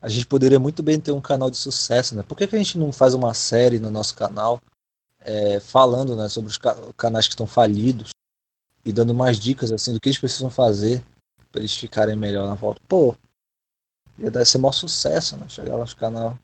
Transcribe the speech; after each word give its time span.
a 0.00 0.08
gente 0.08 0.26
poderia 0.26 0.58
muito 0.58 0.82
bem 0.82 0.98
ter 0.98 1.12
um 1.12 1.20
canal 1.20 1.50
de 1.50 1.56
sucesso, 1.56 2.14
né? 2.14 2.22
Por 2.22 2.36
que, 2.36 2.46
que 2.46 2.56
a 2.56 2.58
gente 2.58 2.78
não 2.78 2.90
faz 2.92 3.12
uma 3.12 3.34
série 3.34 3.78
no 3.78 3.90
nosso 3.90 4.14
canal 4.14 4.60
é, 5.20 5.60
falando 5.60 6.16
né, 6.16 6.28
sobre 6.28 6.50
os 6.50 6.56
ca 6.56 6.74
canais 6.96 7.26
que 7.26 7.34
estão 7.34 7.46
falidos 7.46 8.10
e 8.84 8.92
dando 8.92 9.14
mais 9.14 9.38
dicas 9.38 9.70
assim 9.70 9.92
do 9.92 10.00
que 10.00 10.08
eles 10.08 10.18
precisam 10.18 10.48
fazer 10.48 11.04
para 11.52 11.60
eles 11.60 11.76
ficarem 11.76 12.16
melhor 12.16 12.48
na 12.48 12.54
volta? 12.54 12.80
Pô, 12.88 13.14
ia 14.18 14.30
dar 14.30 14.44
ser 14.46 14.58
maior 14.58 14.72
sucesso, 14.72 15.36
né? 15.36 15.46
Chegar 15.48 15.76
lá 15.76 15.84
no 15.84 15.96
canal. 15.96 16.38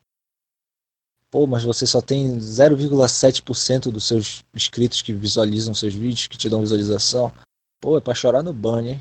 Pô, 1.30 1.46
mas 1.46 1.64
você 1.64 1.86
só 1.86 2.00
tem 2.00 2.38
0,7% 2.38 3.90
dos 3.90 4.04
seus 4.04 4.44
inscritos 4.54 5.02
que 5.02 5.12
visualizam 5.12 5.74
seus 5.74 5.94
vídeos, 5.94 6.26
que 6.26 6.38
te 6.38 6.48
dão 6.48 6.60
visualização. 6.60 7.32
Pô, 7.80 7.96
é 7.96 8.00
pra 8.00 8.14
chorar 8.14 8.42
no 8.42 8.52
banho, 8.52 8.90
hein? 8.90 9.00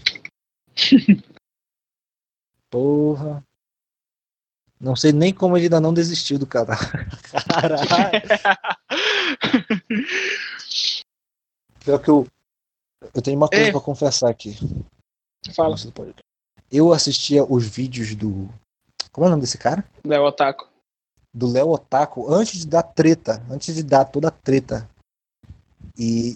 Porra. 2.70 3.44
Não 4.80 4.96
sei 4.96 5.12
nem 5.12 5.34
como 5.34 5.56
ele 5.56 5.66
ainda 5.66 5.80
não 5.80 5.94
desistiu 5.94 6.38
do 6.38 6.46
canal. 6.46 6.78
Caralho. 7.50 8.22
Pior 11.84 12.00
que 12.00 12.10
eu. 12.10 12.28
Eu 13.14 13.22
tenho 13.22 13.38
uma 13.38 13.48
coisa 13.48 13.66
é. 13.66 13.72
pra 13.72 13.80
confessar 13.80 14.30
aqui. 14.30 14.58
Fala. 15.56 15.76
Eu 16.72 16.92
assistia 16.92 17.44
os 17.44 17.66
vídeos 17.66 18.16
do. 18.16 18.50
Como 19.12 19.26
é 19.26 19.28
o 19.28 19.32
nome 19.32 19.42
desse 19.42 19.58
cara? 19.58 19.86
Léo 20.04 20.24
Otaku. 20.24 20.68
Do 21.34 21.48
Léo 21.48 21.70
Otaku 21.70 22.34
antes 22.34 22.60
de 22.60 22.68
dar 22.68 22.84
treta. 22.84 23.42
Antes 23.50 23.74
de 23.74 23.84
dar 23.84 24.06
toda 24.06 24.28
a 24.28 24.32
treta. 24.32 24.90
E 25.98 26.36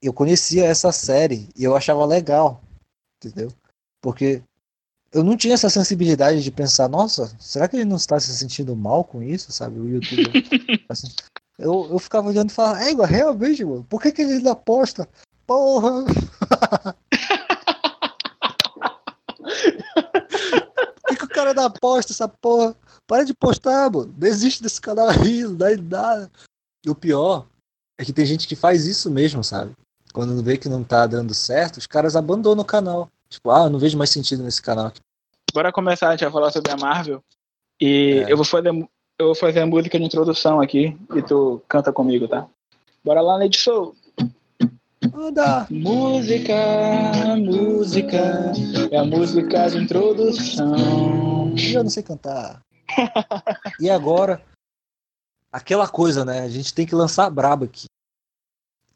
eu 0.00 0.12
conhecia 0.12 0.66
essa 0.66 0.92
série 0.92 1.48
e 1.56 1.64
eu 1.64 1.74
achava 1.74 2.04
legal. 2.04 2.62
Entendeu? 3.16 3.50
Porque 4.00 4.42
eu 5.14 5.22
não 5.22 5.36
tinha 5.36 5.54
essa 5.54 5.70
sensibilidade 5.70 6.42
de 6.42 6.50
pensar, 6.50 6.88
nossa, 6.88 7.32
será 7.38 7.68
que 7.68 7.76
ele 7.76 7.84
não 7.84 7.94
está 7.96 8.18
se 8.18 8.36
sentindo 8.36 8.74
mal 8.74 9.04
com 9.04 9.22
isso, 9.22 9.52
sabe? 9.52 9.78
O 9.78 9.88
YouTube. 9.88 10.28
assim, 10.88 11.06
eu, 11.56 11.86
eu 11.88 11.98
ficava 12.00 12.28
olhando 12.28 12.50
e 12.50 12.52
falava, 12.52 12.82
é 12.82 12.90
igual, 12.90 13.06
realmente, 13.06 13.64
mano, 13.64 13.84
por 13.84 14.02
que, 14.02 14.10
que 14.10 14.22
ele 14.22 14.32
ainda 14.34 14.50
aposta? 14.50 15.08
Porra! 15.46 16.04
por 21.00 21.08
que, 21.08 21.16
que 21.16 21.24
o 21.24 21.28
cara 21.28 21.50
ainda 21.50 21.66
aposta 21.66 22.12
essa 22.12 22.26
porra? 22.26 22.74
Para 23.06 23.22
de 23.22 23.32
postar, 23.34 23.88
mano. 23.92 24.12
Desiste 24.16 24.64
desse 24.64 24.80
canal 24.80 25.08
aí, 25.10 25.44
não 25.44 25.54
dá 25.54 25.76
nada. 25.76 26.28
E 26.84 26.90
o 26.90 26.94
pior 26.94 27.46
é 27.96 28.04
que 28.04 28.12
tem 28.12 28.26
gente 28.26 28.48
que 28.48 28.56
faz 28.56 28.84
isso 28.84 29.08
mesmo, 29.12 29.44
sabe? 29.44 29.76
Quando 30.12 30.42
vê 30.42 30.56
que 30.58 30.68
não 30.68 30.82
tá 30.82 31.06
dando 31.06 31.32
certo, 31.34 31.76
os 31.76 31.86
caras 31.86 32.16
abandonam 32.16 32.62
o 32.62 32.66
canal. 32.66 33.08
Tipo, 33.34 33.50
ah, 33.50 33.68
não 33.68 33.78
vejo 33.78 33.98
mais 33.98 34.10
sentido 34.10 34.42
nesse 34.42 34.62
canal 34.62 34.86
aqui. 34.86 35.00
Bora 35.52 35.72
começar 35.72 36.08
a 36.08 36.10
gente 36.12 36.24
a 36.24 36.30
falar 36.30 36.50
sobre 36.50 36.72
a 36.72 36.76
Marvel. 36.76 37.22
E 37.80 38.24
é. 38.26 38.32
eu 38.32 38.36
vou 38.36 38.44
fazer 38.44 38.70
eu 39.18 39.26
vou 39.26 39.34
fazer 39.34 39.60
a 39.60 39.66
música 39.66 39.98
de 39.98 40.04
introdução 40.04 40.60
aqui 40.60 40.96
e 41.14 41.22
tu 41.22 41.62
canta 41.68 41.92
comigo, 41.92 42.26
tá? 42.26 42.48
Bora 43.04 43.20
lá, 43.20 43.36
Lady 43.36 43.56
Soul. 43.56 43.94
Anda. 45.14 45.66
Música, 45.70 46.54
música, 47.36 48.52
é 48.90 48.96
a 48.96 49.04
música 49.04 49.68
de 49.68 49.78
introdução. 49.78 51.54
Eu 51.56 51.84
não 51.84 51.90
sei 51.90 52.02
cantar. 52.02 52.60
e 53.78 53.88
agora, 53.88 54.42
aquela 55.52 55.86
coisa, 55.86 56.24
né? 56.24 56.40
A 56.40 56.48
gente 56.48 56.74
tem 56.74 56.86
que 56.86 56.94
lançar 56.94 57.26
a 57.26 57.30
braba 57.30 57.66
aqui. 57.66 57.86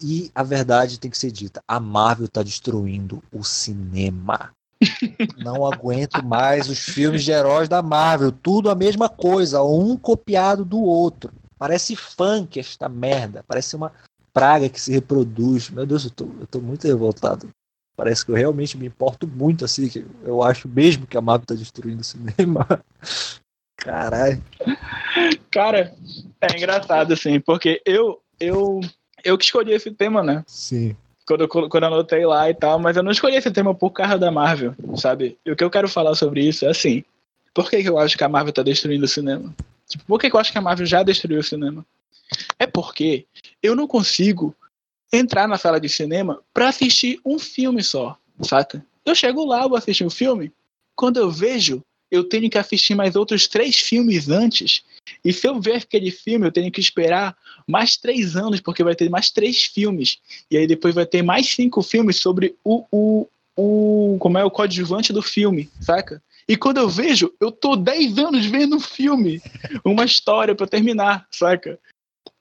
E 0.01 0.31
a 0.35 0.43
verdade 0.43 1.01
tem 1.01 1.11
que 1.11 1.19
ser 1.19 1.31
dita: 1.31 1.63
a 1.67 1.81
Marvel 1.81 2.29
tá 2.29 2.43
destruindo 2.43 3.23
o 3.33 3.43
cinema. 3.43 4.53
Não 5.39 5.67
aguento 5.67 6.25
mais 6.25 6.69
os 6.69 6.79
filmes 6.79 7.25
de 7.25 7.33
heróis 7.33 7.69
da 7.69 7.83
Marvel. 7.83 8.31
Tudo 8.31 8.71
a 8.71 8.75
mesma 8.75 9.09
coisa, 9.09 9.63
um 9.63 9.97
copiado 9.97 10.65
do 10.65 10.81
outro. 10.81 11.33
Parece 11.59 11.97
funk 11.97 12.61
esta 12.61 12.89
merda. 12.89 13.45
Parece 13.47 13.75
uma 13.75 13.93
praga 14.33 14.69
que 14.69 14.81
se 14.81 14.93
reproduz. 14.93 15.69
Meu 15.71 15.85
Deus, 15.85 16.05
eu 16.05 16.11
tô, 16.11 16.25
eu 16.41 16.47
tô 16.47 16.61
muito 16.61 16.87
revoltado. 16.87 17.49
Parece 17.97 18.25
que 18.25 18.31
eu 18.31 18.37
realmente 18.37 18.79
me 18.79 18.87
importo 18.87 19.27
muito 19.27 19.65
assim. 19.65 19.89
Que 19.89 20.07
eu 20.23 20.41
acho 20.45 20.69
mesmo 20.69 21.09
que 21.09 21.19
a 21.19 21.21
Marvel 21.21 21.47
tá 21.47 21.55
destruindo 21.55 22.03
o 22.03 22.05
cinema. 22.05 22.67
Caralho. 23.77 24.43
Cara, 25.51 25.93
é 26.41 26.57
engraçado 26.57 27.13
assim, 27.13 27.41
porque 27.41 27.83
eu 27.85 28.21
eu 28.39 28.81
eu 29.25 29.37
que 29.37 29.45
escolhi 29.45 29.73
esse 29.73 29.91
tema, 29.91 30.23
né? 30.23 30.45
Sim. 30.47 30.97
Quando, 31.27 31.47
quando 31.49 31.83
eu 31.83 31.87
anotei 31.89 32.25
lá 32.25 32.49
e 32.49 32.55
tal, 32.55 32.79
mas 32.79 32.97
eu 32.97 33.03
não 33.03 33.13
escolhi 33.13 33.37
esse 33.37 33.51
tema 33.51 33.75
por 33.75 33.91
causa 33.91 34.17
da 34.17 34.31
Marvel, 34.31 34.75
sabe? 34.97 35.39
E 35.45 35.51
o 35.51 35.57
que 35.57 35.63
eu 35.63 35.71
quero 35.71 35.89
falar 35.89 36.15
sobre 36.15 36.43
isso 36.47 36.65
é 36.65 36.71
assim: 36.71 37.05
por 37.53 37.69
que, 37.69 37.83
que 37.83 37.89
eu 37.89 37.99
acho 37.99 38.17
que 38.17 38.25
a 38.25 38.29
Marvel 38.29 38.53
tá 38.53 38.63
destruindo 38.63 39.05
o 39.05 39.09
cinema? 39.09 39.55
Tipo, 39.89 40.05
por 40.05 40.19
que, 40.19 40.31
que 40.31 40.37
eu 40.37 40.41
acho 40.41 40.53
que 40.53 40.59
a 40.59 40.63
Marvel 40.63 40.87
já 40.87 41.03
destruiu 41.03 41.41
o 41.41 41.45
cinema? 41.45 41.85
É 42.59 42.67
porque 42.67 43.27
eu 43.63 43.75
não 43.75 43.87
consigo 43.87 44.55
entrar 45.13 45.47
na 45.49 45.59
sala 45.59 45.81
de 45.81 45.89
cinema 45.89 46.41
para 46.53 46.69
assistir 46.69 47.21
um 47.25 47.39
filme 47.39 47.83
só, 47.83 48.17
saca? 48.43 48.85
Eu 49.05 49.15
chego 49.15 49.45
lá, 49.45 49.67
vou 49.67 49.77
assistir 49.77 50.05
um 50.05 50.11
filme, 50.11 50.53
quando 50.95 51.19
eu 51.19 51.31
vejo 51.31 51.83
eu 52.11 52.25
tenho 52.25 52.49
que 52.49 52.59
assistir 52.59 52.95
mais 52.95 53.17
outros 53.17 53.47
três 53.47 53.77
filmes 53.77 54.29
antes. 54.29 54.83
E 55.25 55.33
se 55.33 55.47
eu 55.47 55.61
ver 55.61 55.77
aquele 55.77 56.11
filme, 56.11 56.47
eu 56.47 56.53
tenho 56.53 56.71
que 56.71 56.81
esperar 56.81 57.37
mais 57.67 57.97
três 57.97 58.37
anos, 58.37 58.61
porque 58.61 58.85
vai 58.85 58.95
ter 58.95 59.09
mais 59.09 59.31
três 59.31 59.65
filmes. 59.65 60.19
E 60.51 60.57
aí 60.57 60.67
depois 60.67 60.95
vai 60.95 61.07
ter 61.07 61.23
mais 61.23 61.47
cinco 61.47 61.83
filmes 61.83 62.17
sobre 62.17 62.57
o, 62.65 62.85
o, 62.91 63.27
o 63.57 64.17
como 64.19 64.39
é 64.39 64.45
o 64.45 64.51
coadjuvante 64.51 65.13
do 65.13 65.23
filme, 65.23 65.71
saca? 65.81 66.23
E 66.49 66.57
quando 66.57 66.79
eu 66.79 66.89
vejo, 66.89 67.33
eu 67.41 67.53
tô 67.53 67.77
dez 67.77 68.17
anos 68.19 68.47
vendo 68.47 68.77
um 68.77 68.81
filme, 68.81 69.43
uma 69.85 70.05
história 70.05 70.55
para 70.55 70.67
terminar, 70.67 71.27
saca? 71.31 71.79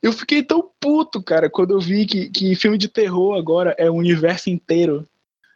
Eu 0.02 0.14
fiquei 0.14 0.44
tão 0.44 0.70
puto, 0.80 1.22
cara, 1.22 1.50
quando 1.50 1.72
eu 1.72 1.80
vi 1.80 2.06
que, 2.06 2.30
que 2.30 2.56
filme 2.56 2.78
de 2.78 2.88
terror 2.88 3.38
agora 3.38 3.76
é 3.78 3.90
o 3.90 3.96
universo 3.96 4.50
inteiro. 4.50 5.08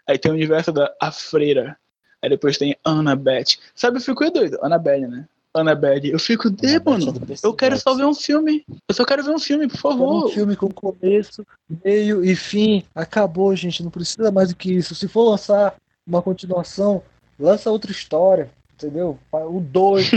Aí 0.07 0.17
tem 0.17 0.31
o 0.31 0.35
universo 0.35 0.71
da 0.71 0.93
A 0.99 1.11
Freira, 1.11 1.77
Aí 2.21 2.29
depois 2.29 2.57
tem 2.57 2.77
Annabeth. 2.85 3.57
Sabe, 3.73 3.97
eu 3.97 4.01
fico 4.01 4.29
doido. 4.29 4.59
Annabelle, 4.61 5.07
né? 5.07 5.27
Annabelle. 5.53 6.11
Eu 6.11 6.19
fico, 6.19 6.49
de, 6.49 6.79
mano, 6.79 7.13
eu 7.43 7.53
quero 7.53 7.77
só 7.77 7.93
ver 7.93 8.05
um 8.05 8.13
filme. 8.13 8.63
Eu 8.87 8.95
só 8.95 9.03
quero 9.03 9.23
ver 9.23 9.31
um 9.31 9.39
filme, 9.39 9.67
por 9.67 9.77
favor. 9.77 10.25
Um 10.25 10.29
filme 10.29 10.55
com 10.55 10.69
começo, 10.69 11.45
meio 11.83 12.23
e 12.23 12.35
fim. 12.35 12.83
Acabou, 12.95 13.55
gente. 13.55 13.83
Não 13.83 13.91
precisa 13.91 14.31
mais 14.31 14.49
do 14.49 14.55
que 14.55 14.71
isso. 14.73 14.95
Se 14.95 15.07
for 15.07 15.29
lançar 15.29 15.75
uma 16.07 16.21
continuação, 16.21 17.03
lança 17.39 17.69
outra 17.69 17.91
história. 17.91 18.49
Entendeu? 18.73 19.19
O 19.31 19.59
2. 19.59 20.11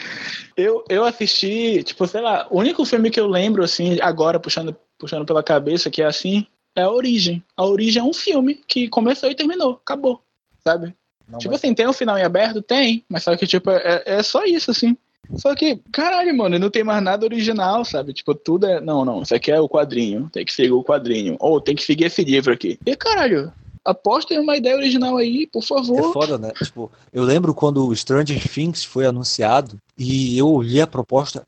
eu, 0.56 0.84
eu 0.88 1.04
assisti, 1.04 1.82
tipo, 1.84 2.06
sei 2.08 2.20
lá, 2.20 2.48
o 2.50 2.58
único 2.58 2.84
filme 2.84 3.10
que 3.10 3.20
eu 3.20 3.28
lembro, 3.28 3.62
assim, 3.62 4.00
agora, 4.00 4.40
puxando, 4.40 4.74
puxando 4.98 5.24
pela 5.24 5.44
cabeça, 5.44 5.90
que 5.90 6.02
é 6.02 6.06
assim, 6.06 6.44
é 6.74 6.82
a 6.82 6.90
Origem. 6.90 7.42
A 7.56 7.64
Origem 7.64 8.02
é 8.02 8.04
um 8.04 8.12
filme 8.12 8.56
que 8.66 8.88
começou 8.88 9.30
e 9.30 9.34
terminou. 9.34 9.74
Acabou. 9.74 10.20
Sabe? 10.64 10.94
Não 11.30 11.38
tipo 11.38 11.50
vai. 11.50 11.56
assim, 11.56 11.74
tem 11.74 11.88
um 11.88 11.92
final 11.92 12.18
em 12.18 12.22
aberto? 12.22 12.62
Tem, 12.62 13.04
mas 13.08 13.22
só 13.22 13.36
que, 13.36 13.46
tipo, 13.46 13.70
é, 13.70 14.02
é 14.04 14.22
só 14.22 14.44
isso, 14.44 14.70
assim. 14.70 14.96
Só 15.36 15.54
que, 15.54 15.80
caralho, 15.92 16.36
mano, 16.36 16.58
não 16.58 16.70
tem 16.70 16.82
mais 16.82 17.02
nada 17.02 17.24
original, 17.24 17.84
sabe? 17.84 18.12
Tipo, 18.12 18.34
tudo 18.34 18.66
é. 18.66 18.80
Não, 18.80 19.04
não, 19.04 19.22
isso 19.22 19.34
aqui 19.34 19.50
é 19.50 19.60
o 19.60 19.68
quadrinho, 19.68 20.28
tem 20.32 20.44
que 20.44 20.52
seguir 20.52 20.72
o 20.72 20.82
quadrinho. 20.82 21.36
Ou 21.38 21.60
tem 21.60 21.76
que 21.76 21.84
seguir 21.84 22.04
esse 22.04 22.24
livro 22.24 22.52
aqui. 22.52 22.78
E 22.84 22.96
caralho, 22.96 23.52
aposta 23.84 24.34
em 24.34 24.38
uma 24.38 24.56
ideia 24.56 24.76
original 24.76 25.16
aí, 25.16 25.46
por 25.46 25.62
favor. 25.62 26.10
É 26.10 26.12
foda, 26.12 26.38
né? 26.38 26.50
Tipo, 26.52 26.90
eu 27.12 27.22
lembro 27.22 27.54
quando 27.54 27.86
o 27.86 27.94
Stranger 27.94 28.42
Things 28.48 28.84
foi 28.84 29.06
anunciado 29.06 29.78
e 29.96 30.36
eu 30.36 30.48
olhei 30.48 30.80
a 30.80 30.86
proposta. 30.86 31.46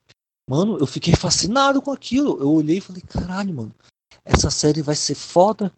Mano, 0.48 0.76
eu 0.78 0.86
fiquei 0.86 1.14
fascinado 1.14 1.80
com 1.82 1.90
aquilo. 1.90 2.38
Eu 2.40 2.52
olhei 2.52 2.78
e 2.78 2.80
falei, 2.80 3.02
caralho, 3.02 3.54
mano, 3.54 3.74
essa 4.24 4.50
série 4.50 4.82
vai 4.82 4.94
ser 4.94 5.14
foda. 5.14 5.72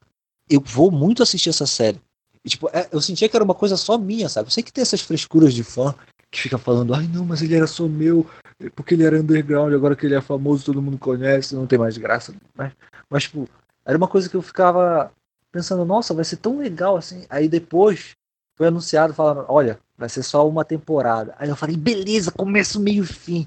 Eu 0.49 0.61
vou 0.61 0.91
muito 0.91 1.23
assistir 1.23 1.49
essa 1.49 1.67
série. 1.67 2.01
E, 2.45 2.49
tipo, 2.49 2.69
é, 2.73 2.89
eu 2.93 3.01
sentia 3.01 3.29
que 3.29 3.37
era 3.37 3.45
uma 3.45 3.55
coisa 3.55 3.77
só 3.77 3.97
minha, 3.97 4.29
sabe? 4.29 4.49
Eu 4.49 4.51
sei 4.51 4.63
que 4.63 4.73
tem 4.73 4.83
essas 4.83 5.01
frescuras 5.01 5.55
de 5.55 5.65
fã 5.65 5.95
que 6.31 6.41
fica 6.41 6.59
falando, 6.59 6.95
ai 6.95 7.07
não, 7.07 7.25
mas 7.25 7.43
ele 7.43 7.55
era 7.55 7.67
só 7.67 7.87
meu, 7.87 8.27
porque 8.75 8.95
ele 8.95 9.05
era 9.05 9.21
underground, 9.21 9.73
agora 9.73 9.95
que 9.95 10.05
ele 10.05 10.17
é 10.17 10.21
famoso, 10.21 10.65
todo 10.65 10.83
mundo 10.83 10.99
conhece, 10.99 11.55
não 11.55 11.67
tem 11.67 11.79
mais 11.79 11.97
graça. 11.97 12.35
Mas, 12.55 12.73
mas 13.09 13.23
tipo, 13.23 13.49
era 13.85 13.97
uma 13.97 14.09
coisa 14.09 14.29
que 14.29 14.35
eu 14.35 14.43
ficava 14.43 15.13
pensando, 15.53 15.85
nossa, 15.85 16.13
vai 16.13 16.25
ser 16.25 16.39
tão 16.39 16.59
legal 16.59 16.97
assim. 16.97 17.25
Aí 17.31 17.49
depois 17.49 18.17
foi 18.57 18.67
anunciado 18.67 19.15
falando, 19.15 19.45
olha, 19.49 19.79
vai 19.97 20.09
ser 20.09 20.23
só 20.23 20.47
uma 20.49 20.65
temporada. 20.65 21.35
Aí 21.39 21.49
eu 21.49 21.57
falei, 21.57 21.77
beleza, 21.77 22.33
começo, 22.33 22.81
meio 22.81 23.05
fim. 23.05 23.47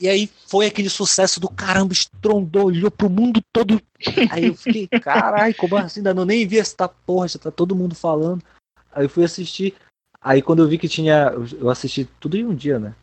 E 0.00 0.08
aí 0.08 0.28
foi 0.48 0.66
aquele 0.66 0.90
sucesso 0.90 1.38
do 1.38 1.48
caramba, 1.48 1.92
estrondou, 1.92 2.66
olhou 2.66 2.90
pro 2.90 3.08
mundo 3.08 3.40
todo. 3.52 3.80
Aí 4.30 4.46
eu 4.46 4.54
fiquei, 4.54 4.88
caralho, 5.00 5.54
como 5.54 5.76
assim? 5.76 6.00
Ainda 6.00 6.12
não 6.12 6.24
nem 6.24 6.46
vi 6.46 6.58
essa 6.58 6.88
porra, 6.88 7.28
já 7.28 7.38
tá 7.38 7.50
todo 7.50 7.76
mundo 7.76 7.94
falando. 7.94 8.42
Aí 8.92 9.04
eu 9.04 9.08
fui 9.08 9.24
assistir. 9.24 9.74
Aí 10.20 10.42
quando 10.42 10.62
eu 10.62 10.68
vi 10.68 10.78
que 10.78 10.88
tinha. 10.88 11.32
Eu 11.58 11.70
assisti 11.70 12.04
tudo 12.18 12.36
em 12.36 12.44
um 12.44 12.54
dia, 12.54 12.78
né? 12.78 12.94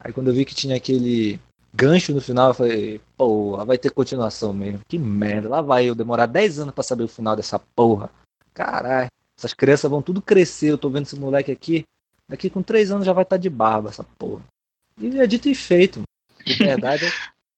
Aí 0.00 0.12
quando 0.12 0.28
eu 0.28 0.34
vi 0.34 0.44
que 0.44 0.54
tinha 0.54 0.76
aquele 0.76 1.38
gancho 1.72 2.14
no 2.14 2.20
final, 2.20 2.48
eu 2.48 2.54
falei, 2.54 3.00
porra, 3.16 3.64
vai 3.64 3.78
ter 3.78 3.90
continuação 3.90 4.52
mesmo. 4.52 4.80
Que 4.88 4.98
merda. 4.98 5.48
Lá 5.48 5.60
vai 5.60 5.86
eu 5.86 5.94
demorar 5.94 6.26
10 6.26 6.60
anos 6.60 6.74
para 6.74 6.82
saber 6.82 7.04
o 7.04 7.08
final 7.08 7.36
dessa 7.36 7.58
porra. 7.58 8.10
Caralho. 8.54 9.08
Essas 9.38 9.54
crianças 9.54 9.90
vão 9.90 10.02
tudo 10.02 10.22
crescer. 10.22 10.70
Eu 10.70 10.78
tô 10.78 10.88
vendo 10.88 11.06
esse 11.06 11.18
moleque 11.18 11.52
aqui. 11.52 11.84
Daqui 12.28 12.48
com 12.48 12.62
3 12.62 12.90
anos 12.90 13.06
já 13.06 13.12
vai 13.12 13.22
estar 13.22 13.36
tá 13.36 13.40
de 13.40 13.50
barba, 13.50 13.90
essa 13.90 14.04
porra. 14.04 14.42
E 14.98 15.18
é 15.18 15.26
dito 15.26 15.48
e 15.48 15.54
feito. 15.54 16.02
De 16.44 16.54
verdade 16.54 17.06
é 17.06 17.12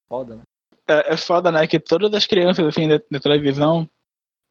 foda, 0.09 0.37
né? 0.37 0.43
É, 0.87 1.15
é 1.15 1.17
foda, 1.17 1.51
né? 1.51 1.67
Que 1.67 1.79
todas 1.81 2.13
as 2.13 2.27
crianças, 2.27 2.65
assim, 2.67 2.89
da, 2.89 3.01
da 3.11 3.21
televisão 3.21 3.89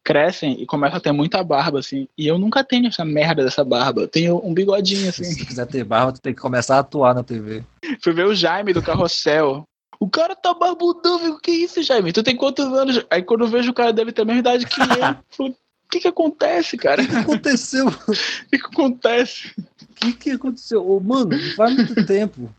crescem 0.04 0.60
e 0.60 0.66
começam 0.66 0.98
a 0.98 1.00
ter 1.00 1.12
muita 1.12 1.42
barba, 1.42 1.78
assim. 1.78 2.06
E 2.16 2.26
eu 2.26 2.38
nunca 2.38 2.62
tenho 2.62 2.86
essa 2.88 3.04
merda 3.04 3.42
dessa 3.42 3.64
barba. 3.64 4.02
Eu 4.02 4.08
tenho 4.08 4.40
um 4.44 4.52
bigodinho, 4.52 5.08
assim. 5.08 5.24
Se 5.24 5.46
quiser 5.46 5.66
ter 5.66 5.82
barba, 5.82 6.12
tu 6.12 6.20
tem 6.20 6.34
que 6.34 6.40
começar 6.40 6.76
a 6.76 6.80
atuar 6.80 7.14
na 7.14 7.24
TV. 7.24 7.64
Fui 8.00 8.12
ver 8.12 8.26
o 8.26 8.34
Jaime 8.34 8.72
do 8.72 8.82
Carrossel. 8.82 9.64
O 9.98 10.08
cara 10.10 10.36
tá 10.36 10.52
barbudão, 10.52 11.18
viu? 11.18 11.38
Que 11.38 11.50
isso, 11.52 11.82
Jaime? 11.82 12.12
Tu 12.12 12.22
tem 12.22 12.36
quantos 12.36 12.66
anos? 12.66 13.04
Aí 13.10 13.22
quando 13.22 13.44
eu 13.44 13.48
vejo 13.48 13.70
o 13.70 13.74
cara 13.74 13.92
deve 13.92 14.12
ter 14.12 14.22
a 14.22 14.24
mesma 14.24 14.40
idade 14.40 14.66
que 14.66 14.80
eu. 14.80 15.54
O 15.84 15.96
que 15.96 16.00
que 16.00 16.08
acontece, 16.08 16.76
cara? 16.76 17.02
O 17.02 17.06
que 17.06 17.16
aconteceu? 17.16 17.86
O 18.08 18.50
que 18.50 18.58
que 18.58 18.66
acontece? 18.66 19.52
O 19.58 19.94
que, 19.94 20.12
que 20.12 20.30
aconteceu? 20.32 20.90
Ô, 20.90 20.98
mano, 20.98 21.30
faz 21.54 21.76
muito 21.76 22.04
tempo. 22.04 22.52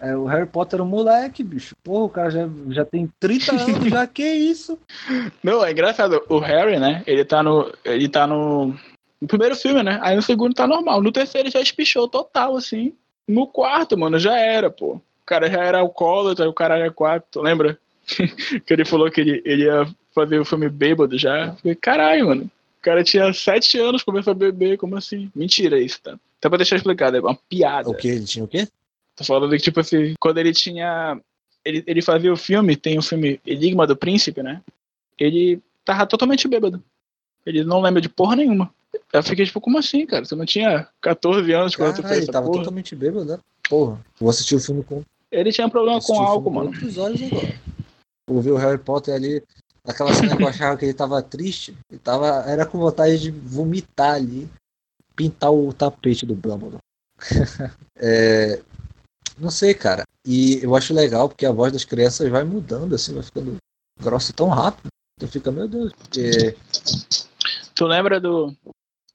É, 0.00 0.16
o 0.16 0.26
Harry 0.26 0.46
Potter 0.46 0.78
é 0.78 0.82
um 0.82 0.86
moleque, 0.86 1.42
bicho. 1.42 1.74
Porra, 1.82 2.04
o 2.04 2.08
cara 2.08 2.30
já, 2.30 2.48
já 2.68 2.84
tem 2.84 3.10
30 3.18 3.52
anos, 3.52 3.90
já 3.90 4.06
que 4.06 4.22
isso? 4.22 4.78
Não, 5.42 5.64
é 5.64 5.72
engraçado. 5.72 6.22
O 6.28 6.38
Harry, 6.38 6.78
né? 6.78 7.02
Ele 7.06 7.24
tá 7.24 7.42
no. 7.42 7.72
Ele 7.84 8.08
tá 8.08 8.26
no. 8.26 8.74
No 9.20 9.26
primeiro 9.26 9.56
filme, 9.56 9.82
né? 9.82 9.98
Aí 10.00 10.14
no 10.14 10.22
segundo 10.22 10.54
tá 10.54 10.66
normal. 10.66 11.02
No 11.02 11.10
terceiro 11.10 11.48
ele 11.48 11.52
já 11.52 11.60
espichou 11.60 12.06
total, 12.06 12.56
assim. 12.56 12.94
No 13.26 13.48
quarto, 13.48 13.98
mano, 13.98 14.16
já 14.16 14.38
era, 14.38 14.70
pô. 14.70 14.94
O 14.94 15.02
cara 15.26 15.50
já 15.50 15.60
era 15.60 15.80
alcoólatra, 15.80 16.48
o 16.48 16.54
cara 16.54 16.78
era 16.78 16.90
quatro, 16.90 17.42
lembra? 17.42 17.76
que 18.64 18.72
ele 18.72 18.84
falou 18.84 19.10
que 19.10 19.20
ele, 19.20 19.42
ele 19.44 19.64
ia 19.64 19.86
fazer 20.14 20.38
o 20.38 20.44
filme 20.44 20.68
bêbado 20.68 21.18
já. 21.18 21.52
Falei, 21.60 21.74
caralho, 21.74 22.26
mano. 22.28 22.44
O 22.44 22.80
cara 22.80 23.02
tinha 23.02 23.32
sete 23.32 23.76
anos, 23.78 24.04
começou 24.04 24.30
a 24.30 24.34
beber, 24.34 24.78
como 24.78 24.96
assim? 24.96 25.30
Mentira 25.34 25.80
isso, 25.80 26.00
tá? 26.00 26.16
Então 26.38 26.48
pra 26.48 26.58
deixar 26.58 26.76
explicado, 26.76 27.16
é 27.16 27.20
uma 27.20 27.34
piada. 27.34 27.90
O 27.90 27.94
que? 27.94 28.06
Ele 28.06 28.24
tinha 28.24 28.44
o 28.44 28.48
quê? 28.48 28.68
Tô 29.18 29.24
falando 29.24 29.50
que, 29.50 29.58
tipo 29.58 29.80
assim, 29.80 30.14
quando 30.20 30.38
ele 30.38 30.52
tinha. 30.52 31.20
Ele, 31.64 31.82
ele 31.88 32.00
fazia 32.00 32.32
o 32.32 32.36
filme, 32.36 32.76
tem 32.76 32.96
o 32.96 33.02
filme 33.02 33.40
Enigma 33.44 33.84
do 33.84 33.96
Príncipe, 33.96 34.42
né? 34.44 34.62
Ele 35.18 35.60
tava 35.84 36.06
totalmente 36.06 36.46
bêbado. 36.46 36.80
Ele 37.44 37.64
não 37.64 37.80
lembra 37.80 38.00
de 38.00 38.08
porra 38.08 38.36
nenhuma. 38.36 38.72
Eu 39.12 39.22
fiquei 39.22 39.44
tipo, 39.44 39.60
como 39.60 39.76
assim, 39.76 40.06
cara? 40.06 40.24
Você 40.24 40.36
não 40.36 40.46
tinha 40.46 40.86
14 41.00 41.52
anos 41.52 41.74
quando 41.74 41.96
tu 41.96 42.02
Caralho, 42.02 42.14
fez 42.14 42.22
ele 42.24 42.32
tava 42.32 42.46
porra? 42.46 42.58
totalmente 42.60 42.94
bêbado, 42.94 43.24
né? 43.24 43.38
Porra, 43.68 43.98
vou 44.20 44.30
assistir 44.30 44.54
o 44.54 44.60
filme 44.60 44.84
com, 44.84 45.02
Ele 45.32 45.52
tinha 45.52 45.68
problema 45.68 46.00
com 46.00 46.14
álcool, 46.20 46.50
mano. 46.50 46.70
outros 46.70 46.96
olhos 46.96 47.20
agora. 47.22 47.60
Vou 48.28 48.40
ver 48.40 48.52
o 48.52 48.56
Harry 48.56 48.78
Potter 48.78 49.14
ali, 49.14 49.42
aquela 49.84 50.14
cena 50.14 50.36
que 50.36 50.42
eu 50.42 50.48
achava 50.48 50.76
que 50.76 50.84
ele 50.84 50.94
tava 50.94 51.20
triste, 51.22 51.76
ele 51.90 51.98
tava, 51.98 52.28
era 52.48 52.64
com 52.64 52.78
vontade 52.78 53.18
de 53.18 53.30
vomitar 53.30 54.14
ali, 54.14 54.48
pintar 55.16 55.52
o 55.52 55.72
tapete 55.72 56.24
do 56.24 56.34
Dumbledore. 56.34 56.78
É, 58.00 58.62
não 59.40 59.50
sei, 59.50 59.74
cara. 59.74 60.04
E 60.24 60.62
eu 60.62 60.74
acho 60.74 60.92
legal 60.92 61.28
porque 61.28 61.46
a 61.46 61.52
voz 61.52 61.72
das 61.72 61.84
crianças 61.84 62.28
vai 62.28 62.44
mudando, 62.44 62.94
assim, 62.94 63.14
vai 63.14 63.22
ficando 63.22 63.56
grossa 64.00 64.32
tão 64.32 64.48
rápido. 64.48 64.88
Tu 65.18 65.26
fica, 65.26 65.50
meu 65.50 65.66
Deus, 65.66 65.92
é, 66.16 66.54
Tu 67.74 67.86
lembra 67.86 68.20
do. 68.20 68.52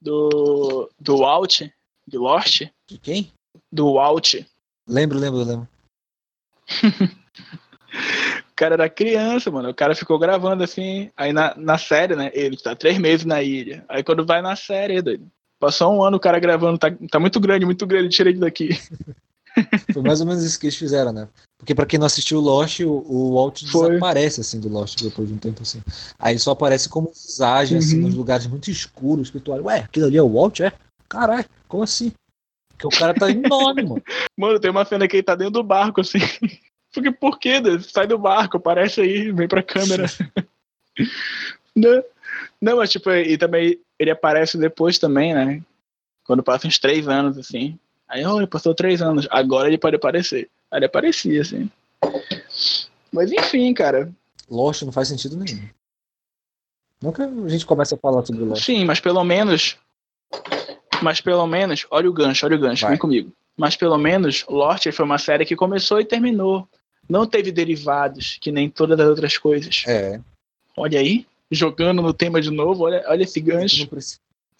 Do. 0.00 0.90
Do 0.98 1.18
Walt? 1.18 1.60
De 2.06 2.18
Lost? 2.18 2.62
de 2.88 2.98
quem? 2.98 3.32
Do 3.70 3.92
Walt. 3.92 4.34
Lembro, 4.88 5.18
lembro, 5.18 5.42
lembro. 5.44 5.68
O 8.50 8.56
cara 8.56 8.74
era 8.74 8.88
criança, 8.88 9.50
mano. 9.50 9.70
O 9.70 9.74
cara 9.74 9.96
ficou 9.96 10.16
gravando 10.16 10.62
assim. 10.62 11.10
Aí 11.16 11.32
na, 11.32 11.56
na 11.56 11.76
série, 11.76 12.14
né? 12.14 12.30
Ele 12.32 12.56
tá 12.56 12.74
três 12.76 12.96
meses 12.98 13.26
na 13.26 13.42
ilha. 13.42 13.84
Aí 13.88 14.04
quando 14.04 14.24
vai 14.24 14.40
na 14.40 14.54
série, 14.54 15.02
doido. 15.02 15.28
Passou 15.58 15.92
um 15.92 16.04
ano 16.04 16.18
o 16.18 16.20
cara 16.20 16.38
gravando. 16.38 16.78
Tá, 16.78 16.86
tá 17.10 17.18
muito 17.18 17.40
grande, 17.40 17.64
muito 17.66 17.84
grande. 17.84 18.14
Tirei 18.14 18.32
ele 18.32 18.38
daqui. 18.38 18.68
Foi 19.92 20.02
mais 20.02 20.20
ou 20.20 20.26
menos 20.26 20.42
isso 20.42 20.58
que 20.58 20.66
eles 20.66 20.76
fizeram, 20.76 21.12
né? 21.12 21.28
Porque 21.58 21.74
pra 21.74 21.86
quem 21.86 21.98
não 21.98 22.06
assistiu 22.06 22.40
Lost, 22.40 22.80
o, 22.80 22.90
o 22.90 23.34
Walt 23.34 23.62
Foi. 23.70 23.88
desaparece 23.90 24.40
assim 24.40 24.60
do 24.60 24.68
Lost 24.68 25.00
depois 25.00 25.28
de 25.28 25.34
um 25.34 25.38
tempo 25.38 25.62
assim. 25.62 25.80
Aí 26.18 26.38
só 26.38 26.50
aparece 26.50 26.88
como 26.88 27.12
visagem, 27.12 27.78
assim, 27.78 27.98
Uhum. 27.98 28.06
nos 28.06 28.14
lugares 28.14 28.46
muito 28.46 28.70
escuros, 28.70 29.30
que 29.30 29.40
tu 29.40 29.52
olha, 29.52 29.62
ué, 29.62 29.78
aquilo 29.80 30.06
ali 30.06 30.16
é 30.16 30.22
o 30.22 30.28
Walt, 30.32 30.60
é? 30.60 30.72
Caralho, 31.08 31.46
como 31.68 31.82
assim? 31.82 32.12
Porque 32.70 32.86
o 32.86 32.90
cara 32.90 33.14
tá 33.14 33.30
enorme, 33.30 33.82
mano. 33.84 34.02
Mano, 34.36 34.58
tem 34.58 34.70
uma 34.70 34.84
cena 34.84 35.06
que 35.06 35.16
ele 35.16 35.22
tá 35.22 35.36
dentro 35.36 35.52
do 35.54 35.62
barco, 35.62 36.00
assim. 36.00 36.18
Porque 36.92 37.10
por 37.10 37.38
quê? 37.38 37.60
doido? 37.60 37.82
Sai 37.84 38.06
do 38.06 38.18
barco, 38.18 38.56
aparece 38.56 39.00
aí, 39.00 39.30
vem 39.32 39.48
pra 39.48 39.62
câmera. 39.62 40.06
não, 41.74 42.04
não, 42.60 42.76
mas 42.76 42.90
tipo, 42.90 43.10
e 43.10 43.38
também 43.38 43.80
ele 43.98 44.10
aparece 44.10 44.58
depois 44.58 44.98
também, 44.98 45.34
né? 45.34 45.62
Quando 46.24 46.42
passa 46.42 46.66
uns 46.66 46.78
três 46.78 47.06
anos, 47.08 47.38
assim. 47.38 47.78
Aí, 48.14 48.22
ele 48.22 48.46
passou 48.46 48.72
três 48.72 49.02
anos, 49.02 49.26
agora 49.28 49.66
ele 49.66 49.76
pode 49.76 49.96
aparecer. 49.96 50.48
Aí 50.70 50.78
ele 50.78 50.86
aparecia, 50.86 51.42
assim. 51.42 51.68
Mas 53.12 53.32
enfim, 53.32 53.74
cara. 53.74 54.12
Lost 54.48 54.82
não 54.82 54.92
faz 54.92 55.08
sentido 55.08 55.36
nenhum. 55.36 55.68
Nunca 57.02 57.26
a 57.26 57.48
gente 57.48 57.66
começa 57.66 57.96
a 57.96 57.98
falar 57.98 58.24
sobre 58.24 58.44
Lost. 58.44 58.64
Sim, 58.64 58.84
mas 58.84 59.00
pelo 59.00 59.24
menos. 59.24 59.76
Mas 61.02 61.20
pelo 61.20 61.44
menos. 61.48 61.88
Olha 61.90 62.08
o 62.08 62.12
gancho, 62.12 62.46
olha 62.46 62.54
o 62.54 62.60
gancho, 62.60 62.82
Vai. 62.82 62.92
vem 62.92 63.00
comigo. 63.00 63.32
Mas 63.56 63.74
pelo 63.74 63.98
menos, 63.98 64.44
Lost 64.48 64.88
foi 64.92 65.04
uma 65.04 65.18
série 65.18 65.44
que 65.44 65.56
começou 65.56 66.00
e 66.00 66.04
terminou. 66.04 66.68
Não 67.08 67.26
teve 67.26 67.50
derivados, 67.50 68.38
que 68.40 68.52
nem 68.52 68.70
todas 68.70 68.98
as 69.00 69.08
outras 69.08 69.36
coisas. 69.36 69.82
É. 69.88 70.20
Olha 70.76 71.00
aí, 71.00 71.26
jogando 71.50 72.00
no 72.00 72.14
tema 72.14 72.40
de 72.40 72.52
novo, 72.52 72.84
olha, 72.84 73.04
olha 73.08 73.24
esse 73.24 73.42
Tu 73.42 73.48
não, 73.48 73.56
gancho. 73.56 73.88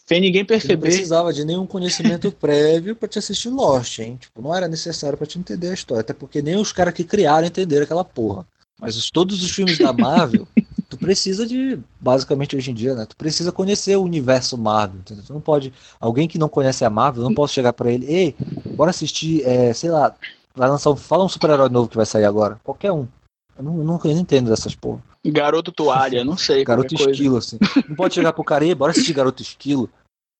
Sem 0.06 0.20
ninguém 0.20 0.44
tu 0.44 0.68
não 0.68 0.76
perceber. 0.76 0.80
precisava 0.80 1.32
de 1.32 1.44
nenhum 1.44 1.66
conhecimento 1.66 2.30
prévio 2.32 2.94
pra 2.96 3.08
te 3.08 3.18
assistir 3.18 3.48
Lost, 3.50 3.98
hein? 3.98 4.16
Tipo, 4.16 4.42
não 4.42 4.54
era 4.54 4.68
necessário 4.68 5.16
pra 5.16 5.26
te 5.26 5.38
entender 5.38 5.70
a 5.70 5.74
história. 5.74 6.00
Até 6.02 6.12
porque 6.12 6.42
nem 6.42 6.56
os 6.56 6.72
caras 6.72 6.94
que 6.94 7.04
criaram 7.04 7.46
entenderam 7.46 7.84
aquela 7.84 8.04
porra. 8.04 8.46
Mas 8.78 8.96
os- 8.96 9.10
todos 9.10 9.42
os 9.42 9.52
filmes 9.54 9.78
da 9.78 9.92
Marvel, 9.92 10.46
tu 10.88 10.98
precisa 10.98 11.46
de, 11.46 11.78
basicamente 12.00 12.56
hoje 12.56 12.70
em 12.70 12.74
dia, 12.74 12.94
né? 12.94 13.06
Tu 13.06 13.16
precisa 13.16 13.50
conhecer 13.52 13.96
o 13.96 14.02
universo 14.02 14.58
Marvel, 14.58 15.00
entendeu? 15.00 15.24
Tu 15.24 15.32
não 15.32 15.40
pode, 15.40 15.72
alguém 16.00 16.28
que 16.28 16.38
não 16.38 16.48
conhece 16.48 16.84
a 16.84 16.90
Marvel, 16.90 17.22
não 17.22 17.32
posso 17.32 17.54
chegar 17.54 17.72
pra 17.72 17.90
ele, 17.90 18.06
ei, 18.06 18.36
bora 18.76 18.90
assistir, 18.90 19.42
é, 19.46 19.72
sei 19.72 19.90
lá, 19.90 20.14
vai 20.54 20.68
lançar 20.68 20.90
um, 20.90 20.96
fala 20.96 21.24
um 21.24 21.28
super-herói 21.28 21.68
novo 21.68 21.88
que 21.88 21.96
vai 21.96 22.06
sair 22.06 22.24
agora, 22.24 22.60
qualquer 22.62 22.92
um. 22.92 23.08
Eu 23.56 23.62
não, 23.64 23.78
eu 23.78 23.84
não, 23.84 24.00
eu 24.04 24.14
não 24.14 24.20
entendo 24.20 24.50
dessas 24.50 24.74
porra. 24.74 25.02
Garoto 25.24 25.70
toalha, 25.72 26.24
não 26.24 26.36
sei. 26.36 26.64
Garoto 26.64 26.88
qualquer 26.88 27.04
coisa. 27.04 27.10
Esquilo, 27.12 27.36
assim. 27.36 27.58
Não 27.88 27.96
pode 27.96 28.14
chegar 28.14 28.32
pro 28.32 28.44
cara, 28.44 28.64
"Ei, 28.64 28.74
bora 28.74 28.92
assistir 28.92 29.12
Garoto 29.12 29.42
Esquilo, 29.42 29.88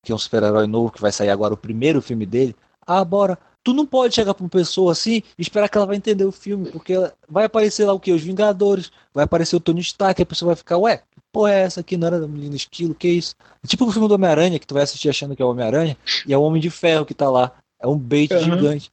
que 0.05 0.13
é 0.13 0.15
um 0.15 0.19
super-herói 0.19 0.67
novo 0.67 0.91
que 0.93 1.01
vai 1.01 1.13
sair 1.13 1.31
agora, 1.31 1.55
o 1.55 1.57
primeiro 1.57 2.03
filme 2.03 2.27
dele. 2.27 2.55
Ah, 2.87 3.05
bora. 3.05 3.39
Tu 3.63 3.73
não 3.73 3.87
pode 3.87 4.15
chegar 4.15 4.35
pra 4.35 4.45
uma 4.45 4.51
pessoa 4.51 4.93
assim 4.93 5.23
e 5.39 5.43
esperar 5.43 5.71
que 5.71 5.79
ela 5.79 5.87
vai 5.87 5.97
entender 5.97 6.25
o 6.27 6.33
filme, 6.33 6.71
porque 6.71 6.93
ela- 6.93 7.15
vai 7.27 7.45
aparecer 7.47 7.87
lá 7.87 7.95
o 7.95 8.01
que? 8.01 8.13
Os 8.13 8.21
Vingadores, 8.23 8.93
vai 9.15 9.25
aparecer 9.25 9.57
o 9.57 9.61
Tony 9.61 9.81
Stark, 9.81 10.21
a 10.21 10.27
pessoa 10.27 10.49
vai 10.49 10.57
ficar, 10.57 10.77
ué, 10.77 10.99
que 10.99 11.19
porra 11.33 11.53
é 11.53 11.63
essa 11.63 11.81
aqui? 11.81 11.97
Não 11.97 12.07
era 12.07 12.21
do 12.21 12.29
menino 12.29 12.55
esquilo, 12.55 12.95
que 12.95 13.09
isso? 13.09 13.35
É 13.63 13.67
tipo 13.67 13.87
o 13.87 13.91
filme 13.93 14.07
do 14.07 14.15
Homem-Aranha, 14.15 14.59
que 14.59 14.67
tu 14.67 14.75
vai 14.75 14.83
assistir 14.83 15.09
achando 15.09 15.35
que 15.35 15.41
é 15.41 15.45
o 15.47 15.49
Homem-Aranha, 15.51 15.97
e 16.27 16.35
é 16.35 16.37
o 16.37 16.43
Homem 16.43 16.61
de 16.61 16.69
Ferro 16.69 17.07
que 17.07 17.15
tá 17.15 17.31
lá. 17.31 17.53
É 17.81 17.87
um 17.87 17.97
bait 17.97 18.31
Uhum. 18.35 18.41
gigante. 18.41 18.93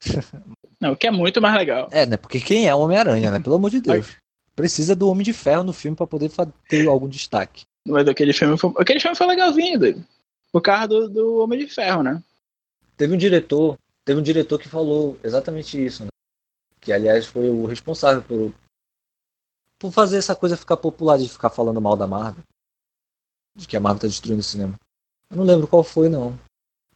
Não, 0.80 0.92
o 0.92 0.96
que 0.96 1.06
é 1.06 1.10
muito 1.10 1.40
mais 1.40 1.54
legal. 1.56 1.88
É, 1.90 2.04
né? 2.04 2.16
Porque 2.16 2.40
quem 2.40 2.68
é 2.68 2.74
o 2.74 2.80
Homem-Aranha, 2.80 3.30
né? 3.30 3.40
Pelo 3.40 3.56
amor 3.56 3.70
de 3.70 3.80
Deus. 3.80 4.16
Precisa 4.54 4.94
do 4.96 5.08
Homem 5.08 5.24
de 5.24 5.32
Ferro 5.32 5.64
no 5.64 5.72
filme 5.72 5.96
pra 5.96 6.06
poder 6.06 6.30
ter 6.68 6.86
algum 6.88 7.08
destaque. 7.08 7.64
Mas 7.86 8.08
aquele 8.08 8.32
filme 8.32 8.58
foi, 8.58 8.72
aquele 8.78 9.00
filme 9.00 9.16
foi 9.16 9.26
legalzinho, 9.26 9.78
doido. 9.78 10.04
Por 10.50 10.60
causa 10.60 10.88
do, 10.88 11.08
do 11.08 11.38
Homem 11.38 11.58
de 11.58 11.72
Ferro, 11.72 12.02
né? 12.02 12.22
Teve 12.96 13.14
um 13.14 13.18
diretor, 13.18 13.78
teve 14.04 14.18
um 14.18 14.22
diretor 14.22 14.58
que 14.58 14.68
falou 14.68 15.18
exatamente 15.22 15.82
isso, 15.84 16.04
né? 16.04 16.08
Que 16.80 16.92
aliás 16.92 17.26
foi 17.26 17.50
o 17.50 17.66
responsável 17.66 18.22
por, 18.22 18.54
por 19.78 19.92
fazer 19.92 20.16
essa 20.16 20.34
coisa 20.34 20.56
ficar 20.56 20.76
popular 20.76 21.18
de 21.18 21.28
ficar 21.28 21.50
falando 21.50 21.80
mal 21.80 21.96
da 21.96 22.06
Marvel. 22.06 22.42
De 23.54 23.68
que 23.68 23.76
a 23.76 23.80
Marvel 23.80 24.00
tá 24.00 24.06
destruindo 24.06 24.40
o 24.40 24.44
cinema. 24.44 24.74
Eu 25.30 25.36
não 25.36 25.44
lembro 25.44 25.68
qual 25.68 25.84
foi, 25.84 26.08
não. 26.08 26.38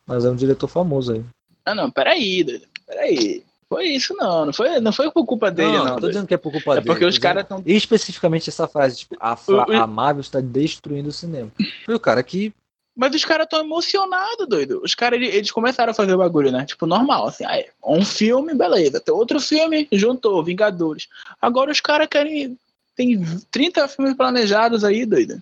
Mas 0.07 0.25
é 0.25 0.31
um 0.31 0.37
diretor 0.37 0.69
famoso 0.69 1.13
aí. 1.13 1.25
Ah, 1.65 1.75
não, 1.75 1.91
peraí, 1.91 2.43
doido. 2.43 2.67
Peraí. 2.87 3.45
Foi 3.71 3.85
isso, 3.87 4.15
não. 4.19 4.47
Não 4.47 4.53
foi, 4.53 4.81
não 4.81 4.93
foi 4.93 5.11
por 5.13 5.25
culpa 5.25 5.49
dele, 5.49 5.79
não. 5.79 5.85
não, 5.85 5.97
tô 6.01 6.09
dizendo 6.09 6.27
que 6.27 6.35
é 6.35 6.37
por 6.37 6.51
culpa 6.51 6.73
É 6.73 6.75
dele. 6.75 6.87
porque 6.87 7.05
os 7.05 7.17
caras 7.19 7.45
estão. 7.45 7.63
Especificamente 7.65 8.51
essa 8.51 8.67
frase, 8.67 8.99
tipo, 8.99 9.17
a, 9.21 9.37
fra- 9.37 9.65
O- 9.69 9.71
o- 9.73 9.77
a 9.77 9.87
Marvel 9.87 10.21
está 10.23 10.41
destruindo 10.41 11.09
o 11.09 11.13
cinema. 11.13 11.51
Foi 11.87 11.95
o 11.95 12.01
cara 12.01 12.21
que. 12.25 12.53
Mas 12.97 13.15
os 13.15 13.25
caras 13.25 13.45
estão 13.45 13.61
emocionados, 13.61 14.49
doido. 14.49 14.81
Os 14.85 14.97
caras, 14.97 15.21
eles, 15.21 15.33
eles 15.35 15.51
começaram 15.53 15.93
a 15.93 15.95
fazer 15.95 16.13
o 16.13 16.19
bagulho, 16.19 16.51
né? 16.51 16.67
Tipo, 16.67 16.85
normal, 16.85 17.29
assim. 17.29 17.45
Aí, 17.45 17.65
um 17.87 18.05
filme, 18.05 18.53
beleza. 18.55 19.01
Tem 19.01 19.15
outro 19.15 19.39
filme, 19.41 19.87
juntou, 19.93 20.43
Vingadores. 20.43 21.07
Agora 21.41 21.71
os 21.71 21.81
caras 21.81 22.09
querem. 22.11 22.59
Tem 22.97 23.25
30 23.53 23.87
filmes 23.87 24.17
planejados 24.17 24.83
aí, 24.83 25.07
doido. 25.07 25.41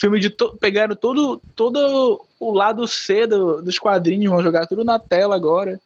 Filme 0.00 0.20
de. 0.20 0.30
To... 0.30 0.56
Pegaram 0.56 0.94
todo, 0.94 1.42
todo 1.56 2.24
o 2.38 2.52
lado 2.52 2.86
C 2.86 3.26
do- 3.26 3.60
dos 3.60 3.76
quadrinhos, 3.78 4.30
vão 4.30 4.40
jogar 4.42 4.66
tudo 4.68 4.84
na 4.84 5.00
tela 5.00 5.34
agora. 5.34 5.80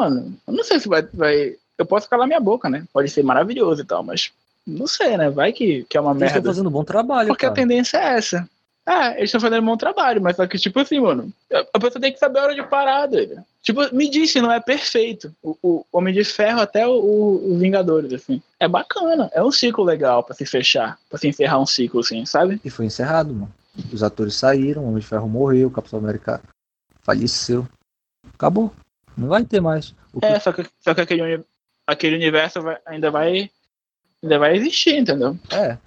Mano, 0.00 0.34
eu 0.46 0.54
não 0.54 0.64
sei 0.64 0.80
se 0.80 0.88
vai. 0.88 1.02
vai... 1.12 1.56
Eu 1.76 1.84
posso 1.84 2.08
calar 2.08 2.26
minha 2.26 2.40
boca, 2.40 2.68
né? 2.68 2.84
Pode 2.92 3.10
ser 3.10 3.22
maravilhoso 3.22 3.82
e 3.82 3.84
tal, 3.84 4.02
mas. 4.02 4.32
Não 4.66 4.86
sei, 4.86 5.16
né? 5.16 5.30
Vai 5.30 5.52
que, 5.52 5.84
que 5.88 5.96
é 5.96 6.00
uma 6.00 6.12
Eles 6.12 6.22
estão 6.22 6.34
merda. 6.34 6.50
fazendo 6.50 6.68
um 6.68 6.72
bom 6.72 6.84
trabalho, 6.84 7.28
Porque 7.28 7.46
a 7.46 7.48
cara. 7.48 7.60
tendência 7.60 7.98
é 7.98 8.18
essa. 8.18 8.48
É, 8.86 9.18
eles 9.18 9.24
estão 9.24 9.40
fazendo 9.40 9.62
um 9.62 9.66
bom 9.66 9.76
trabalho, 9.76 10.22
mas 10.22 10.36
só 10.36 10.46
que, 10.46 10.58
tipo 10.58 10.80
assim, 10.80 11.00
mano, 11.00 11.32
a 11.72 11.78
pessoa 11.78 12.00
tem 12.00 12.12
que 12.12 12.18
saber 12.18 12.38
a 12.38 12.42
hora 12.44 12.54
de 12.54 12.62
parar, 12.62 13.06
doido. 13.06 13.42
Tipo, 13.62 13.94
me 13.94 14.08
disse, 14.08 14.40
não 14.40 14.50
é 14.50 14.58
perfeito. 14.58 15.34
O, 15.42 15.56
o 15.62 15.86
Homem 15.92 16.14
de 16.14 16.24
Ferro 16.24 16.60
até 16.60 16.86
o, 16.86 16.92
o, 16.92 17.52
o, 17.52 17.58
Vingadores, 17.58 18.12
assim. 18.12 18.42
É 18.58 18.66
bacana, 18.66 19.30
é 19.32 19.42
um 19.42 19.52
ciclo 19.52 19.84
legal 19.84 20.24
pra 20.24 20.34
se 20.34 20.46
fechar, 20.46 20.98
pra 21.08 21.18
se 21.18 21.28
encerrar 21.28 21.60
um 21.60 21.66
ciclo, 21.66 22.00
assim, 22.00 22.24
sabe? 22.24 22.60
E 22.64 22.70
foi 22.70 22.86
encerrado, 22.86 23.34
mano. 23.34 23.52
Os 23.92 24.02
atores 24.02 24.34
saíram, 24.34 24.82
o 24.82 24.88
Homem 24.88 25.00
de 25.00 25.06
Ferro 25.06 25.28
morreu, 25.28 25.68
o 25.68 25.70
Capitão 25.70 25.98
América 25.98 26.40
faleceu. 27.02 27.68
Acabou. 28.34 28.72
Não 29.16 29.28
vai 29.28 29.44
ter 29.44 29.60
mais. 29.60 29.94
O 30.12 30.24
é, 30.24 30.38
só 30.40 30.52
que, 30.52 30.66
só 30.80 30.94
que 30.94 31.00
aquele, 31.00 31.44
aquele 31.86 32.16
universo 32.16 32.62
vai, 32.62 32.78
ainda 32.86 33.10
vai. 33.10 33.50
Ainda 34.22 34.38
vai 34.38 34.56
existir, 34.56 34.96
entendeu? 34.98 35.38
É. 35.50 35.78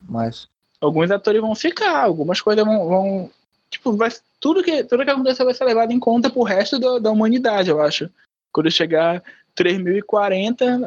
Mas 0.00 0.48
alguns 0.80 1.10
atores 1.10 1.40
vão 1.40 1.54
ficar, 1.54 2.02
algumas 2.02 2.40
coisas 2.40 2.64
vão. 2.64 2.88
vão 2.88 3.30
tipo, 3.70 3.92
vai, 3.96 4.10
tudo, 4.40 4.62
que, 4.62 4.84
tudo 4.84 5.04
que 5.04 5.10
acontecer 5.10 5.44
vai 5.44 5.54
ser 5.54 5.64
levado 5.64 5.92
em 5.92 5.98
conta 5.98 6.30
pro 6.30 6.42
resto 6.42 6.78
do, 6.78 7.00
da 7.00 7.10
humanidade, 7.10 7.70
eu 7.70 7.80
acho. 7.80 8.10
Quando 8.52 8.70
chegar 8.70 9.22
3040, 9.56 10.78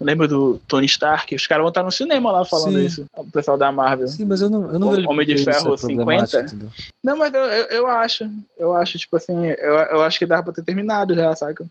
lembra 0.00 0.28
do 0.28 0.60
Tony 0.68 0.86
Stark? 0.86 1.34
Os 1.34 1.46
caras 1.46 1.62
vão 1.62 1.70
estar 1.70 1.82
no 1.82 1.90
cinema 1.90 2.30
lá 2.30 2.44
falando 2.44 2.78
Sim. 2.78 2.84
isso, 2.84 3.06
o 3.16 3.30
pessoal 3.30 3.56
da 3.56 3.72
Marvel. 3.72 4.06
Sim, 4.06 4.26
mas 4.26 4.42
eu 4.42 4.50
não, 4.50 4.70
eu 4.70 4.78
não 4.78 4.90
vejo 4.90 5.08
Homem 5.08 5.26
de 5.26 5.38
Ferro 5.38 5.74
é 5.74 5.76
50. 5.78 6.40
Entendeu? 6.40 6.70
Não, 7.02 7.16
mas 7.16 7.32
eu, 7.32 7.40
eu, 7.40 7.64
eu, 7.66 7.86
acho, 7.86 8.30
eu 8.58 8.74
acho, 8.74 8.98
tipo 8.98 9.16
assim, 9.16 9.46
eu, 9.46 9.74
eu 9.74 10.02
acho 10.02 10.18
que 10.18 10.26
dá 10.26 10.42
pra 10.42 10.52
ter 10.52 10.62
terminado 10.62 11.14
já, 11.14 11.34
saca? 11.34 11.66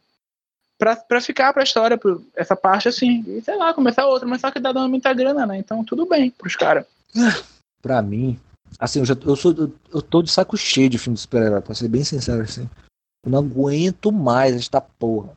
Pra, 0.78 0.96
pra 0.96 1.22
ficar 1.22 1.54
pra 1.54 1.63
história, 1.63 1.98
pra 1.98 2.18
essa 2.36 2.56
parte 2.56 2.90
assim, 2.90 3.24
e 3.28 3.42
sei 3.42 3.56
lá, 3.56 3.74
começar 3.74 4.08
outra, 4.08 4.28
mas 4.28 4.42
só 4.42 4.50
que 4.50 4.60
dá 4.60 4.74
dando 4.74 4.90
muita 4.90 5.13
grana, 5.13 5.46
né? 5.46 5.60
Então 5.60 5.86
tudo 5.86 6.08
bem 6.08 6.32
pros 6.32 6.56
caras. 6.56 6.86
pra 7.82 8.02
mim, 8.02 8.40
assim, 8.80 9.00
eu, 9.00 9.06
já, 9.06 9.16
eu, 9.24 9.36
sou, 9.36 9.54
eu 9.94 10.02
tô 10.02 10.24
de 10.24 10.32
saco 10.32 10.58
cheio 10.58 10.90
de 10.90 10.98
filme 10.98 11.16
de 11.16 11.22
super-herói, 11.22 11.62
pra 11.62 11.75
ser 11.75 11.88
bem 11.88 12.04
sincero 12.04 12.42
assim. 12.42 12.68
Eu 13.24 13.32
não 13.32 13.40
aguento 13.40 14.12
mais 14.12 14.56
esta 14.56 14.82
porra. 14.82 15.30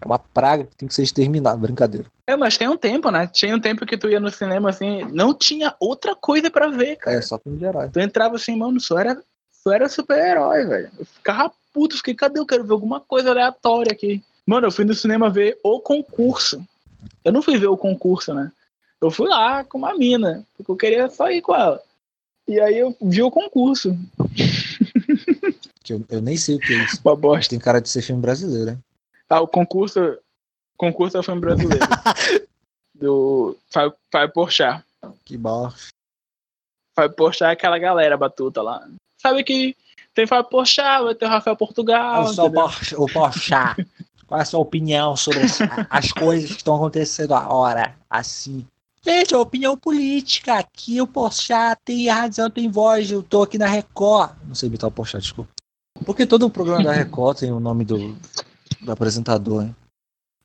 É 0.00 0.06
uma 0.06 0.18
praga 0.18 0.64
que 0.64 0.76
tem 0.76 0.88
que 0.88 0.94
ser 0.94 1.02
exterminada, 1.02 1.58
brincadeira. 1.58 2.06
É, 2.26 2.36
mas 2.36 2.56
tem 2.56 2.68
um 2.68 2.76
tempo, 2.76 3.10
né? 3.10 3.26
Tinha 3.26 3.54
um 3.54 3.60
tempo 3.60 3.84
que 3.84 3.98
tu 3.98 4.08
ia 4.08 4.18
no 4.18 4.30
cinema, 4.30 4.70
assim, 4.70 5.04
não 5.12 5.34
tinha 5.34 5.74
outra 5.78 6.14
coisa 6.14 6.50
para 6.50 6.68
ver, 6.68 6.96
cara. 6.96 7.18
É, 7.18 7.22
só 7.22 7.38
filme 7.38 7.62
herói. 7.62 7.90
Tu 7.92 8.00
entrava 8.00 8.36
assim, 8.36 8.56
mano, 8.56 8.80
só 8.80 8.98
era, 8.98 9.22
só 9.52 9.72
era 9.72 9.88
super-herói, 9.88 10.64
velho. 10.66 10.90
Eu 10.98 11.04
ficava 11.04 11.52
puto, 11.72 11.96
fiquei, 11.96 12.14
cadê? 12.14 12.40
Eu 12.40 12.46
quero 12.46 12.64
ver 12.64 12.72
alguma 12.72 13.00
coisa 13.00 13.30
aleatória 13.30 13.92
aqui. 13.92 14.22
Mano, 14.46 14.66
eu 14.66 14.72
fui 14.72 14.84
no 14.84 14.94
cinema 14.94 15.28
ver 15.28 15.58
o 15.62 15.80
concurso. 15.80 16.64
Eu 17.24 17.32
não 17.32 17.42
fui 17.42 17.58
ver 17.58 17.68
o 17.68 17.76
concurso, 17.76 18.32
né? 18.32 18.50
Eu 19.00 19.10
fui 19.10 19.28
lá 19.28 19.64
com 19.64 19.78
uma 19.78 19.96
mina, 19.96 20.44
porque 20.56 20.70
eu 20.70 20.76
queria 20.76 21.10
só 21.10 21.30
ir 21.30 21.42
com 21.42 21.54
ela. 21.54 21.80
E 22.48 22.58
aí 22.58 22.78
eu 22.78 22.96
vi 23.02 23.22
o 23.22 23.30
concurso. 23.30 23.96
Eu, 25.88 26.04
eu 26.08 26.22
nem 26.22 26.36
sei 26.36 26.54
o 26.54 26.58
que 26.60 26.72
é 26.72 26.84
isso. 26.84 27.00
Uma 27.04 27.16
bosta. 27.16 27.50
Tem 27.50 27.58
cara 27.58 27.80
de 27.80 27.88
ser 27.88 28.00
filme 28.00 28.22
brasileiro, 28.22 28.70
hein? 28.70 28.78
Ah, 29.30 29.40
o 29.40 29.48
concurso. 29.48 30.18
Concurso 30.76 31.16
é 31.16 31.20
o 31.20 31.22
filme 31.22 31.40
brasileiro. 31.40 31.86
do 33.00 33.56
Fábio 33.70 34.32
Porchat. 34.34 34.84
Que 35.24 35.36
bosta. 35.36 35.88
Fábio 36.94 37.16
Porchat 37.16 37.48
é 37.48 37.52
aquela 37.52 37.78
galera 37.78 38.16
batuta 38.16 38.60
lá. 38.60 38.86
Sabe 39.16 39.42
que 39.44 39.76
tem 40.14 40.26
Fábio 40.26 40.50
Porchat, 40.50 41.04
vai 41.04 41.14
ter 41.14 41.24
o 41.24 41.28
Rafael 41.28 41.56
Portugal. 41.56 42.26
Eu 42.26 42.34
sou 42.34 42.46
o 42.98 43.06
Porchat. 43.06 43.86
Qual 44.26 44.38
é 44.38 44.42
a 44.42 44.46
sua 44.46 44.60
opinião 44.60 45.16
sobre 45.16 45.40
as, 45.40 45.58
as 45.88 46.12
coisas 46.12 46.50
que 46.50 46.56
estão 46.58 46.76
acontecendo 46.76 47.34
agora? 47.34 47.96
Assim. 48.08 48.66
Gente, 49.02 49.34
a 49.34 49.38
opinião 49.38 49.76
política. 49.76 50.54
Aqui 50.54 51.00
o 51.00 51.06
Porchat 51.06 51.80
tem 51.84 52.08
razão, 52.08 52.50
tem 52.50 52.70
voz. 52.70 53.10
Eu 53.10 53.22
tô 53.22 53.42
aqui 53.42 53.56
na 53.58 53.66
Record. 53.66 54.32
Não 54.46 54.54
sei 54.54 54.68
imitar 54.68 54.88
o 54.88 54.92
Porchat, 54.92 55.22
desculpa. 55.22 55.50
Porque 56.04 56.26
todo 56.26 56.46
o 56.46 56.50
programa 56.50 56.84
da 56.84 56.92
Record 56.92 57.38
tem 57.38 57.52
o 57.52 57.60
nome 57.60 57.84
do, 57.84 58.16
do 58.82 58.92
apresentador, 58.92 59.62
hein? 59.64 59.76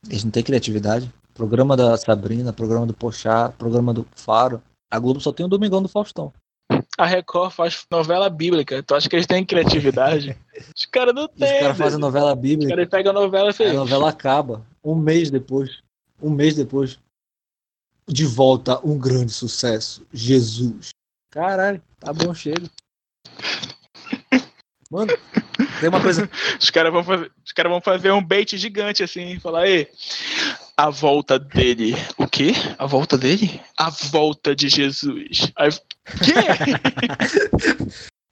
Eles 0.08 0.24
não 0.24 0.32
têm 0.32 0.44
criatividade. 0.44 1.12
Programa 1.34 1.76
da 1.76 1.98
Sabrina, 1.98 2.54
programa 2.54 2.86
do 2.86 2.94
Porchat, 2.94 3.56
programa 3.58 3.94
do 3.94 4.08
Faro. 4.16 4.62
A 4.90 5.00
Globo 5.00 5.20
só 5.20 5.32
tem 5.32 5.46
o 5.46 5.50
Domingão 5.50 5.82
do 5.82 5.90
Faustão. 5.90 6.32
A 6.98 7.06
Record 7.06 7.52
faz 7.52 7.86
novela 7.92 8.30
bíblica. 8.30 8.82
Tu 8.82 8.96
acha 8.96 9.10
que 9.10 9.16
eles 9.16 9.28
têm 9.28 9.46
criatividade? 9.46 10.38
Os 10.76 10.86
caras 10.86 11.14
não 11.14 11.28
têm. 11.28 11.54
Os 11.54 11.60
caras 11.60 11.78
fazem 11.78 12.00
novela 12.00 12.36
bíblica. 12.36 12.72
Os 12.72 12.76
caras 12.76 12.90
pegam 12.90 13.12
a 13.12 13.14
novela 13.14 13.52
e 13.60 13.64
A 13.64 13.74
novela 13.74 14.10
acaba. 14.10 14.66
Um 14.84 14.96
mês 14.96 15.30
depois. 15.30 15.82
Um 16.22 16.30
mês 16.30 16.56
depois 16.56 16.98
de 18.08 18.26
volta 18.26 18.80
um 18.86 18.98
grande 18.98 19.32
sucesso. 19.32 20.06
Jesus. 20.14 20.90
Caralho, 21.30 21.82
tá 22.00 22.14
bom, 22.14 22.34
chega. 22.34 22.70
Mano, 24.92 25.12
tem 25.80 25.90
uma 25.90 26.02
coisa. 26.02 26.30
Os 26.60 26.70
caras 26.70 26.92
vão 26.92 27.04
fazer, 27.04 27.32
os 27.44 27.52
cara 27.52 27.70
vão 27.70 27.82
fazer 27.82 28.12
um 28.12 28.24
bait 28.24 28.56
gigante 28.58 29.04
assim, 29.04 29.40
falar, 29.40 29.62
aí, 29.62 29.88
a 30.78 30.90
volta 30.90 31.40
dele. 31.40 31.96
O 32.18 32.28
quê? 32.28 32.52
A 32.78 32.86
volta 32.86 33.18
dele? 33.18 33.60
A 33.78 33.90
volta 33.90 34.56
de 34.56 34.70
Jesus. 34.70 35.52
Aí, 35.56 35.70
quê? 36.24 36.34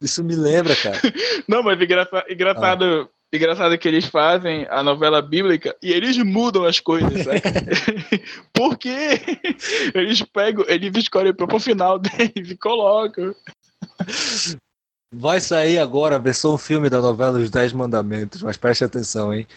Isso 0.02 0.24
me 0.24 0.36
lembra, 0.36 0.76
cara. 0.76 1.00
Não, 1.48 1.64
mas 1.64 1.82
engraçado, 1.82 2.26
engraçado 2.30 3.10
ah. 3.10 3.14
Engraçado 3.34 3.76
que 3.80 3.88
eles 3.88 4.06
fazem 4.06 4.68
a 4.70 4.84
novela 4.84 5.20
bíblica 5.20 5.76
e 5.82 5.92
eles 5.92 6.16
mudam 6.20 6.66
as 6.66 6.80
coisas, 6.80 7.24
sabe? 7.24 7.42
Por 8.54 8.78
quê? 8.78 9.20
Eles 9.96 10.22
pegam, 10.22 10.64
eles 10.68 10.96
escolhem 10.96 11.32
o 11.32 11.36
próprio 11.36 11.60
final 11.60 11.98
deles 11.98 12.52
e 12.52 12.56
colocam. 12.56 13.34
Vai 15.14 15.40
sair 15.40 15.78
agora 15.78 16.16
a 16.16 16.20
versão 16.20 16.58
filme 16.58 16.90
da 16.90 17.00
novela 17.00 17.38
Os 17.38 17.50
Dez 17.50 17.72
Mandamentos, 17.72 18.42
mas 18.42 18.58
preste 18.58 18.84
atenção, 18.84 19.34
hein? 19.34 19.48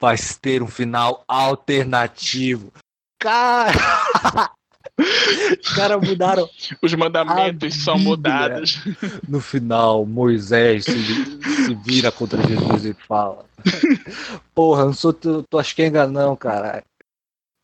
Vai 0.00 0.16
ter 0.40 0.62
um 0.62 0.66
final 0.66 1.24
alternativo. 1.26 2.72
Cara! 3.18 3.72
Os 5.62 5.74
caras 5.74 6.06
mudaram. 6.06 6.48
Os 6.82 6.94
mandamentos 6.94 7.74
são 7.76 7.98
mudados. 7.98 8.78
No 9.26 9.40
final, 9.40 10.04
Moisés 10.04 10.84
se, 10.84 11.64
se, 11.64 11.74
vira 11.76 12.12
contra 12.12 12.46
Jesus 12.46 12.84
e 12.84 12.92
fala: 12.92 13.44
Porra, 14.54 14.84
não 14.84 14.92
sou 14.92 15.12
tu, 15.12 15.44
tua 15.48 15.62
esquenga, 15.62 16.06
não, 16.06 16.36
cara. 16.36 16.84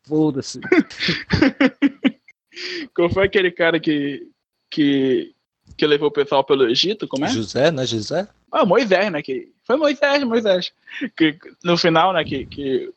Foda-se. 0.07 0.59
Qual 2.95 3.09
foi 3.09 3.25
aquele 3.25 3.51
cara 3.51 3.79
que, 3.79 4.27
que, 4.71 5.33
que 5.79 5.87
levou 5.87 6.09
o 6.09 6.11
pessoal 6.11 6.43
pelo 6.43 6.69
Egito? 6.69 7.07
Como 7.07 7.25
é? 7.25 7.29
José, 7.29 7.71
né? 7.71 7.85
José? 7.85 8.27
Ah, 8.51 8.65
Moisés, 8.65 9.09
né? 9.09 9.21
Que, 9.21 9.47
foi 9.65 9.77
Moisés, 9.77 10.21
Moisés. 10.25 10.73
Que, 11.15 11.37
no 11.63 11.77
final, 11.77 12.11
né? 12.11 12.23
Que, 12.25 12.45
que 12.45 12.91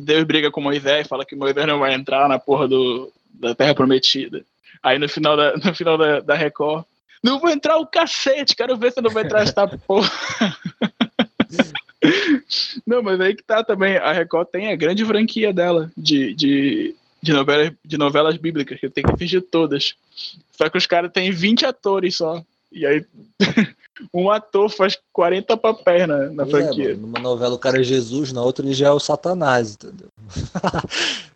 Deus 0.00 0.22
briga 0.24 0.50
com 0.50 0.60
Moisés, 0.60 1.08
fala 1.08 1.24
que 1.24 1.34
Moisés 1.34 1.66
não 1.66 1.80
vai 1.80 1.92
entrar 1.92 2.28
na 2.28 2.38
porra 2.38 2.68
do, 2.68 3.12
da 3.34 3.52
Terra 3.52 3.74
Prometida. 3.74 4.44
Aí 4.80 4.96
no 4.98 5.08
final 5.08 5.36
da, 5.36 5.56
no 5.56 5.74
final 5.74 5.98
da, 5.98 6.20
da 6.20 6.34
Record, 6.34 6.84
não 7.22 7.40
vou 7.40 7.50
entrar 7.50 7.76
o 7.78 7.86
cacete, 7.86 8.54
quero 8.54 8.76
ver 8.76 8.92
se 8.92 9.00
não 9.00 9.10
vai 9.10 9.24
entrar 9.24 9.42
essa 9.42 9.66
porra. 9.86 10.08
não, 12.86 13.02
mas 13.02 13.20
aí 13.20 13.34
que 13.34 13.42
tá 13.42 13.64
também, 13.64 13.96
a 13.96 14.12
Record 14.12 14.48
tem 14.48 14.72
a 14.72 14.76
grande 14.76 15.04
franquia 15.04 15.52
dela 15.52 15.90
de, 15.96 16.32
de, 16.32 16.94
de, 17.22 17.32
novelas, 17.32 17.72
de 17.84 17.98
novelas 17.98 18.36
bíblicas, 18.36 18.78
que 18.80 18.88
tem 18.88 19.04
que 19.04 19.12
assistir 19.12 19.40
todas. 19.42 19.94
Só 20.52 20.68
que 20.68 20.78
os 20.78 20.86
caras 20.86 21.12
têm 21.12 21.30
20 21.30 21.66
atores 21.66 22.16
só. 22.16 22.44
E 22.72 22.86
aí 22.86 23.04
um 24.14 24.30
ator 24.30 24.70
faz 24.70 24.98
40 25.12 25.56
papéis 25.56 26.06
na, 26.06 26.30
na 26.30 26.42
é, 26.44 26.46
franquia. 26.46 26.92
É, 26.92 26.94
numa 26.94 27.18
novela 27.18 27.54
o 27.54 27.58
cara 27.58 27.80
é 27.80 27.82
Jesus, 27.82 28.32
na 28.32 28.42
outra 28.42 28.64
ele 28.64 28.74
já 28.74 28.88
é 28.88 28.92
o 28.92 29.00
Satanás, 29.00 29.74
entendeu? 29.74 30.08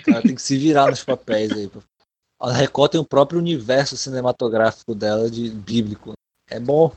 O 0.00 0.04
cara 0.04 0.20
tem 0.20 0.34
que 0.34 0.42
se 0.42 0.58
virar 0.58 0.90
nos 0.90 1.02
papéis 1.02 1.50
aí. 1.52 1.70
A 2.38 2.52
Record 2.52 2.92
tem 2.92 3.00
o 3.00 3.04
próprio 3.04 3.38
universo 3.38 3.96
cinematográfico 3.96 4.94
dela 4.94 5.30
de 5.30 5.48
bíblico. 5.48 6.12
É 6.50 6.60
bom. 6.60 6.94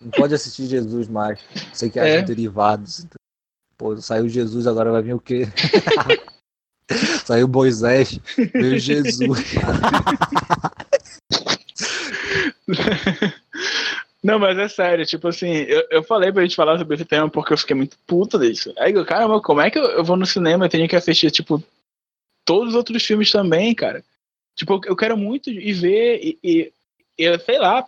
Não 0.00 0.10
pode 0.10 0.34
assistir 0.34 0.66
Jesus 0.66 1.06
mais. 1.08 1.38
Sei 1.74 1.90
que 1.90 1.98
é. 1.98 2.22
derivados. 2.22 3.00
Então, 3.00 3.18
pô, 3.76 3.96
saiu 4.00 4.28
Jesus, 4.28 4.66
agora 4.66 4.90
vai 4.90 5.02
vir 5.02 5.14
o 5.14 5.20
quê? 5.20 5.42
saiu 7.24 7.48
Moisés, 7.48 8.18
veio 8.52 8.78
Jesus. 8.78 9.54
Não, 14.22 14.38
mas 14.38 14.56
é 14.56 14.68
sério, 14.68 15.04
tipo 15.04 15.26
assim, 15.26 15.48
eu, 15.48 15.84
eu 15.90 16.02
falei 16.04 16.30
pra 16.30 16.42
gente 16.42 16.54
falar 16.54 16.78
sobre 16.78 16.94
esse 16.94 17.04
tema 17.04 17.28
porque 17.28 17.52
eu 17.52 17.58
fiquei 17.58 17.74
muito 17.74 17.96
puto 18.06 18.38
disso. 18.38 18.72
Aí, 18.78 18.92
caramba, 19.04 19.40
como 19.40 19.60
é 19.60 19.68
que 19.68 19.78
eu, 19.78 19.84
eu 19.84 20.04
vou 20.04 20.16
no 20.16 20.24
cinema 20.24 20.66
e 20.66 20.68
tenho 20.68 20.88
que 20.88 20.94
assistir, 20.94 21.30
tipo, 21.32 21.60
todos 22.44 22.68
os 22.70 22.74
outros 22.76 23.02
filmes 23.04 23.32
também, 23.32 23.74
cara? 23.74 24.04
Tipo, 24.54 24.80
eu 24.84 24.94
quero 24.94 25.16
muito 25.16 25.50
ir 25.50 25.72
ver 25.72 26.20
e, 26.22 26.38
e, 26.44 26.72
e 27.18 27.38
sei 27.40 27.58
lá, 27.58 27.84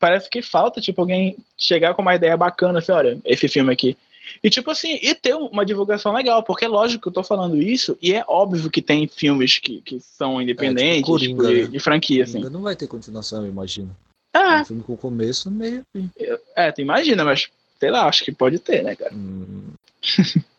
parece 0.00 0.28
que 0.28 0.42
falta, 0.42 0.80
tipo, 0.80 1.00
alguém 1.00 1.36
chegar 1.56 1.94
com 1.94 2.02
uma 2.02 2.16
ideia 2.16 2.36
bacana, 2.36 2.80
assim, 2.80 2.90
olha, 2.90 3.20
esse 3.24 3.46
filme 3.46 3.72
aqui. 3.72 3.96
E, 4.42 4.50
tipo 4.50 4.70
assim, 4.70 4.98
e 5.02 5.14
ter 5.14 5.34
uma 5.34 5.64
divulgação 5.64 6.12
legal, 6.12 6.42
porque 6.42 6.64
é 6.64 6.68
lógico 6.68 7.02
que 7.02 7.08
eu 7.08 7.12
tô 7.12 7.22
falando 7.24 7.60
isso, 7.60 7.96
e 8.00 8.12
é 8.12 8.24
óbvio 8.26 8.70
que 8.70 8.82
tem 8.82 9.06
filmes 9.08 9.58
que, 9.58 9.80
que 9.80 10.00
são 10.00 10.40
independentes, 10.40 10.84
é, 10.84 10.96
tipo, 10.96 11.06
Coringa, 11.06 11.42
tipo, 11.42 11.54
de, 11.54 11.62
né? 11.62 11.68
de 11.68 11.78
franquia, 11.78 12.24
assim. 12.24 12.40
Não 12.40 12.62
vai 12.62 12.76
ter 12.76 12.86
continuação, 12.86 13.44
eu 13.44 13.50
imagino. 13.50 13.94
É 14.34 14.38
Ah, 14.38 14.60
um 14.62 14.64
filme 14.64 14.82
com 14.82 14.96
começo, 14.96 15.50
meio. 15.50 15.84
fim. 15.92 16.10
é, 16.56 16.72
tu 16.72 16.80
imagina, 16.80 17.24
mas 17.24 17.48
sei 17.78 17.90
lá, 17.90 18.06
acho 18.06 18.24
que 18.24 18.32
pode 18.32 18.58
ter, 18.58 18.82
né, 18.82 18.94
cara? 18.94 19.14
Hum. 19.14 19.72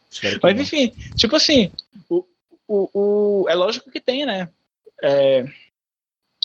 Mas 0.44 0.60
enfim, 0.60 0.94
tipo 1.16 1.36
assim, 1.36 1.72
o, 2.08 2.24
o, 2.68 2.90
o, 2.94 3.50
é 3.50 3.56
lógico 3.56 3.90
que 3.90 4.00
tem, 4.00 4.28
né? 4.28 4.48
É, 5.02 5.44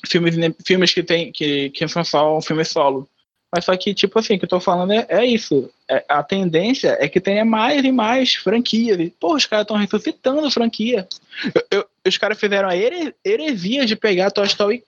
filmes, 0.07 0.35
filmes 0.65 0.95
que 0.95 1.03
tem 1.03 1.31
que, 1.31 1.69
que 1.71 1.87
são 1.87 2.03
só 2.03 2.39
um 2.39 2.41
filme 2.41 2.65
solo. 2.65 3.09
Mas 3.51 3.65
só 3.65 3.75
que, 3.77 3.95
tipo 3.95 4.19
assim, 4.19 4.35
o 4.35 4.39
que 4.39 4.45
eu 4.45 4.49
tô 4.49 4.61
falando 4.61 4.93
é, 4.93 5.07
é 5.09 5.25
isso. 5.25 5.71
É, 5.89 6.05
a 6.09 6.23
tendência 6.23 6.97
é 7.01 7.09
que 7.09 7.19
tenha 7.21 7.45
mais 7.45 7.83
e 7.83 7.91
mais 7.91 8.35
franquias. 8.35 9.11
Pô, 9.19 9.35
os 9.35 9.47
caras 9.47 9.65
estão 9.65 9.77
ressuscitando 9.77 10.51
franquia. 10.51 11.09
Eu- 11.55 11.79
eu- 11.79 11.87
os 12.07 12.19
caras 12.19 12.39
fizeram 12.39 12.69
a 12.69 12.77
here- 12.77 13.15
heresia 13.25 13.87
de 13.87 13.97
pegar 13.97 14.31
Toy 14.31 14.45
Story, 14.47 14.85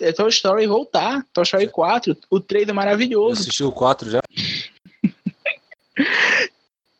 é, 0.00 0.12
Toy 0.12 0.28
Story 0.28 0.64
e 0.64 0.68
voltar. 0.68 1.26
Toy 1.32 1.42
Story 1.42 1.66
4. 1.68 2.16
O 2.30 2.38
3 2.38 2.68
é 2.68 2.72
maravilhoso. 2.72 3.40
assistiu 3.40 3.68
o 3.68 3.72
4 3.72 4.08
já? 4.08 4.20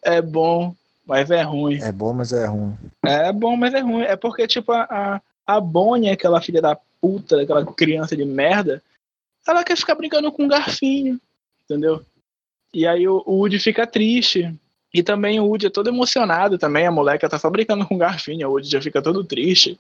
É 0.03 0.21
bom, 0.23 0.75
mas 1.07 1.31
é 1.31 1.43
ruim. 1.43 1.79
É 1.81 1.93
bom, 1.93 2.13
mas 2.13 2.33
é 2.33 2.47
ruim. 2.47 2.75
É 3.05 3.33
bom, 3.33 3.57
mas 3.57 3.75
é 3.75 3.81
ruim. 3.81 4.03
É 4.03 4.17
porque, 4.17 4.47
tipo, 4.47 4.73
a, 4.73 4.83
a, 4.85 5.21
a 5.57 5.61
Bonnie, 5.61 6.11
aquela 6.11 6.41
filha 6.41 6.61
da 6.63 6.77
puta, 7.01 7.41
aquela 7.43 7.65
criança 7.67 8.17
de 8.17 8.25
merda, 8.25 8.83
ela 9.47 9.65
quer 9.65 9.77
ficar 9.77 9.95
brincando 9.95 10.31
com 10.33 10.45
um 10.45 10.49
garfinho, 10.49 11.21
entendeu? 11.65 12.03
E 12.73 12.87
aí 12.87 13.07
o, 13.09 13.23
o 13.27 13.37
Woody 13.39 13.59
fica 13.59 13.87
triste. 13.87 14.53
E 14.93 15.03
também 15.05 15.39
o 15.39 15.45
Woody 15.47 15.67
é 15.67 15.71
todo 15.71 15.89
emocionado 15.89 16.59
também, 16.59 16.85
a 16.87 16.91
moleca 16.91 17.29
tá 17.29 17.39
só 17.39 17.49
brincando 17.49 17.87
com 17.87 17.95
o 17.95 17.99
garfinho, 17.99 18.49
o 18.49 18.53
Woody 18.53 18.69
já 18.69 18.83
fica 18.83 19.01
todo 19.01 19.23
triste. 19.25 19.79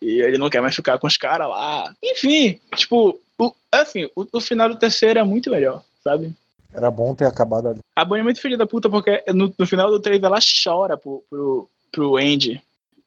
E 0.00 0.20
ele 0.22 0.38
não 0.38 0.48
quer 0.48 0.62
mais 0.62 0.74
ficar 0.74 0.98
com 0.98 1.06
os 1.06 1.16
caras 1.18 1.48
lá. 1.48 1.94
Enfim, 2.02 2.58
tipo, 2.74 3.20
o, 3.38 3.52
assim, 3.70 4.08
o, 4.16 4.26
o 4.32 4.40
final 4.40 4.68
do 4.70 4.76
terceiro 4.78 5.18
é 5.18 5.22
muito 5.22 5.50
melhor, 5.50 5.82
sabe? 6.02 6.34
Era 6.72 6.90
bom 6.90 7.14
ter 7.14 7.26
acabado 7.26 7.68
ali. 7.68 7.80
A 7.94 8.04
Bonnie 8.04 8.20
é 8.20 8.24
muito 8.24 8.40
filha 8.40 8.56
da 8.56 8.66
puta 8.66 8.88
porque 8.88 9.22
no, 9.32 9.52
no 9.58 9.66
final 9.66 9.90
do 9.90 10.00
3 10.00 10.22
ela 10.22 10.38
chora 10.64 10.96
pro, 10.96 11.22
pro, 11.28 11.68
pro 11.92 12.16
Andy. 12.16 12.60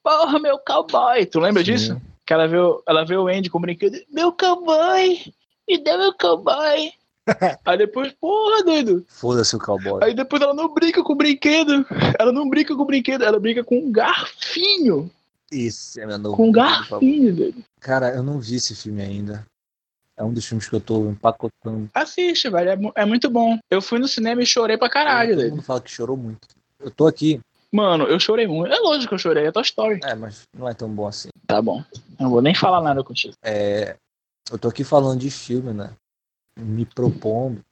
Porra, 0.04 0.40
meu 0.40 0.58
cowboy! 0.60 1.26
Tu 1.26 1.40
lembra 1.40 1.64
disso? 1.64 1.94
Sim. 1.94 2.02
Que 2.26 2.34
ela 2.34 2.48
vê, 2.48 2.58
o- 2.58 2.82
ela 2.88 3.04
vê 3.04 3.16
o 3.18 3.28
Andy 3.28 3.50
com 3.50 3.58
o 3.58 3.62
brinquedo. 3.62 3.98
Meu 4.12 4.32
cowboy! 4.32 5.20
Me 5.70 5.78
dá 5.78 5.96
meu 5.98 6.12
cowboy! 6.14 6.92
Aí 7.64 7.78
depois, 7.78 8.12
porra, 8.20 8.64
doido! 8.64 9.06
Foda-se 9.08 9.56
o 9.56 9.60
cowboy. 9.60 10.04
Aí 10.04 10.16
depois 10.16 10.42
ela 10.42 10.54
não 10.54 10.74
brinca 10.74 11.04
com 11.04 11.14
o 11.14 11.16
brinquedo. 11.16 11.86
Ela 12.18 12.32
não 12.32 12.50
brinca 12.50 12.76
com 12.76 12.82
o 12.82 12.86
brinquedo, 12.86 13.24
ela 13.24 13.40
brinca 13.40 13.64
com 13.64 13.78
um 13.78 13.92
garfinho. 13.92 15.12
Esse 15.52 16.02
é 16.02 16.08
meu 16.08 16.18
novo. 16.18 16.36
Com 16.38 16.48
um 16.48 16.52
garfinho, 16.52 17.36
doido. 17.36 17.64
Cara, 17.80 18.10
eu 18.16 18.24
não 18.24 18.40
vi 18.40 18.56
esse 18.56 18.76
filme 18.76 19.02
ainda. 19.04 19.46
É 20.18 20.24
um 20.24 20.34
dos 20.34 20.46
filmes 20.46 20.68
que 20.68 20.76
eu 20.76 20.82
tô 20.82 21.10
empacotando. 21.12 21.88
Assiste, 21.94 22.50
velho. 22.50 22.92
É, 22.96 23.02
é 23.02 23.06
muito 23.06 23.30
bom. 23.30 23.58
Eu 23.70 23.82
fui 23.82 24.00
no 24.00 24.08
cinema 24.08 24.42
e 24.42 24.46
chorei 24.46 24.76
pra 24.78 24.90
caralho, 24.90 25.30
Todo 25.30 25.38
doido. 25.40 25.52
mundo 25.52 25.64
fala 25.64 25.82
que 25.82 25.92
chorou 25.92 26.18
muito. 26.18 26.48
Eu 26.80 26.90
tô 26.92 27.06
aqui. 27.08 27.40
Mano, 27.72 28.06
eu 28.06 28.20
chorei 28.20 28.48
muito. 28.48 28.74
É 28.74 28.80
lógico 28.80 29.10
que 29.10 29.14
eu 29.14 29.20
chorei, 29.20 29.46
é 29.46 29.52
Toy 29.52 29.62
Story. 29.64 30.00
É, 30.04 30.16
mas 30.16 30.42
não 30.58 30.68
é 30.68 30.74
tão 30.74 30.90
bom 30.90 31.08
assim. 31.08 31.30
Tá 31.46 31.62
bom. 31.62 31.84
Eu 31.94 32.24
não 32.24 32.30
vou 32.32 32.42
nem 32.42 32.56
falar 32.56 32.82
nada 32.82 33.04
contigo. 33.04 33.34
É, 33.44 33.96
eu 34.52 34.58
tô 34.58 34.68
aqui 34.68 34.84
falando 34.84 35.20
de 35.20 35.30
filme, 35.30 35.74
né? 35.74 35.96
Me 36.58 36.86
propondo 36.86 37.64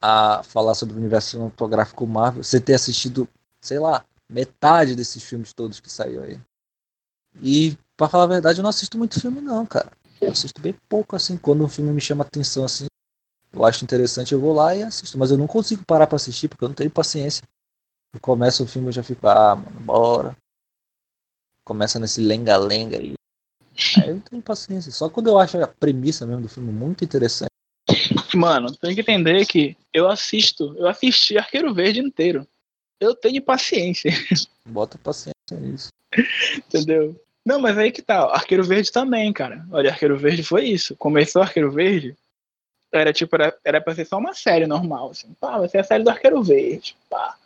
a 0.00 0.42
falar 0.42 0.74
sobre 0.74 0.94
o 0.94 0.98
universo 0.98 1.30
cinematográfico 1.30 2.06
Marvel. 2.06 2.42
Você 2.42 2.60
ter 2.60 2.74
assistido, 2.74 3.28
sei 3.60 3.78
lá, 3.78 4.04
metade 4.28 4.94
desses 4.94 5.22
filmes 5.22 5.52
todos 5.52 5.80
que 5.80 5.90
saiu 5.90 6.22
aí. 6.22 6.40
E, 7.42 7.76
pra 7.96 8.08
falar 8.08 8.24
a 8.24 8.28
verdade, 8.28 8.58
eu 8.58 8.62
não 8.62 8.70
assisto 8.70 8.96
muito 8.98 9.20
filme, 9.20 9.40
não, 9.40 9.66
cara. 9.66 9.92
Eu 10.20 10.30
assisto 10.30 10.60
bem 10.60 10.74
pouco, 10.88 11.16
assim. 11.16 11.36
Quando 11.36 11.64
um 11.64 11.68
filme 11.68 11.92
me 11.92 12.00
chama 12.00 12.24
atenção, 12.24 12.64
assim, 12.64 12.86
eu 13.52 13.64
acho 13.64 13.84
interessante, 13.84 14.32
eu 14.32 14.40
vou 14.40 14.54
lá 14.54 14.74
e 14.74 14.82
assisto. 14.82 15.18
Mas 15.18 15.30
eu 15.30 15.38
não 15.38 15.46
consigo 15.46 15.84
parar 15.84 16.06
pra 16.06 16.16
assistir, 16.16 16.48
porque 16.48 16.64
eu 16.64 16.68
não 16.68 16.74
tenho 16.74 16.90
paciência. 16.90 17.42
Eu 18.12 18.20
começo 18.20 18.64
o 18.64 18.66
filme 18.66 18.88
eu 18.88 18.92
já 18.92 19.02
fico, 19.02 19.26
ah, 19.26 19.56
mano, 19.56 19.80
bora. 19.80 20.36
Começa 21.64 21.98
nesse 21.98 22.20
lenga-lenga 22.20 22.98
aí. 22.98 23.14
Aí 23.98 24.08
eu 24.08 24.14
não 24.16 24.20
tenho 24.20 24.42
paciência. 24.42 24.90
Só 24.92 25.08
quando 25.08 25.28
eu 25.28 25.38
acho 25.38 25.58
a 25.62 25.66
premissa 25.66 26.26
mesmo 26.26 26.42
do 26.42 26.48
filme 26.48 26.72
muito 26.72 27.04
interessante. 27.04 27.50
Mano, 28.34 28.74
tem 28.76 28.94
que 28.94 29.00
entender 29.00 29.44
que 29.46 29.76
eu 29.92 30.08
assisto, 30.08 30.74
eu 30.78 30.86
assisti 30.86 31.36
Arqueiro 31.38 31.72
Verde 31.74 32.00
inteiro. 32.00 32.46
Eu 33.00 33.14
tenho 33.14 33.42
paciência, 33.42 34.12
Bota 34.66 34.98
paciência 34.98 35.34
nisso. 35.58 35.88
entendeu? 36.58 37.18
Não, 37.44 37.58
mas 37.60 37.78
aí 37.78 37.90
que 37.90 38.02
tá. 38.02 38.24
Arqueiro 38.26 38.62
Verde 38.62 38.92
também, 38.92 39.32
cara. 39.32 39.66
Olha, 39.72 39.90
Arqueiro 39.90 40.18
Verde 40.18 40.42
foi 40.42 40.66
isso. 40.66 40.94
Começou 40.96 41.40
Arqueiro 41.42 41.72
Verde, 41.72 42.14
era 42.92 43.12
tipo, 43.12 43.34
era, 43.36 43.56
era 43.64 43.80
pra 43.80 43.94
ser 43.94 44.04
só 44.04 44.18
uma 44.18 44.34
série 44.34 44.66
normal, 44.66 45.10
assim. 45.10 45.34
Pá, 45.40 45.58
vai 45.58 45.68
ser 45.68 45.78
a 45.78 45.84
série 45.84 46.04
do 46.04 46.10
Arqueiro 46.10 46.42
Verde, 46.42 46.96
pá. 47.08 47.36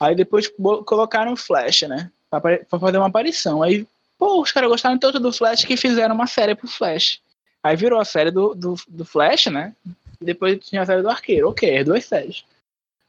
Aí 0.00 0.14
depois 0.14 0.50
bo- 0.58 0.82
colocaram 0.82 1.34
o 1.34 1.36
Flash, 1.36 1.82
né? 1.82 2.10
Pra, 2.30 2.40
pra 2.40 2.78
fazer 2.80 2.96
uma 2.96 3.06
aparição. 3.08 3.62
Aí, 3.62 3.86
pô, 4.22 4.40
os 4.40 4.52
caras 4.52 4.70
gostaram 4.70 4.96
tanto 4.96 5.18
do 5.18 5.32
Flash 5.32 5.64
que 5.64 5.76
fizeram 5.76 6.14
uma 6.14 6.28
série 6.28 6.54
pro 6.54 6.68
Flash. 6.68 7.20
Aí 7.60 7.74
virou 7.74 8.00
a 8.00 8.04
série 8.04 8.30
do, 8.30 8.54
do, 8.54 8.76
do 8.86 9.04
Flash, 9.04 9.46
né? 9.46 9.74
E 10.20 10.24
depois 10.24 10.64
tinha 10.64 10.82
a 10.82 10.86
série 10.86 11.02
do 11.02 11.10
Arqueiro. 11.10 11.48
Ok, 11.48 11.76
as 11.76 11.84
duas 11.84 12.04
séries. 12.04 12.44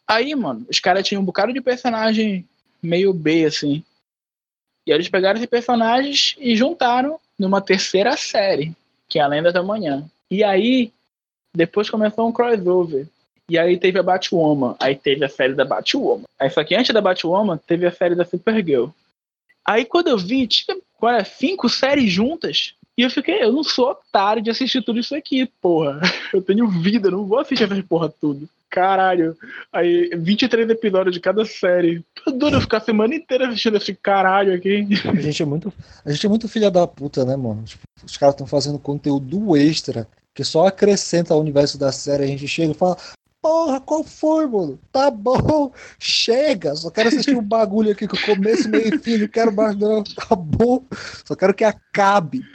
Aí, 0.08 0.34
mano, 0.34 0.66
os 0.68 0.80
caras 0.80 1.08
tinham 1.08 1.22
um 1.22 1.26
bocado 1.26 1.54
de 1.54 1.62
personagem 1.62 2.44
meio 2.82 3.14
B, 3.14 3.46
assim. 3.46 3.84
E 4.88 4.92
eles 4.92 5.08
pegaram 5.08 5.38
esses 5.38 5.48
personagens 5.48 6.36
e 6.40 6.56
juntaram 6.56 7.20
numa 7.38 7.62
terceira 7.62 8.18
série, 8.18 8.76
que 9.08 9.20
é 9.20 9.22
a 9.22 9.28
Lenda 9.28 9.52
da 9.52 9.62
Manhã. 9.62 10.10
E 10.32 10.44
aí, 10.44 10.92
depois 11.56 11.92
começou 11.92 12.28
um 12.28 12.32
crossover. 12.32 13.06
E 13.48 13.60
aí 13.60 13.78
teve 13.78 14.00
a 14.00 14.04
Batwoman, 14.04 14.76
aí 14.80 14.96
teve 14.96 15.24
a 15.24 15.30
série 15.30 15.54
da 15.54 15.64
Batwoman. 15.64 16.26
Aí 16.40 16.50
só 16.50 16.64
que 16.64 16.74
antes 16.74 16.92
da 16.92 17.02
Batwoman, 17.02 17.60
teve 17.68 17.86
a 17.86 17.92
série 17.92 18.16
da 18.16 18.26
Supergirl. 18.26 18.88
Aí 19.64 19.86
quando 19.86 20.08
eu 20.08 20.18
vi, 20.18 20.48
tinha 20.48 20.76
agora 21.06 21.26
cinco 21.26 21.68
séries 21.68 22.12
juntas, 22.12 22.76
e 22.98 23.02
eu 23.02 23.10
fiquei, 23.10 23.44
eu 23.44 23.52
não 23.52 23.64
sou 23.64 23.90
otário 23.90 24.42
de 24.42 24.50
assistir 24.50 24.82
tudo 24.84 25.00
isso 25.00 25.16
aqui, 25.16 25.50
porra. 25.60 26.00
Eu 26.32 26.44
tenho 26.44 26.68
vida, 26.68 27.10
não 27.10 27.26
vou 27.26 27.40
assistir 27.40 27.64
essas 27.64 27.82
porra 27.82 28.08
tudo. 28.08 28.48
Caralho. 28.70 29.36
Aí, 29.72 30.10
23 30.16 30.70
episódios 30.70 31.14
de 31.14 31.20
cada 31.20 31.44
série. 31.44 32.04
Tô 32.24 32.32
doido 32.32 32.58
eu 32.58 32.62
ficar 32.62 32.78
a 32.78 32.82
semana 32.82 33.14
inteira 33.14 33.48
assistindo 33.48 33.78
esse 33.78 33.94
caralho 33.94 34.54
aqui. 34.54 34.88
A 35.08 35.22
gente 35.22 35.42
é 35.42 35.46
muito, 35.46 35.74
a 36.06 36.12
gente 36.12 36.26
é 36.26 36.30
muito 36.30 36.48
filha 36.48 36.72
da 36.72 36.88
puta, 36.88 37.24
né, 37.24 37.36
mano? 37.36 37.64
Tipo, 37.64 37.84
os 38.04 38.18
caras 38.18 38.34
estão 38.34 38.48
fazendo 38.48 38.80
conteúdo 38.80 39.56
extra 39.56 40.08
que 40.34 40.44
só 40.44 40.68
acrescenta 40.68 41.34
ao 41.34 41.40
universo 41.40 41.78
da 41.78 41.92
série. 41.92 42.24
A 42.24 42.28
gente 42.28 42.48
chega 42.48 42.72
e 42.72 42.76
fala: 42.76 42.98
Porra, 43.44 43.82
qual 43.82 44.06
foi, 44.06 44.48
mano? 44.48 44.80
Tá 44.90 45.12
bom, 45.12 45.74
chega. 46.00 46.74
Só 46.78 46.90
quero 46.90 47.10
assistir 47.10 47.36
um 47.36 47.44
bagulho 47.44 47.92
aqui 47.92 48.08
com 48.08 48.16
começo, 48.16 48.70
meio 48.70 48.96
e 48.96 48.98
fim. 48.98 49.18
Não 49.18 49.28
quero 49.28 49.54
mais, 49.54 49.76
não. 49.76 50.02
Tá 50.02 50.34
bom. 50.34 50.86
Só 51.26 51.36
quero 51.36 51.54
que 51.54 51.66
acabe. 51.66 52.42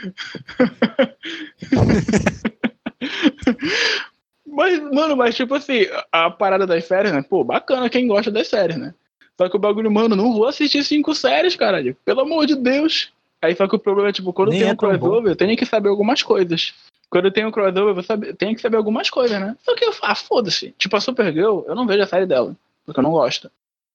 Mas, 4.47 4.81
mano, 4.81 5.15
mas 5.15 5.37
tipo 5.37 5.55
assim, 5.55 5.87
a 6.11 6.31
parada 6.31 6.67
das 6.67 6.85
séries, 6.87 7.13
né? 7.13 7.23
Pô, 7.23 7.45
bacana 7.45 7.89
quem 7.89 8.09
gosta 8.09 8.29
das 8.29 8.49
séries, 8.49 8.77
né? 8.77 8.93
Só 9.37 9.49
que 9.49 9.55
o 9.55 9.59
bagulho, 9.59 9.91
mano, 9.91 10.17
não 10.17 10.33
vou 10.33 10.49
assistir 10.49 10.83
cinco 10.83 11.15
séries, 11.15 11.55
caralho. 11.55 11.97
Pelo 12.05 12.23
amor 12.23 12.45
de 12.45 12.57
Deus. 12.57 13.13
Aí 13.41 13.55
só 13.55 13.69
que 13.69 13.77
o 13.77 13.79
problema 13.79 14.09
é, 14.09 14.13
tipo, 14.13 14.33
quando 14.33 14.51
Nem 14.51 14.59
tem 14.61 14.69
é 14.69 14.73
um 14.73 14.77
crossover, 14.77 15.33
eu 15.33 15.37
tenho 15.37 15.57
que 15.57 15.65
saber 15.65 15.89
algumas 15.89 16.23
coisas. 16.23 16.75
Quando 17.11 17.27
eu 17.27 17.33
tenho 17.33 17.49
um 17.49 17.51
crossover, 17.53 17.91
eu 17.91 17.95
vou 17.95 18.03
saber, 18.03 18.35
tenho 18.35 18.55
que 18.55 18.61
saber 18.61 18.77
algumas 18.77 19.09
coisas, 19.09 19.41
né? 19.41 19.57
Só 19.63 19.75
que 19.75 19.85
eu, 19.85 19.93
ah, 20.03 20.15
foda-se. 20.15 20.75
Tipo, 20.77 20.97
a 20.97 21.01
Supergirl, 21.01 21.63
eu 21.67 21.75
não 21.75 21.87
vejo 21.87 22.03
a 22.03 22.07
série 22.07 22.27
dela, 22.27 22.55
porque 22.85 22.99
eu 22.99 23.05
não 23.05 23.13
gosto. 23.13 23.51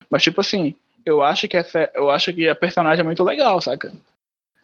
Mas, 0.10 0.23
tipo 0.23 0.39
assim, 0.41 0.73
eu 1.06 1.21
acho 1.21 1.47
que 1.47 1.58
a, 1.58 1.63
sé- 1.63 1.91
eu 1.93 2.10
acho 2.10 2.34
que 2.34 2.47
a 2.47 2.56
personagem 2.56 3.01
é 3.01 3.03
muito 3.03 3.23
legal, 3.23 3.60
saca? 3.62 3.91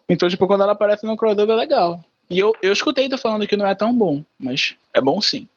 Então, 0.07 0.29
tipo, 0.29 0.47
quando 0.47 0.63
ela 0.63 0.71
aparece 0.71 1.05
no 1.05 1.17
crossover, 1.17 1.55
é 1.55 1.59
legal. 1.59 2.03
E 2.29 2.39
eu, 2.39 2.55
eu 2.61 2.71
escutei 2.71 3.09
tu 3.09 3.17
falando 3.17 3.45
que 3.47 3.57
não 3.57 3.67
é 3.67 3.75
tão 3.75 3.93
bom, 3.95 4.23
mas 4.39 4.75
é 4.93 5.01
bom 5.01 5.19
sim. 5.21 5.47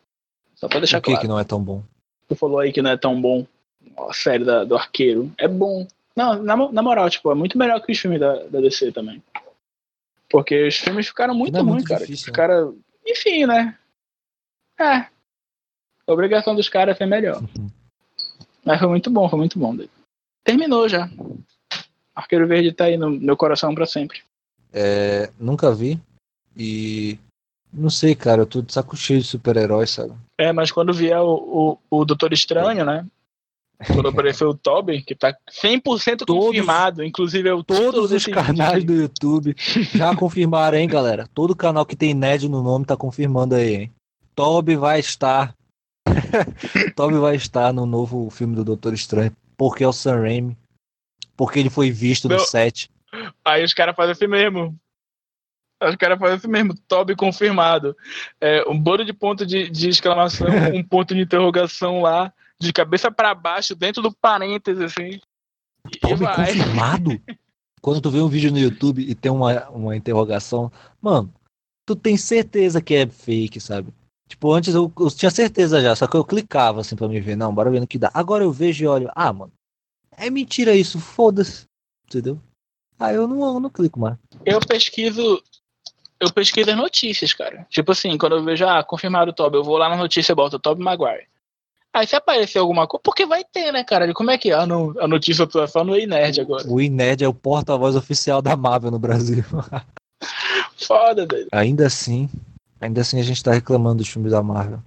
Só 0.56 0.68
pra 0.68 0.78
deixar 0.80 0.98
o 0.98 1.02
que 1.02 1.06
claro. 1.11 1.20
que 1.20 1.28
não 1.28 1.38
é 1.38 1.44
tão 1.44 1.62
bom? 1.62 1.82
Tu 2.28 2.35
falou 2.37 2.58
aí 2.58 2.72
que 2.72 2.82
não 2.82 2.90
é 2.90 2.96
tão 2.96 3.20
bom 3.20 3.46
a 4.08 4.12
série 4.12 4.44
da- 4.44 4.64
do 4.64 4.74
arqueiro. 4.76 5.30
É 5.38 5.46
bom. 5.48 5.87
Não, 6.14 6.42
na, 6.42 6.57
na 6.57 6.83
moral, 6.83 7.09
tipo, 7.09 7.31
é 7.31 7.35
muito 7.35 7.57
melhor 7.57 7.81
que 7.81 7.92
os 7.92 7.98
filmes 7.98 8.20
da, 8.20 8.44
da 8.44 8.61
DC 8.61 8.92
também. 8.92 9.22
Porque 10.31 10.66
os 10.66 10.77
filmes 10.77 11.07
ficaram 11.07 11.35
muito 11.35 11.57
é 11.57 11.61
ruins, 11.61 11.75
muito 11.75 11.88
cara. 11.88 12.01
difícil, 12.01 12.33
caras. 12.33 12.75
Enfim, 13.07 13.46
né? 13.46 13.79
É. 14.79 15.07
A 16.07 16.12
obrigação 16.12 16.55
dos 16.55 16.68
caras 16.68 16.94
é 16.94 16.98
ser 16.98 17.07
melhor. 17.07 17.42
Mas 18.64 18.79
foi 18.79 18.88
muito 18.88 19.11
bom, 19.11 19.29
foi 19.29 19.38
muito 19.38 19.59
bom. 19.59 19.77
Terminou 20.44 20.88
já. 20.88 21.09
Arqueiro 22.14 22.46
Verde 22.46 22.72
tá 22.72 22.85
aí 22.85 22.96
no 22.96 23.11
meu 23.11 23.37
coração 23.37 23.75
pra 23.75 23.87
sempre. 23.87 24.22
É, 24.72 25.31
nunca 25.38 25.75
vi. 25.75 26.01
E. 26.57 27.18
Não 27.72 27.88
sei, 27.90 28.14
cara. 28.14 28.42
Eu 28.42 28.46
tô 28.46 28.61
de 28.61 28.72
saco 28.72 28.96
cheio 28.96 29.20
de 29.20 29.27
super-heróis, 29.27 29.90
sabe? 29.90 30.14
É, 30.38 30.53
mas 30.53 30.70
quando 30.70 30.92
vier 30.92 31.20
o, 31.20 31.79
o, 31.90 31.98
o 31.98 32.05
Doutor 32.05 32.33
Estranho, 32.33 32.85
né? 32.85 33.07
Quando 33.86 34.08
apareceu 34.08 34.50
o 34.50 34.54
Toby, 34.54 35.02
que 35.02 35.14
tá 35.14 35.34
100% 35.50 36.18
Todos- 36.24 36.46
confirmado, 36.46 37.02
inclusive 37.04 37.48
é 37.48 37.54
o 37.54 37.62
título 37.62 37.92
Todos 37.92 38.12
os 38.12 38.26
canais 38.26 38.84
do 38.84 38.92
YouTube 38.94 39.54
já 39.94 40.14
confirmaram, 40.16 40.78
hein, 40.78 40.88
galera? 40.88 41.28
Todo 41.34 41.56
canal 41.56 41.84
que 41.86 41.96
tem 41.96 42.14
Ned 42.14 42.48
no 42.48 42.62
nome 42.62 42.84
tá 42.84 42.96
confirmando 42.96 43.54
aí, 43.54 43.74
hein? 43.74 43.92
Toby 44.34 44.76
vai 44.76 45.00
estar. 45.00 45.54
Toby 46.96 47.18
vai 47.18 47.36
estar 47.36 47.72
no 47.72 47.86
novo 47.86 48.28
filme 48.30 48.54
do 48.56 48.64
Doutor 48.64 48.94
Estranho. 48.94 49.32
Porque 49.56 49.84
é 49.84 49.88
o 49.88 49.92
Sam 49.92 50.20
Raimi. 50.20 50.56
Porque 51.36 51.58
ele 51.58 51.70
foi 51.70 51.90
visto 51.90 52.28
no 52.28 52.36
Não. 52.36 52.44
set. 52.44 52.90
Aí 53.44 53.62
os 53.64 53.74
caras 53.74 53.94
fazem 53.94 54.12
assim 54.12 54.26
mesmo. 54.26 54.74
Os 55.82 55.96
caras 55.96 56.18
fazem 56.18 56.36
assim 56.36 56.48
mesmo. 56.48 56.74
Toby 56.88 57.14
confirmado. 57.16 57.96
É, 58.40 58.64
um 58.68 58.78
bolo 58.78 59.04
de 59.04 59.12
ponto 59.12 59.44
de, 59.44 59.68
de 59.68 59.88
exclamação, 59.88 60.46
um 60.74 60.82
ponto 60.82 61.14
de 61.14 61.20
interrogação 61.20 62.00
lá, 62.00 62.32
de 62.62 62.72
cabeça 62.72 63.11
pra 63.11 63.35
baixo, 63.35 63.75
dentro 63.75 64.03
do 64.03 64.12
parênteses, 64.12 64.83
assim. 64.83 65.20
Toby 66.01 66.25
vai. 66.25 66.37
confirmado? 66.37 67.20
Quando 67.81 68.01
tu 68.01 68.11
vê 68.11 68.20
um 68.20 68.29
vídeo 68.29 68.53
no 68.53 68.59
YouTube 68.59 69.03
e 69.03 69.14
tem 69.14 69.33
uma, 69.33 69.68
uma 69.70 69.96
interrogação, 69.96 70.70
mano, 71.01 71.33
tu 71.85 71.96
tem 71.96 72.16
certeza 72.16 72.81
que 72.81 72.94
é 72.94 73.09
fake, 73.09 73.61
sabe? 73.61 73.92
Tipo, 74.29 74.53
antes 74.53 74.75
eu, 74.75 74.90
eu 74.98 75.11
tinha 75.11 75.31
certeza 75.31 75.81
já, 75.81 75.94
só 75.96 76.07
que 76.07 76.16
eu 76.16 76.25
clicava 76.25 76.81
assim 76.81 76.94
pra 76.94 77.09
me 77.09 77.20
ver, 77.20 77.37
não, 77.37 77.53
bora 77.53 77.70
ver 77.70 77.81
no 77.81 77.87
que 77.87 77.98
dá. 77.98 78.11
Agora 78.14 78.44
eu 78.44 78.53
vejo 78.53 78.85
e 78.85 78.87
olho, 78.87 79.11
ah, 79.14 79.33
mano, 79.33 79.53
é 80.16 80.31
mentira 80.31 80.75
isso, 80.75 81.01
foda-se, 81.01 81.64
entendeu? 82.07 82.40
Aí 82.98 83.16
eu 83.16 83.27
não, 83.27 83.55
eu 83.55 83.61
não 83.61 83.68
clico 83.68 83.98
mais. 83.98 84.16
Eu 84.46 84.61
pesquiso. 84.61 85.42
Eu 86.20 86.33
pesquiso 86.33 86.70
as 86.70 86.77
notícias, 86.77 87.35
cara. 87.35 87.66
Tipo 87.68 87.90
assim, 87.90 88.16
quando 88.16 88.37
eu 88.37 88.44
vejo, 88.44 88.64
ah, 88.64 88.85
confirmaram 88.85 89.33
o 89.33 89.35
Toby, 89.35 89.57
eu 89.57 89.64
vou 89.64 89.77
lá 89.77 89.88
na 89.88 89.96
notícia 89.96 90.31
e 90.31 90.37
boto 90.37 90.59
Toby 90.59 90.81
Maguire. 90.81 91.27
Aí 91.94 92.07
se 92.07 92.16
aparecer 92.16 92.59
alguma 92.59 92.87
coisa, 92.87 93.02
porque 93.05 93.26
vai 93.26 93.44
ter, 93.44 93.70
né, 93.70 93.85
cara? 93.85 94.12
Como 94.14 94.31
é 94.31 94.38
que 94.38 94.50
é? 94.50 94.55
Ah, 94.55 94.66
não, 94.66 94.94
a 94.98 95.07
notícia 95.07 95.46
tá 95.46 95.66
só 95.66 95.85
no 95.85 95.94
Nerd 95.94 96.40
agora. 96.40 96.66
O 96.66 96.81
Inerd 96.81 97.22
é 97.22 97.28
o 97.28 97.35
porta-voz 97.35 97.94
oficial 97.94 98.40
da 98.40 98.57
Marvel 98.57 98.90
no 98.90 98.98
Brasil. 98.98 99.44
Foda, 100.76 101.26
doido. 101.26 101.48
ainda 101.52 101.87
assim, 101.87 102.31
ainda 102.81 103.02
assim 103.02 103.20
a 103.20 103.22
gente 103.22 103.42
tá 103.42 103.52
reclamando 103.52 103.96
dos 103.96 104.09
filmes 104.09 104.33
da 104.33 104.42
Marvel. 104.42 104.83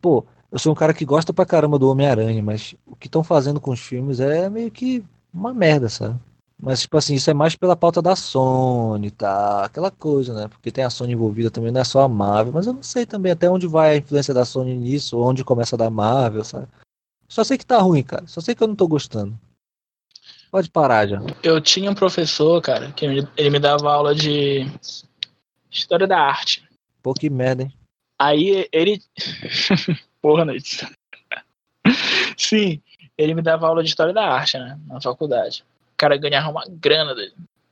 Pô, 0.00 0.24
eu 0.50 0.58
sou 0.58 0.72
um 0.72 0.76
cara 0.76 0.94
que 0.94 1.04
gosta 1.04 1.32
pra 1.32 1.46
caramba 1.46 1.78
do 1.78 1.88
Homem-Aranha, 1.90 2.42
mas 2.42 2.74
o 2.86 2.96
que 2.96 3.08
estão 3.08 3.22
fazendo 3.22 3.60
com 3.60 3.70
os 3.70 3.80
filmes 3.80 4.18
é 4.18 4.48
meio 4.48 4.70
que 4.70 5.04
uma 5.32 5.52
merda, 5.52 5.88
sabe? 5.88 6.18
Mas, 6.62 6.82
tipo 6.82 6.96
assim, 6.96 7.16
isso 7.16 7.28
é 7.28 7.34
mais 7.34 7.56
pela 7.56 7.74
pauta 7.74 8.00
da 8.00 8.14
Sony, 8.14 9.10
tá? 9.10 9.64
Aquela 9.64 9.90
coisa, 9.90 10.32
né? 10.32 10.46
Porque 10.46 10.70
tem 10.70 10.84
a 10.84 10.90
Sony 10.90 11.12
envolvida 11.12 11.50
também, 11.50 11.72
não 11.72 11.80
é 11.80 11.84
só 11.84 12.02
a 12.02 12.08
Marvel. 12.08 12.52
Mas 12.52 12.68
eu 12.68 12.72
não 12.72 12.84
sei 12.84 13.04
também 13.04 13.32
até 13.32 13.50
onde 13.50 13.66
vai 13.66 13.90
a 13.90 13.96
influência 13.96 14.32
da 14.32 14.44
Sony 14.44 14.76
nisso, 14.76 15.20
onde 15.20 15.42
começa 15.42 15.74
a 15.74 15.78
da 15.78 15.90
Marvel, 15.90 16.44
sabe? 16.44 16.68
Só 17.28 17.42
sei 17.42 17.58
que 17.58 17.66
tá 17.66 17.80
ruim, 17.80 18.04
cara. 18.04 18.28
Só 18.28 18.40
sei 18.40 18.54
que 18.54 18.62
eu 18.62 18.68
não 18.68 18.76
tô 18.76 18.86
gostando. 18.86 19.36
Pode 20.52 20.70
parar 20.70 21.08
já. 21.08 21.20
Eu 21.42 21.60
tinha 21.60 21.90
um 21.90 21.96
professor, 21.96 22.62
cara, 22.62 22.92
que 22.92 23.06
ele 23.06 23.50
me 23.50 23.58
dava 23.58 23.92
aula 23.92 24.14
de 24.14 24.64
História 25.68 26.06
da 26.06 26.20
Arte. 26.20 26.62
Pô, 27.02 27.12
que 27.12 27.28
merda, 27.28 27.64
hein? 27.64 27.72
Aí 28.16 28.68
ele. 28.70 29.02
Porra, 30.22 30.44
noite. 30.44 30.86
Sim, 32.38 32.80
ele 33.18 33.34
me 33.34 33.42
dava 33.42 33.66
aula 33.66 33.82
de 33.82 33.88
História 33.88 34.14
da 34.14 34.32
Arte, 34.32 34.58
né? 34.58 34.78
Na 34.86 35.00
faculdade. 35.00 35.64
O 35.92 35.96
cara 35.96 36.16
ganhava 36.16 36.50
uma 36.50 36.64
grana. 36.68 37.14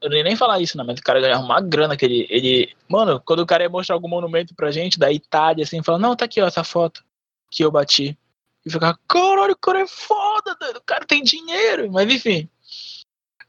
Eu 0.00 0.10
nem 0.10 0.36
falar 0.36 0.60
isso, 0.60 0.78
né? 0.78 0.84
Mas 0.86 0.98
o 0.98 1.02
cara 1.02 1.20
ganhava 1.20 1.42
uma 1.42 1.60
grana 1.60 1.96
que 1.96 2.04
ele, 2.04 2.26
ele. 2.30 2.74
Mano, 2.88 3.20
quando 3.20 3.40
o 3.40 3.46
cara 3.46 3.64
ia 3.64 3.68
mostrar 3.68 3.94
algum 3.94 4.08
monumento 4.08 4.54
pra 4.54 4.70
gente 4.70 4.98
da 4.98 5.12
Itália, 5.12 5.64
assim, 5.64 5.82
falando, 5.82 6.02
não, 6.02 6.16
tá 6.16 6.24
aqui, 6.24 6.40
ó, 6.40 6.46
essa 6.46 6.64
foto 6.64 7.04
que 7.50 7.64
eu 7.64 7.70
bati. 7.70 8.16
E 8.64 8.70
ficava, 8.70 8.98
caralho, 9.08 9.52
o 9.52 9.58
cara 9.58 9.80
é 9.80 9.86
foda, 9.86 10.56
o 10.76 10.82
cara 10.82 11.06
tem 11.06 11.22
dinheiro. 11.22 11.90
Mas 11.90 12.12
enfim. 12.12 12.48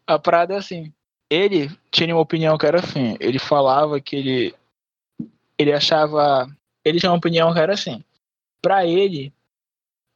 A 0.07 0.17
parada 0.17 0.53
é 0.53 0.57
assim. 0.57 0.91
Ele 1.29 1.71
tinha 1.89 2.13
uma 2.13 2.21
opinião 2.21 2.57
que 2.57 2.65
era 2.65 2.79
assim. 2.79 3.15
Ele 3.19 3.39
falava 3.39 3.99
que 4.01 4.15
ele. 4.15 4.55
Ele 5.57 5.71
achava. 5.71 6.49
Ele 6.83 6.99
tinha 6.99 7.11
uma 7.11 7.17
opinião 7.17 7.53
que 7.53 7.59
era 7.59 7.73
assim. 7.73 8.03
Pra 8.61 8.85
ele, 8.85 9.33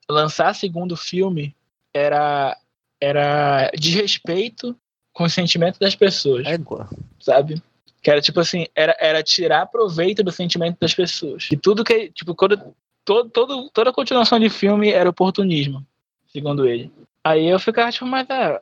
lançar 0.09 0.53
segundo 0.53 0.97
filme 0.97 1.55
era. 1.93 2.57
Era 3.05 3.69
desrespeito 3.77 4.75
com 5.13 5.23
o 5.23 5.29
sentimento 5.29 5.79
das 5.79 5.95
pessoas 5.95 6.45
Égua. 6.45 6.89
sabe? 7.19 7.61
Que 8.01 8.11
era 8.11 8.21
tipo 8.21 8.39
assim, 8.39 8.67
era, 8.75 8.95
era 8.99 9.23
tirar 9.23 9.65
proveito 9.67 10.23
do 10.23 10.31
sentimento 10.31 10.77
das 10.79 10.93
pessoas. 10.93 11.47
E 11.51 11.57
tudo 11.57 11.83
que, 11.83 12.09
tipo, 12.11 12.35
quando, 12.35 12.75
todo, 13.03 13.29
todo, 13.29 13.69
toda 13.69 13.89
a 13.89 13.93
continuação 13.93 14.39
de 14.39 14.49
filme 14.49 14.91
era 14.91 15.09
oportunismo, 15.09 15.85
segundo 16.27 16.67
ele. 16.67 16.91
Aí 17.23 17.47
eu 17.47 17.59
ficava 17.59 17.91
tipo, 17.91 18.05
mas 18.05 18.29
é, 18.29 18.61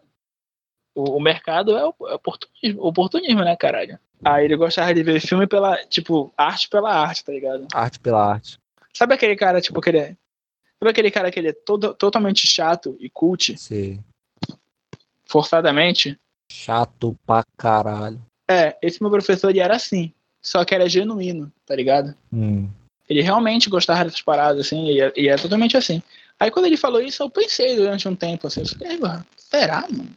o, 0.95 1.17
o 1.17 1.21
mercado 1.21 1.75
é 1.77 1.81
é 1.81 1.85
oportunismo, 1.85 2.85
oportunismo, 2.85 3.43
né, 3.43 3.55
caralho? 3.55 3.97
Aí 4.23 4.45
ele 4.45 4.55
gostava 4.55 4.93
de 4.93 5.03
ver 5.03 5.19
filme 5.19 5.47
pela, 5.47 5.75
tipo, 5.87 6.33
arte 6.37 6.69
pela 6.69 6.93
arte, 6.93 7.25
tá 7.25 7.31
ligado? 7.31 7.67
Arte 7.73 7.99
pela 7.99 8.33
arte. 8.33 8.59
Sabe 8.93 9.15
aquele 9.15 9.35
cara, 9.35 9.59
tipo, 9.59 9.81
que 9.81 9.89
ele 9.89 9.97
é, 9.97 10.15
sabe 10.79 10.91
aquele 10.91 11.11
cara 11.11 11.31
que 11.31 11.39
ele 11.39 11.49
é 11.49 11.53
todo, 11.53 11.93
totalmente 11.93 12.47
chato 12.47 12.95
e 12.99 13.09
cult, 13.09 13.57
Sei. 13.57 13.99
Forçadamente? 15.33 16.15
Chato 16.51 17.17
pra 17.25 17.43
caralho. 17.57 18.21
É, 18.47 18.77
esse 18.83 19.01
meu 19.01 19.09
professor, 19.09 19.49
ele 19.49 19.59
era 19.59 19.75
assim, 19.75 20.13
só 20.39 20.63
que 20.63 20.75
era 20.75 20.87
genuíno, 20.87 21.51
tá 21.65 21.75
ligado? 21.75 22.15
Hum. 22.31 22.69
Ele 23.09 23.21
realmente 23.21 23.69
gostava 23.69 24.03
dessas 24.03 24.21
paradas, 24.21 24.67
assim, 24.67 24.85
e 24.85 25.01
é, 25.01 25.11
e 25.15 25.27
é 25.27 25.35
totalmente 25.35 25.75
assim. 25.75 26.03
Aí 26.39 26.51
quando 26.51 26.67
ele 26.67 26.77
falou 26.77 27.01
isso, 27.01 27.23
eu 27.23 27.29
pensei 27.29 27.75
durante 27.75 28.07
um 28.07 28.15
tempo, 28.15 28.45
assim, 28.45 28.61
eu 28.61 28.67
falei, 28.67 28.93
"Eba, 28.93 29.25
será, 29.35 29.87
mano? 29.89 30.09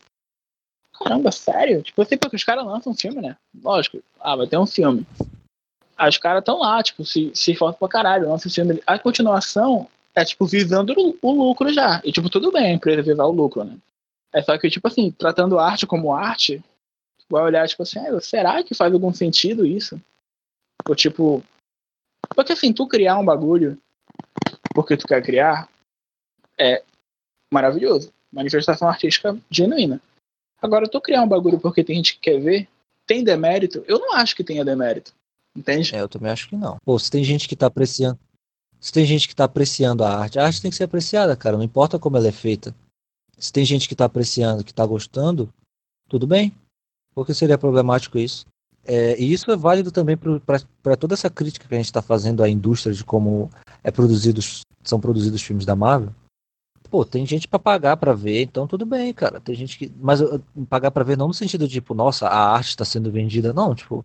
Caramba, 0.99 1.33
sério? 1.33 1.83
Tipo, 1.83 2.05
sei 2.05 2.19
porque 2.19 2.37
os 2.37 2.45
caras 2.45 2.65
lançam 2.65 2.93
um 2.93 2.97
filme, 2.97 3.23
né? 3.23 3.37
Lógico, 3.63 4.03
ah, 4.21 4.37
vai 4.37 4.47
ter 4.47 4.59
um 4.59 4.67
filme. 4.67 5.07
Aí 5.97 6.09
os 6.11 6.19
caras 6.19 6.41
estão 6.41 6.59
lá, 6.59 6.83
tipo, 6.83 7.05
se, 7.05 7.31
se 7.35 7.53
esforçam 7.53 7.79
pra 7.79 7.89
caralho, 7.89 8.29
lançam 8.29 8.51
um 8.51 8.55
filme. 8.55 8.83
A 8.87 8.99
continuação 8.99 9.89
é, 10.15 10.25
tipo, 10.25 10.47
visando 10.47 10.95
o, 10.97 11.17
o 11.21 11.33
lucro 11.33 11.73
já. 11.73 12.01
E, 12.05 12.13
tipo, 12.13 12.31
tudo 12.31 12.51
bem 12.51 12.67
a 12.67 12.73
empresa 12.73 13.03
visar 13.03 13.25
o 13.25 13.31
lucro, 13.31 13.65
né? 13.65 13.77
É 14.37 14.43
só 14.43 14.59
que, 14.59 14.69
tipo 14.69 14.87
assim, 14.87 15.11
tratando 15.11 15.59
arte 15.59 15.87
como 15.87 16.13
arte, 16.13 16.63
vai 17.27 17.43
olhar, 17.43 17.67
tipo 17.67 17.83
assim, 17.83 17.99
"Ah, 17.99 18.21
será 18.21 18.63
que 18.63 18.75
faz 18.75 18.93
algum 18.93 19.11
sentido 19.15 19.65
isso? 19.65 19.99
Ou, 20.87 20.95
tipo, 20.95 21.43
porque 22.35 22.53
assim, 22.53 22.71
tu 22.71 22.87
criar 22.87 23.19
um 23.19 23.25
bagulho 23.25 23.79
porque 24.75 24.95
tu 24.95 25.07
quer 25.07 25.23
criar 25.23 25.67
é 26.59 26.83
maravilhoso. 27.51 28.13
Manifestação 28.31 28.87
artística 28.87 29.39
genuína. 29.51 30.03
Agora, 30.61 30.87
tu 30.87 31.01
criar 31.01 31.23
um 31.23 31.29
bagulho 31.29 31.59
porque 31.59 31.83
tem 31.83 31.97
gente 31.97 32.15
que 32.15 32.21
quer 32.21 32.39
ver, 32.39 32.69
tem 33.07 33.25
demérito? 33.25 33.83
Eu 33.89 33.99
não 33.99 34.13
acho 34.13 34.37
que 34.37 34.45
tenha 34.45 34.67
demérito. 34.67 35.15
Entende? 35.57 35.95
É, 35.95 36.01
eu 36.03 36.09
também 36.11 36.31
acho 36.31 36.47
que 36.47 36.57
não. 36.57 36.77
Pô, 36.85 36.99
se 36.99 37.11
tem 37.11 37.25
gente 37.25 37.49
que 37.49 37.57
tá 37.57 37.69
apreciando. 37.69 38.19
Se 38.79 38.93
tem 38.93 39.07
gente 39.07 39.27
que 39.27 39.35
tá 39.35 39.45
apreciando 39.45 40.05
a 40.05 40.15
arte, 40.15 40.39
a 40.39 40.45
arte 40.45 40.61
tem 40.61 40.71
que 40.71 40.77
ser 40.77 40.85
apreciada, 40.85 41.35
cara. 41.35 41.57
Não 41.57 41.65
importa 41.65 41.99
como 41.99 42.19
ela 42.19 42.29
é 42.29 42.33
feita. 42.33 42.75
Se 43.37 43.53
tem 43.53 43.65
gente 43.65 43.89
que 43.89 43.95
tá 43.95 44.07
apreciando, 44.07 44.65
que 44.65 44.73
tá 44.73 44.85
gostando, 44.87 45.53
tudo 46.09 46.27
bem. 46.27 46.55
Por 47.15 47.27
que 47.27 47.35
seria 47.35 47.59
problemático 47.59 48.19
isso? 48.19 48.47
É, 48.85 49.21
e 49.21 49.33
isso 49.33 49.51
é 49.51 49.57
válido 49.57 49.91
também 49.91 50.17
para 50.17 50.97
toda 50.97 51.15
essa 51.15 51.29
crítica 51.29 51.67
que 51.67 51.75
a 51.75 51.79
gente 51.79 51.87
está 51.87 52.01
fazendo 52.01 52.43
à 52.43 52.49
indústria 52.49 52.95
de 52.95 53.05
como 53.05 53.51
é 53.83 53.91
produzidos, 53.91 54.61
são 54.85 55.01
produzidos 55.01 55.41
os 55.41 55.47
filmes 55.47 55.67
da 55.67 55.75
Marvel. 55.75 56.15
Pô, 56.89 57.05
tem 57.05 57.27
gente 57.27 57.49
para 57.49 57.59
pagar 57.59 57.97
para 57.97 58.13
ver, 58.13 58.43
então 58.43 58.67
tudo 58.67 58.87
bem, 58.87 59.13
cara. 59.13 59.41
Tem 59.41 59.57
gente 59.57 59.77
que, 59.77 59.93
mas 59.99 60.21
pagar 60.69 60.93
para 60.93 61.03
ver 61.03 61.17
não 61.17 61.29
no 61.29 61.35
sentido 61.35 61.67
de 61.67 61.75
tipo, 61.75 61.95
nossa, 61.95 62.29
a 62.29 62.53
arte 62.53 62.69
está 62.69 62.85
sendo 62.85 63.11
vendida, 63.11 63.53
não, 63.53 63.75
tipo, 63.75 64.05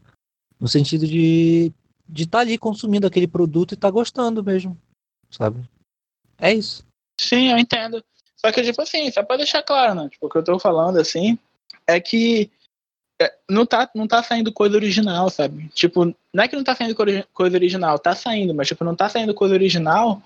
no 0.60 0.68
sentido 0.68 1.06
de 1.06 1.72
de 2.12 2.24
estar 2.24 2.40
ali 2.40 2.58
consumindo 2.58 3.08
aquele 3.08 3.28
produto 3.28 3.74
e 3.74 3.78
tá 3.78 3.90
gostando 3.90 4.44
mesmo, 4.44 4.78
sabe? 5.30 5.62
É 6.38 6.54
isso. 6.54 6.86
Sim, 7.18 7.52
eu 7.52 7.58
entendo. 7.58 8.04
Só 8.44 8.52
que, 8.52 8.64
tipo 8.64 8.82
assim, 8.82 9.12
só 9.12 9.24
pra 9.24 9.38
deixar 9.38 9.62
claro, 9.64 9.94
né? 9.96 10.10
Tipo, 10.10 10.26
o 10.26 10.30
que 10.30 10.38
eu 10.38 10.44
tô 10.44 10.58
falando, 10.58 10.98
assim, 11.00 11.38
é 11.88 12.00
que 12.00 12.50
é, 13.22 13.32
não 13.50 13.66
tá, 13.66 13.90
não 13.94 14.08
tá 14.08 14.24
saindo 14.24 14.52
coisa 14.52 14.76
original, 14.76 15.30
sabe? 15.30 15.70
Tipo, 15.76 16.06
não 16.34 16.44
é 16.44 16.48
que 16.48 16.56
não 16.56 16.64
tá 16.64 16.76
saindo 16.76 16.96
coisa 17.34 17.56
original, 17.56 18.00
tá 18.00 18.16
saindo, 18.16 18.54
mas, 18.54 18.68
tipo, 18.68 18.84
não 18.84 18.96
tá 18.96 19.08
saindo 19.08 19.34
coisa 19.34 19.54
original 19.54 20.22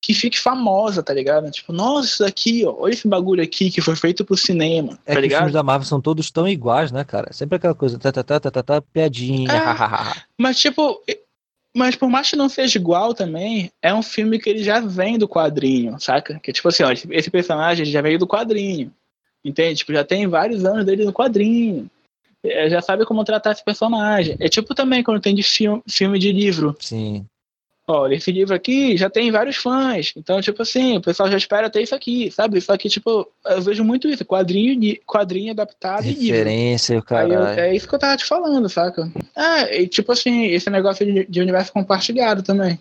que 0.00 0.14
fique 0.14 0.38
famosa, 0.38 1.02
tá 1.02 1.12
ligado? 1.12 1.50
Tipo, 1.50 1.72
nossa, 1.72 2.06
isso 2.06 2.22
daqui, 2.24 2.64
ó, 2.64 2.74
olha 2.78 2.92
esse 2.92 3.06
bagulho 3.06 3.42
aqui 3.42 3.68
que 3.70 3.80
foi 3.82 3.96
feito 3.96 4.24
pro 4.24 4.36
cinema, 4.36 4.92
É 5.04 5.12
tá 5.12 5.14
que 5.14 5.18
os 5.18 5.22
ligado? 5.24 5.38
filmes 5.40 5.52
da 5.54 5.62
Marvel 5.62 5.86
são 5.86 6.00
todos 6.00 6.30
tão 6.30 6.48
iguais, 6.48 6.92
né, 6.92 7.04
cara? 7.04 7.32
Sempre 7.32 7.56
aquela 7.56 7.74
coisa, 7.74 7.98
tá, 7.98 8.12
tá, 8.12 8.22
tá, 8.22 8.40
tá, 8.40 8.50
tá, 8.50 8.62
tá, 8.62 8.80
piadinha, 8.80 9.50
É. 9.52 9.58
Mas, 10.38 10.58
tipo, 10.58 11.02
mas 11.78 11.94
por 11.96 12.08
mais 12.10 12.28
que 12.28 12.36
não 12.36 12.48
seja 12.48 12.78
igual 12.78 13.14
também, 13.14 13.70
é 13.80 13.94
um 13.94 14.02
filme 14.02 14.38
que 14.38 14.50
ele 14.50 14.62
já 14.62 14.80
vem 14.80 15.16
do 15.16 15.28
quadrinho, 15.28 15.98
saca? 16.00 16.38
Que 16.40 16.52
tipo 16.52 16.68
assim, 16.68 16.82
ó, 16.82 16.90
esse- 16.92 17.08
esse 17.10 17.30
personagem 17.30 17.86
já 17.86 18.02
veio 18.02 18.18
do 18.18 18.26
quadrinho. 18.26 18.92
Entende? 19.44 19.76
Tipo, 19.76 19.92
já 19.92 20.04
tem 20.04 20.26
vários 20.26 20.64
anos 20.64 20.84
dele 20.84 21.04
no 21.04 21.12
quadrinho. 21.12 21.88
É, 22.44 22.68
já 22.68 22.80
sabe 22.82 23.04
como 23.04 23.24
tratar 23.24 23.52
esse 23.52 23.64
personagem. 23.64 24.36
É 24.40 24.48
tipo 24.48 24.74
também 24.74 25.02
quando 25.02 25.20
tem 25.20 25.34
de 25.34 25.42
filme, 25.42 25.82
filme 25.88 26.18
de 26.18 26.32
livro. 26.32 26.76
Sim. 26.80 27.24
Olha, 27.90 28.14
esse 28.16 28.30
livro 28.30 28.54
aqui 28.54 28.96
já 28.98 29.08
tem 29.08 29.30
vários 29.30 29.56
fãs. 29.56 30.12
Então, 30.14 30.40
tipo 30.42 30.60
assim, 30.60 30.98
o 30.98 31.00
pessoal 31.00 31.30
já 31.30 31.38
espera 31.38 31.70
ter 31.70 31.80
isso 31.82 31.94
aqui, 31.94 32.30
sabe? 32.30 32.58
Isso 32.58 32.70
aqui, 32.70 32.86
tipo, 32.88 33.26
eu 33.46 33.62
vejo 33.62 33.82
muito 33.82 34.06
isso. 34.08 34.26
Quadrinho, 34.26 34.78
de- 34.78 35.00
quadrinho 35.06 35.52
adaptado 35.52 36.04
e 36.04 36.10
livro. 36.12 36.36
Referência, 36.36 36.98
o 36.98 37.14
Aí 37.14 37.32
eu- 37.32 37.38
caralho. 37.40 37.60
é 37.60 37.74
isso 37.74 37.88
que 37.88 37.94
eu 37.94 37.98
tava 37.98 38.16
te 38.18 38.26
falando, 38.26 38.68
saca? 38.68 39.10
Ah, 39.34 39.62
e 39.72 39.88
tipo 39.88 40.12
assim, 40.12 40.44
esse 40.48 40.68
negócio 40.68 41.06
de, 41.06 41.24
de 41.24 41.40
universo 41.40 41.72
compartilhado 41.72 42.42
também. 42.42 42.78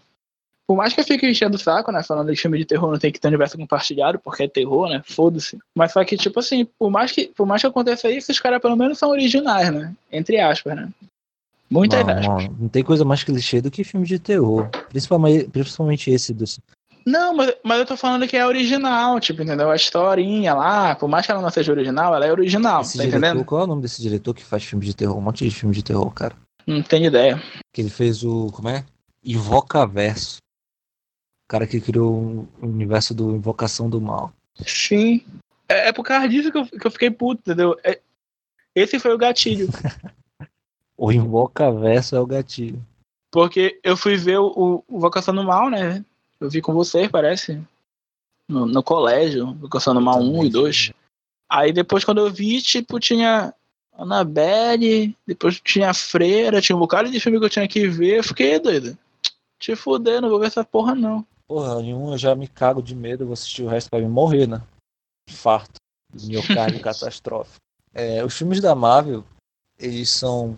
por 0.69 0.75
mais 0.75 0.91
que 0.93 0.99
eu 0.99 1.05
fique 1.05 1.25
enchendo 1.25 1.55
o 1.55 1.59
saco, 1.59 1.89
né? 1.93 2.03
Falando 2.03 2.29
de 2.29 2.35
filme 2.37 2.57
de 2.57 2.65
terror 2.65 2.91
não 2.91 2.99
tem 2.99 3.09
que 3.09 3.21
ter 3.21 3.29
universo 3.29 3.57
compartilhado, 3.57 4.19
porque 4.19 4.43
é 4.43 4.47
terror, 4.49 4.89
né? 4.89 5.01
Foda-se. 5.05 5.57
Mas 5.73 5.93
só 5.93 6.03
que, 6.03 6.17
tipo 6.17 6.41
assim, 6.41 6.65
por 6.77 6.91
mais 6.91 7.13
que, 7.13 7.27
por 7.27 7.45
mais 7.47 7.61
que 7.61 7.67
aconteça 7.69 8.11
isso, 8.11 8.29
os 8.33 8.39
caras 8.41 8.61
pelo 8.61 8.75
menos 8.75 8.97
são 8.97 9.09
originais, 9.11 9.71
né? 9.73 9.93
Entre 10.11 10.37
aspas, 10.37 10.75
né? 10.75 10.89
Muitas 11.69 12.05
não, 12.05 12.21
não, 12.21 12.37
não 12.59 12.69
tem 12.69 12.83
coisa 12.83 13.03
mais 13.03 13.23
clichê 13.23 13.59
do 13.61 13.69
que 13.69 13.83
filme 13.83 14.05
de 14.05 14.17
terror. 14.19 14.69
Principalmente, 14.89 15.49
principalmente 15.49 16.09
esse 16.09 16.33
do. 16.33 16.45
Não, 17.05 17.33
mas, 17.35 17.53
mas 17.63 17.79
eu 17.79 17.85
tô 17.85 17.95
falando 17.95 18.27
que 18.27 18.35
é 18.35 18.45
original, 18.45 19.19
tipo, 19.19 19.41
entendeu? 19.41 19.69
A 19.69 19.75
historinha 19.75 20.53
lá, 20.53 20.95
por 20.95 21.07
mais 21.07 21.25
que 21.25 21.31
ela 21.31 21.41
não 21.41 21.49
seja 21.49 21.71
original, 21.71 22.13
ela 22.13 22.25
é 22.25 22.31
original, 22.31 22.81
Esse 22.81 22.97
tá 22.97 23.03
diretor, 23.03 23.17
entendendo? 23.19 23.45
qual 23.45 23.61
é 23.61 23.63
o 23.63 23.67
nome 23.67 23.81
desse 23.81 24.01
diretor 24.01 24.33
que 24.33 24.43
faz 24.43 24.63
filme 24.63 24.85
de 24.85 24.93
terror? 24.93 25.17
Um 25.17 25.21
monte 25.21 25.47
de 25.47 25.55
filme 25.55 25.73
de 25.73 25.83
terror, 25.83 26.09
cara. 26.11 26.35
Não 26.65 26.81
tenho 26.83 27.05
ideia. 27.05 27.41
Que 27.73 27.81
ele 27.81 27.89
fez 27.89 28.23
o. 28.23 28.47
Como 28.51 28.67
é? 28.67 28.83
Invocaverso. 29.23 30.37
O 30.37 31.47
cara 31.49 31.65
que 31.65 31.79
criou 31.79 32.49
o 32.61 32.65
universo 32.65 33.13
do 33.13 33.35
Invocação 33.35 33.89
do 33.89 34.01
Mal. 34.01 34.33
Sim. 34.65 35.23
É, 35.69 35.89
é 35.89 35.93
por 35.93 36.03
causa 36.03 36.27
disso 36.27 36.51
que 36.51 36.57
eu, 36.57 36.65
que 36.65 36.87
eu 36.87 36.91
fiquei 36.91 37.09
puto, 37.09 37.41
entendeu? 37.41 37.77
É- 37.83 38.01
esse 38.75 38.99
foi 38.99 39.13
o 39.13 39.17
gatilho. 39.17 39.69
O 40.97 41.11
Invocaverso 41.11 42.15
é 42.15 42.19
o 42.19 42.25
gatilho. 42.25 42.83
Porque 43.31 43.79
eu 43.83 43.95
fui 43.95 44.17
ver 44.17 44.39
o, 44.39 44.83
o 44.87 44.99
Vocação 44.99 45.35
do 45.35 45.43
Mal, 45.43 45.69
né? 45.69 46.03
Eu 46.39 46.49
vi 46.49 46.61
com 46.61 46.73
você, 46.73 47.07
parece. 47.07 47.61
No, 48.49 48.65
no 48.65 48.81
colégio, 48.81 49.53
Vocação 49.55 49.93
do 49.93 50.01
Mal 50.01 50.19
1 50.19 50.45
e 50.45 50.49
2. 50.49 50.91
Aí 51.49 51.71
depois 51.71 52.03
quando 52.03 52.19
eu 52.19 52.31
vi, 52.31 52.61
tipo, 52.61 52.99
tinha 52.99 53.53
Annabelle, 53.97 55.15
depois 55.25 55.59
tinha 55.59 55.93
Freira, 55.93 56.61
tinha 56.61 56.75
um 56.75 56.79
bocado 56.79 57.09
de 57.09 57.19
filme 57.19 57.39
que 57.39 57.45
eu 57.45 57.49
tinha 57.49 57.67
que 57.67 57.87
ver. 57.87 58.19
Eu 58.19 58.23
fiquei 58.23 58.59
doido. 58.59 58.97
Te 59.59 59.75
fuder, 59.75 60.21
não 60.21 60.29
vou 60.29 60.39
ver 60.39 60.47
essa 60.47 60.63
porra 60.63 60.93
não. 60.93 61.25
Porra, 61.47 61.81
nenhum 61.81 62.11
eu 62.11 62.17
já 62.17 62.35
me 62.35 62.47
cago 62.47 62.81
de 62.81 62.95
medo, 62.95 63.23
eu 63.23 63.27
vou 63.27 63.33
assistir 63.33 63.63
o 63.63 63.67
resto 63.67 63.89
pra 63.89 63.99
me 63.99 64.07
morrer, 64.07 64.47
né? 64.47 64.61
Infarto. 65.29 65.79
Miocárdio 66.13 66.79
catastrófico. 66.81 67.57
É, 67.93 68.23
os 68.23 68.37
filmes 68.37 68.61
da 68.61 68.75
Marvel, 68.75 69.23
eles 69.79 70.09
são 70.09 70.57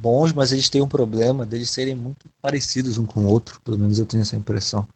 bons, 0.00 0.32
mas 0.32 0.52
eles 0.52 0.68
têm 0.68 0.82
um 0.82 0.88
problema 0.88 1.44
deles 1.44 1.70
serem 1.70 1.94
muito 1.94 2.28
parecidos 2.40 2.96
um 2.96 3.04
com 3.04 3.24
o 3.24 3.28
outro. 3.28 3.60
Pelo 3.60 3.78
menos 3.78 3.98
eu 3.98 4.06
tenho 4.06 4.22
essa 4.22 4.36
impressão. 4.36 4.88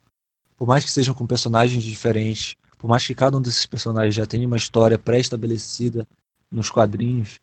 Por 0.56 0.66
mais 0.66 0.84
que 0.84 0.90
sejam 0.90 1.14
com 1.14 1.26
personagens 1.26 1.82
diferentes, 1.82 2.56
por 2.78 2.88
mais 2.88 3.06
que 3.06 3.14
cada 3.14 3.36
um 3.36 3.40
desses 3.40 3.66
personagens 3.66 4.14
já 4.14 4.26
tenha 4.26 4.46
uma 4.46 4.56
história 4.56 4.98
pré-estabelecida 4.98 6.06
nos 6.50 6.70
quadrinhos, 6.70 7.40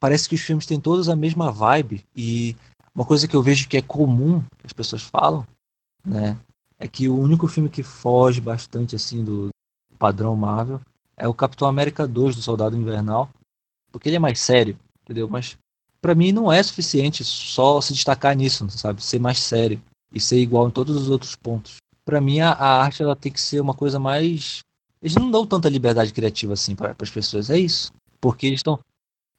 parece 0.00 0.28
que 0.28 0.34
os 0.34 0.40
filmes 0.40 0.66
têm 0.66 0.80
todos 0.80 1.08
a 1.08 1.14
mesma 1.14 1.52
vibe. 1.52 2.04
E 2.16 2.56
uma 2.94 3.04
coisa 3.04 3.28
que 3.28 3.36
eu 3.36 3.42
vejo 3.42 3.68
que 3.68 3.76
é 3.76 3.82
comum, 3.82 4.40
que 4.58 4.66
as 4.66 4.72
pessoas 4.72 5.02
falam, 5.02 5.46
né? 6.04 6.36
É 6.78 6.88
que 6.88 7.08
o 7.08 7.16
único 7.16 7.46
filme 7.46 7.68
que 7.68 7.82
foge 7.82 8.40
bastante 8.40 8.96
assim 8.96 9.24
do 9.24 9.50
padrão 9.98 10.34
Marvel 10.34 10.80
é 11.16 11.28
o 11.28 11.34
Capitão 11.34 11.68
América 11.68 12.08
2 12.08 12.34
do 12.34 12.42
Soldado 12.42 12.76
Invernal, 12.76 13.30
porque 13.92 14.08
ele 14.08 14.16
é 14.16 14.18
mais 14.18 14.40
sério, 14.40 14.76
entendeu? 15.02 15.28
Mas 15.28 15.56
pra 16.02 16.14
mim 16.14 16.32
não 16.32 16.52
é 16.52 16.62
suficiente 16.62 17.24
só 17.24 17.80
se 17.80 17.94
destacar 17.94 18.36
nisso, 18.36 18.68
sabe? 18.70 19.02
Ser 19.02 19.20
mais 19.20 19.38
sério 19.38 19.80
e 20.12 20.20
ser 20.20 20.38
igual 20.40 20.68
em 20.68 20.70
todos 20.70 20.96
os 20.96 21.08
outros 21.08 21.36
pontos. 21.36 21.76
Pra 22.04 22.20
mim 22.20 22.40
a, 22.40 22.50
a 22.50 22.82
arte 22.82 23.02
ela 23.02 23.16
tem 23.16 23.30
que 23.32 23.40
ser 23.40 23.60
uma 23.60 23.72
coisa 23.72 23.98
mais 23.98 24.60
eles 25.00 25.16
não 25.16 25.30
dão 25.30 25.46
tanta 25.46 25.68
liberdade 25.68 26.12
criativa 26.12 26.52
assim 26.52 26.76
para 26.76 26.94
as 26.98 27.10
pessoas, 27.10 27.50
é 27.50 27.58
isso. 27.58 27.92
Porque 28.20 28.46
eles 28.46 28.58
estão 28.58 28.78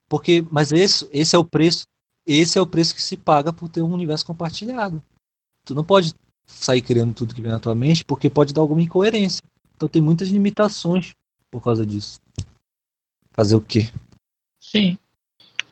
porque 0.09 0.45
mas 0.49 0.71
esse 0.71 1.07
esse 1.11 1.35
é 1.35 1.39
o 1.39 1.45
preço, 1.45 1.83
esse 2.25 2.57
é 2.57 2.61
o 2.61 2.67
preço 2.67 2.95
que 2.95 3.01
se 3.01 3.17
paga 3.17 3.51
por 3.51 3.69
ter 3.69 3.81
um 3.81 3.93
universo 3.93 4.25
compartilhado. 4.25 5.03
Tu 5.65 5.75
não 5.75 5.83
pode 5.83 6.13
sair 6.45 6.81
criando 6.81 7.13
tudo 7.13 7.35
que 7.35 7.41
vem 7.41 7.51
na 7.51 7.59
tua 7.59 7.75
mente, 7.75 8.03
porque 8.05 8.29
pode 8.29 8.53
dar 8.53 8.61
alguma 8.61 8.81
incoerência. 8.81 9.41
Então 9.75 9.89
tem 9.89 10.01
muitas 10.01 10.29
limitações 10.29 11.11
por 11.51 11.61
causa 11.61 11.85
disso. 11.85 12.19
Fazer 13.31 13.55
o 13.55 13.61
quê? 13.61 13.89
Sim. 14.59 14.97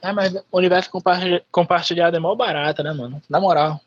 É, 0.01 0.11
mas 0.11 0.33
o 0.33 0.57
universo 0.57 0.89
compartilha- 0.89 1.43
compartilhado 1.51 2.17
é 2.17 2.19
mó 2.19 2.35
barato, 2.35 2.81
né, 2.81 2.91
mano? 2.91 3.21
Na 3.29 3.39
moral. 3.39 3.79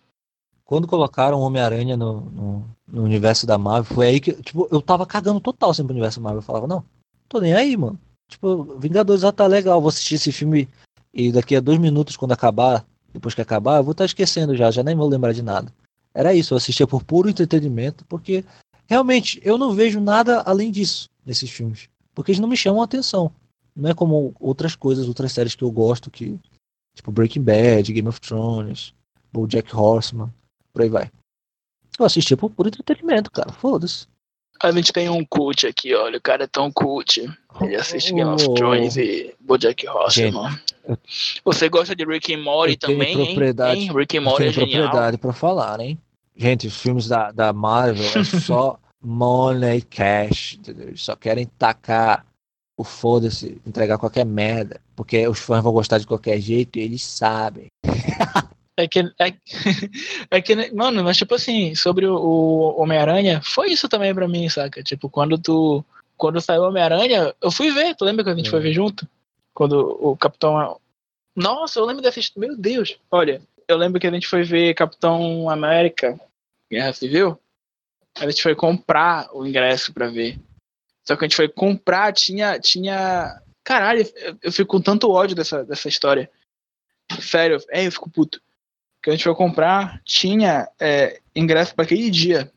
Quando 0.64 0.87
colocaram 0.87 1.38
o 1.38 1.42
Homem-Aranha 1.42 1.96
no, 1.96 2.20
no, 2.20 2.64
no 2.87 3.03
universo 3.03 3.46
da 3.46 3.59
Marvel, 3.59 3.94
foi 3.94 4.07
aí 4.07 4.20
que, 4.20 4.33
tipo, 4.33 4.68
eu 4.70 4.81
tava 4.81 5.05
cagando 5.05 5.40
total 5.40 5.74
sempre 5.74 5.88
pro 5.88 5.94
universo 5.94 6.20
Marvel. 6.20 6.38
Eu 6.38 6.42
falava, 6.42 6.66
não, 6.66 6.85
tô 7.29 7.40
nem 7.40 7.53
aí, 7.53 7.77
mano. 7.77 7.98
Tipo, 8.31 8.79
Vingadores 8.79 9.22
já 9.22 9.33
tá 9.33 9.46
legal, 9.46 9.81
vou 9.81 9.88
assistir 9.88 10.14
esse 10.14 10.33
filme 10.33 10.68
e 11.12 11.31
daqui 11.31 11.55
a 11.55 11.61
dois 11.61 11.79
minutos, 11.79 12.16
quando 12.16 12.33
acabar, 12.33 12.85
depois 13.12 13.35
que 13.35 13.40
acabar, 13.42 13.77
eu 13.77 13.85
vou 13.85 13.92
estar 13.92 14.05
esquecendo 14.05 14.57
já, 14.57 14.70
já 14.70 14.83
nem 14.83 14.96
vou 14.96 15.09
lembrar 15.09 15.33
de 15.33 15.42
nada. 15.42 15.72
Era 16.14 16.35
isso, 16.35 16.55
eu 16.55 16.59
assistia 16.59 16.87
por 16.87 17.05
puro 17.05 17.29
entretenimento, 17.29 18.05
porque 18.07 18.44
realmente 18.87 19.40
eu 19.44 19.59
não 19.59 19.72
vejo 19.72 20.00
nada 20.00 20.42
além 20.46 20.70
disso 20.70 21.09
nesses 21.27 21.50
filmes. 21.50 21.88
Porque 22.14 22.31
eles 22.31 22.40
não 22.40 22.48
me 22.48 22.57
chamam 22.57 22.81
a 22.81 22.85
atenção. 22.85 23.31
Não 23.76 23.90
é 23.90 23.94
como 23.94 24.34
outras 24.38 24.76
coisas, 24.76 25.08
outras 25.08 25.32
séries 25.32 25.54
que 25.54 25.64
eu 25.64 25.70
gosto, 25.70 26.10
que. 26.10 26.38
Tipo 26.94 27.10
Breaking 27.10 27.42
Bad, 27.42 27.92
Game 27.92 28.08
of 28.08 28.20
Thrones, 28.20 28.94
Jack 29.48 29.74
Horseman, 29.74 30.32
por 30.72 30.82
aí 30.82 30.88
vai. 30.88 31.10
Eu 31.98 32.04
assistia 32.06 32.37
por 32.37 32.50
puro 32.50 32.68
entretenimento, 32.68 33.30
cara. 33.32 33.52
Foda-se. 33.52 34.06
A 34.62 34.70
gente 34.70 34.92
tem 34.92 35.08
um 35.08 35.24
cult 35.24 35.66
aqui, 35.66 35.92
olha. 35.94 36.18
O 36.18 36.20
cara 36.20 36.44
é 36.44 36.46
tão 36.46 36.70
cult. 36.70 37.20
Ele 37.60 37.74
assiste 37.74 38.12
Game 38.12 38.30
of 38.30 38.44
Oh. 38.48 38.54
Thrones 38.54 38.96
e 38.96 39.34
Bojack 39.40 39.87
Horseman. 39.88 40.56
Você 41.44 41.68
gosta 41.68 41.94
de 41.96 42.04
Rick 42.04 42.32
and 42.32 42.42
Morty 42.42 42.76
também, 42.76 43.18
hein? 43.18 43.26
propriedade. 43.26 43.80
hein? 43.80 43.92
Rick 43.92 44.16
and 44.16 44.20
Morty 44.22 44.44
é 44.46 44.52
genial. 44.52 44.82
propriedade 44.84 45.18
pra 45.18 45.32
falar, 45.32 45.80
hein? 45.80 45.98
Gente, 46.37 46.66
os 46.68 46.80
filmes 46.80 47.08
da, 47.08 47.32
da 47.32 47.52
Marvel 47.52 48.04
é 48.20 48.24
só 48.24 48.78
money 49.02 49.82
cash, 49.82 50.54
entendeu? 50.54 50.88
Eles 50.88 51.02
só 51.02 51.16
querem 51.16 51.46
tacar 51.58 52.24
o 52.76 52.84
foda-se, 52.84 53.60
entregar 53.66 53.98
qualquer 53.98 54.24
merda, 54.24 54.80
porque 54.96 55.26
os 55.28 55.38
fãs 55.38 55.62
vão 55.62 55.72
gostar 55.72 55.98
de 55.98 56.06
qualquer 56.06 56.40
jeito 56.40 56.78
e 56.78 56.82
eles 56.82 57.02
sabem. 57.02 57.66
É 58.76 58.88
que, 58.88 58.98
é, 59.20 59.32
é 60.32 60.42
que, 60.42 60.72
mano, 60.72 61.04
mas 61.04 61.16
tipo 61.16 61.32
assim, 61.37 61.76
sobre 61.76 62.06
o, 62.06 62.16
o 62.16 62.82
Homem-Aranha, 62.82 63.40
foi 63.40 63.70
isso 63.70 63.88
também 63.88 64.12
pra 64.12 64.26
mim, 64.26 64.48
saca? 64.48 64.82
Tipo, 64.82 65.08
quando 65.08 65.38
tu. 65.38 65.84
Quando 66.16 66.40
saiu 66.40 66.62
o 66.62 66.68
Homem-Aranha, 66.68 67.32
eu 67.40 67.52
fui 67.52 67.70
ver, 67.70 67.94
tu 67.94 68.04
lembra 68.04 68.24
que 68.24 68.30
a 68.30 68.34
gente 68.34 68.48
É. 68.48 68.50
foi 68.50 68.58
ver 68.58 68.72
junto? 68.72 69.06
Quando 69.54 69.96
o 70.00 70.16
Capitão. 70.16 70.80
Nossa, 71.37 71.78
eu 71.78 71.84
lembro 71.84 72.02
dessa. 72.02 72.20
Meu 72.37 72.56
Deus! 72.56 72.98
Olha, 73.12 73.40
eu 73.68 73.76
lembro 73.76 74.00
que 74.00 74.08
a 74.08 74.10
gente 74.10 74.26
foi 74.26 74.42
ver 74.42 74.74
Capitão 74.74 75.48
América, 75.48 76.18
Guerra 76.68 76.92
Civil. 76.92 77.38
A 78.18 78.28
gente 78.28 78.42
foi 78.42 78.56
comprar 78.56 79.28
o 79.32 79.46
ingresso 79.46 79.92
pra 79.92 80.08
ver. 80.08 80.37
Só 81.07 81.17
que 81.17 81.25
a 81.25 81.29
gente 81.29 81.37
foi 81.37 81.49
comprar, 81.49 82.12
tinha. 82.12 82.59
tinha... 82.59 83.40
Caralho, 83.62 84.07
eu, 84.43 84.53
fico 84.53 84.77
com 84.77 84.81
tanto 84.81 85.11
ódio 85.11 85.37
dessa, 85.37 85.64
dessa 85.64 85.88
história. 85.88 86.31
Sério, 87.21 87.62
é, 87.71 87.87
eu 87.87 87.93
fico 87.93 88.11
puto 88.11 88.40
que 89.05 89.11
a 89.11 89.12
gente 89.12 89.25
foi 89.25 89.35
comprar 89.35 90.01
tinha 90.03 90.67
é, 90.81 91.21
ingresso 91.37 91.75
pra 91.75 91.85
aquele 91.85 92.11
dia. 92.11 92.51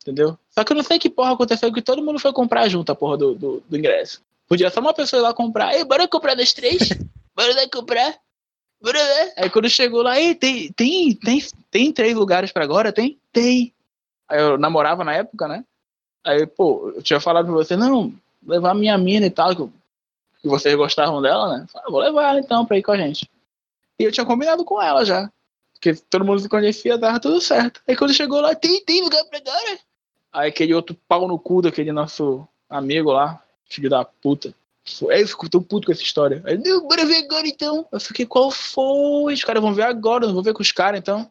Entendeu? 0.00 0.38
Só 0.48 0.64
que 0.64 0.72
eu 0.72 0.76
não 0.76 0.82
sei 0.82 0.98
que 0.98 1.10
porra 1.10 1.34
aconteceu 1.34 1.72
que 1.72 1.82
todo 1.82 2.02
mundo 2.02 2.18
foi 2.18 2.32
comprar 2.32 2.68
junto 2.68 2.90
a 2.90 2.94
porra 2.94 3.18
do, 3.18 3.34
do, 3.34 3.62
do 3.68 3.76
ingresso. 3.76 4.22
Podia 4.48 4.70
só 4.70 4.80
uma 4.80 4.94
pessoa 4.94 5.20
ir 5.20 5.22
lá 5.22 5.34
comprar. 5.34 5.74
Ei, 5.74 5.84
bora 5.84 6.08
comprar 6.08 6.34
das 6.34 6.54
três? 6.54 6.88
Bora 7.36 7.54
lá 7.54 7.68
comprar? 7.68 8.16
Bora 8.80 8.98
lá. 8.98 9.32
Aí 9.36 9.50
quando 9.50 9.68
chegou 9.68 10.02
lá, 10.02 10.18
ei, 10.18 10.34
tem, 10.34 10.72
tem, 10.72 11.14
tem, 11.14 11.42
tem 11.70 11.92
três 11.92 12.14
lugares 12.14 12.50
pra 12.50 12.64
agora? 12.64 12.92
Tem? 12.92 13.18
Tem. 13.32 13.74
Aí 14.28 14.40
eu 14.40 14.56
namorava 14.56 15.04
na 15.04 15.14
época, 15.14 15.48
né? 15.48 15.64
Aí, 16.24 16.46
pô, 16.46 16.92
eu 16.96 17.02
tinha 17.02 17.20
falado 17.20 17.46
pra 17.46 17.54
você, 17.54 17.76
não, 17.76 18.12
levar 18.46 18.74
minha 18.74 18.96
mina 18.96 19.26
e 19.26 19.30
tal, 19.30 19.54
que, 19.54 19.68
vocês 20.42 20.74
gostavam 20.74 21.22
dela, 21.22 21.58
né? 21.58 21.66
Falei, 21.70 21.86
ah, 21.86 21.90
vou 21.90 22.00
levar 22.00 22.30
ela 22.30 22.40
então 22.40 22.64
pra 22.64 22.78
ir 22.78 22.82
com 22.82 22.92
a 22.92 22.96
gente. 22.96 23.30
E 23.98 24.04
eu 24.04 24.12
tinha 24.12 24.26
combinado 24.26 24.64
com 24.64 24.80
ela 24.80 25.04
já. 25.04 25.30
Porque 25.74 25.94
todo 26.08 26.24
mundo 26.24 26.40
se 26.40 26.48
conhecia, 26.48 26.98
dava 26.98 27.20
tudo 27.20 27.40
certo. 27.40 27.82
Aí 27.86 27.96
quando 27.96 28.14
chegou 28.14 28.40
lá, 28.40 28.54
tem, 28.54 28.82
tem 28.84 29.02
lugar 29.02 29.24
pra 29.26 29.38
agora? 29.38 29.78
Aí 30.32 30.48
aquele 30.48 30.74
outro 30.74 30.96
pau 31.06 31.28
no 31.28 31.38
cu 31.38 31.62
daquele 31.62 31.92
nosso 31.92 32.46
amigo 32.68 33.12
lá, 33.12 33.42
filho 33.68 33.88
da 33.88 34.04
puta. 34.04 34.54
Aí 35.10 35.22
eu 35.22 35.28
fico 35.28 35.48
tão 35.48 35.62
puto 35.62 35.86
com 35.86 35.92
essa 35.92 36.02
história. 36.02 36.42
Aí, 36.44 36.58
não, 36.58 36.86
bora 36.86 37.06
ver 37.06 37.24
agora 37.24 37.46
então. 37.46 37.86
Eu 37.90 38.00
fiquei, 38.00 38.26
qual 38.26 38.50
foi? 38.50 39.32
Os 39.32 39.44
caras 39.44 39.62
vão 39.62 39.72
ver 39.72 39.84
agora, 39.84 40.26
não 40.26 40.34
vou 40.34 40.42
ver 40.42 40.52
com 40.52 40.62
os 40.62 40.72
caras 40.72 41.00
então. 41.00 41.30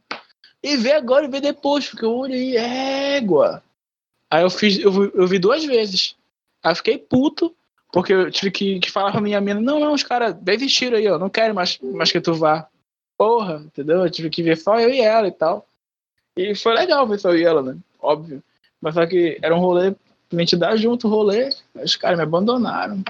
E 0.61 0.77
ver 0.77 0.93
agora 0.93 1.25
e 1.25 1.29
ver 1.29 1.41
depois, 1.41 1.87
porque 1.87 2.05
eu 2.05 2.15
olhei, 2.15 2.57
égua. 2.57 3.61
Aí 4.33 4.41
eu 4.41 4.49
fiz, 4.49 4.79
eu, 4.79 4.91
vi- 4.91 5.11
eu 5.13 5.27
vi 5.27 5.37
duas 5.37 5.63
vezes. 5.63 6.15
Aí 6.63 6.71
eu 6.71 6.75
fiquei 6.75 6.97
puto, 6.97 7.55
porque 7.91 8.11
eu 8.11 8.31
tive 8.31 8.49
que, 8.49 8.79
que 8.79 8.89
falar 8.89 9.11
pra 9.11 9.21
minha 9.21 9.39
mina, 9.39 9.61
não, 9.61 9.79
não, 9.79 9.93
os 9.93 10.01
caras 10.01 10.33
desistiram 10.41 10.97
aí, 10.97 11.07
ó, 11.07 11.19
não 11.19 11.29
quero 11.29 11.53
mais, 11.53 11.77
mais 11.79 12.11
que 12.11 12.19
tu 12.19 12.33
vá. 12.33 12.67
Porra, 13.15 13.61
entendeu? 13.63 14.03
Eu 14.03 14.09
tive 14.09 14.31
que 14.31 14.41
ver 14.41 14.57
só 14.57 14.79
eu 14.79 14.89
e 14.89 14.99
ela 15.01 15.27
e 15.27 15.31
tal. 15.31 15.67
E 16.35 16.55
foi 16.55 16.73
legal 16.73 17.07
ver 17.07 17.19
só 17.19 17.29
eu 17.29 17.37
e 17.37 17.43
ela, 17.43 17.61
né? 17.61 17.77
Óbvio. 18.01 18.41
Mas 18.81 18.95
só 18.95 19.05
que 19.05 19.37
era 19.39 19.55
um 19.55 19.59
rolê, 19.59 19.91
pra 20.27 20.39
gente 20.39 20.57
dar 20.57 20.75
junto 20.77 21.07
o 21.07 21.11
rolê, 21.11 21.49
os 21.75 21.95
caras 21.95 22.17
me 22.17 22.23
abandonaram. 22.23 23.03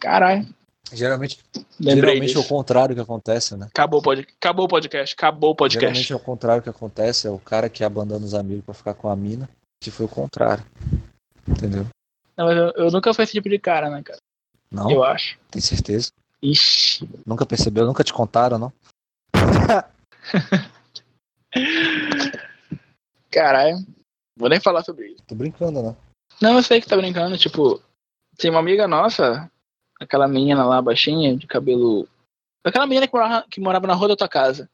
Caralho. 0.00 0.48
Geralmente, 0.94 1.40
Lembrei 1.78 2.12
geralmente 2.14 2.36
é 2.36 2.40
o 2.40 2.44
contrário 2.44 2.94
que 2.94 3.02
acontece, 3.02 3.54
né? 3.54 3.66
Acabou 3.66 4.00
o 4.00 4.02
pod... 4.02 4.26
Acabou 4.40 4.64
o 4.64 4.68
podcast. 4.68 5.14
Acabou 5.14 5.50
o 5.50 5.54
podcast. 5.54 5.84
Geralmente 5.84 6.12
é 6.12 6.16
o 6.16 6.20
contrário 6.20 6.62
que 6.62 6.70
acontece, 6.70 7.26
é 7.26 7.30
o 7.30 7.38
cara 7.38 7.68
que 7.68 7.84
abandona 7.84 8.24
os 8.24 8.32
amigos 8.32 8.64
pra 8.64 8.72
ficar 8.72 8.94
com 8.94 9.10
a 9.10 9.16
mina, 9.16 9.46
que 9.84 9.90
foi 9.90 10.06
o 10.06 10.08
contrário. 10.08 10.64
Entendeu? 11.46 11.86
Não, 12.36 12.46
mas 12.46 12.56
eu, 12.56 12.72
eu 12.76 12.90
nunca 12.90 13.12
fui 13.12 13.24
esse 13.24 13.34
tipo 13.34 13.48
de 13.48 13.58
cara, 13.58 13.90
né, 13.90 14.02
cara? 14.02 14.18
Não? 14.70 14.90
Eu 14.90 15.04
acho. 15.04 15.38
Tem 15.50 15.60
certeza? 15.60 16.10
Ixi. 16.42 17.08
Nunca 17.26 17.44
percebeu? 17.44 17.86
Nunca 17.86 18.02
te 18.02 18.12
contaram, 18.12 18.58
não? 18.58 18.72
Caralho. 23.30 23.76
Vou 24.36 24.48
nem 24.48 24.58
falar 24.58 24.82
sobre 24.82 25.08
isso. 25.08 25.22
Tô 25.26 25.34
brincando, 25.34 25.82
né? 25.82 25.94
Não, 26.40 26.56
eu 26.56 26.62
sei 26.62 26.80
que 26.80 26.88
tá 26.88 26.96
brincando. 26.96 27.38
Tipo, 27.38 27.80
tem 28.36 28.50
uma 28.50 28.60
amiga 28.60 28.88
nossa, 28.88 29.50
aquela 30.00 30.26
menina 30.26 30.64
lá, 30.64 30.80
baixinha, 30.80 31.36
de 31.36 31.46
cabelo. 31.46 32.08
Aquela 32.64 32.86
menina 32.86 33.06
que 33.06 33.12
morava, 33.12 33.46
que 33.48 33.60
morava 33.60 33.86
na 33.86 33.94
rua 33.94 34.08
da 34.08 34.16
tua 34.16 34.28
casa. 34.28 34.68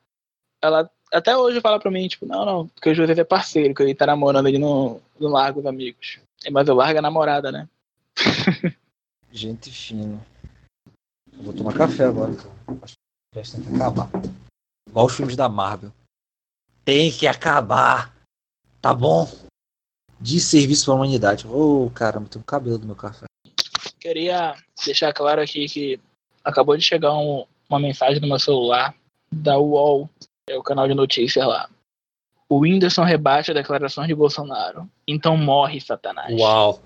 Ela 0.62 0.88
até 1.12 1.36
hoje 1.36 1.60
fala 1.60 1.78
pra 1.78 1.90
mim, 1.90 2.06
tipo, 2.08 2.26
não, 2.26 2.44
não, 2.44 2.68
porque 2.68 2.90
o 2.90 2.94
José 2.94 3.12
é 3.12 3.24
parceiro, 3.24 3.74
que 3.74 3.82
ele 3.82 3.94
tá 3.94 4.06
namorando 4.06 4.46
ali 4.46 4.58
no, 4.58 5.00
no 5.18 5.28
Largo 5.28 5.60
dos 5.60 5.68
Amigos. 5.68 6.18
É, 6.44 6.50
Mas 6.50 6.68
eu 6.68 6.74
largo 6.74 6.98
a 6.98 7.02
namorada, 7.02 7.50
né? 7.52 7.68
Gente 9.32 9.70
fina. 9.70 10.20
Eu 11.32 11.42
vou 11.42 11.52
tomar 11.54 11.74
café 11.74 12.04
agora. 12.04 12.32
Acho 12.82 12.94
que 13.32 13.38
o 13.38 13.42
tem 13.52 13.62
que 13.62 13.74
acabar. 13.76 14.10
Igual 14.88 15.06
os 15.06 15.14
filmes 15.14 15.36
da 15.36 15.48
Marvel. 15.48 15.92
Tem 16.84 17.12
que 17.12 17.26
acabar. 17.26 18.12
Tá 18.80 18.92
bom? 18.92 19.30
De 20.20 20.40
serviço 20.40 20.86
pra 20.86 20.94
humanidade. 20.94 21.46
Ô, 21.46 21.90
caramba, 21.94 22.28
tem 22.28 22.40
um 22.40 22.44
cabelo 22.44 22.78
do 22.78 22.86
meu 22.86 22.96
café. 22.96 23.26
Queria 24.00 24.56
deixar 24.84 25.12
claro 25.12 25.40
aqui 25.40 25.66
que 25.68 26.00
acabou 26.42 26.76
de 26.76 26.82
chegar 26.82 27.14
um- 27.14 27.46
uma 27.68 27.78
mensagem 27.78 28.20
no 28.20 28.26
meu 28.28 28.38
celular 28.38 28.94
da 29.30 29.58
UOL, 29.58 30.10
é 30.50 30.58
o 30.58 30.62
canal 30.62 30.88
de 30.88 30.94
notícias 30.94 31.46
lá. 31.46 31.68
O 32.48 32.58
Whindersson 32.58 33.04
rebate 33.04 33.50
a 33.50 33.54
declarações 33.54 34.08
de 34.08 34.14
Bolsonaro. 34.14 34.88
Então 35.06 35.36
morre, 35.36 35.80
Satanás. 35.80 36.34
Uau. 36.38 36.80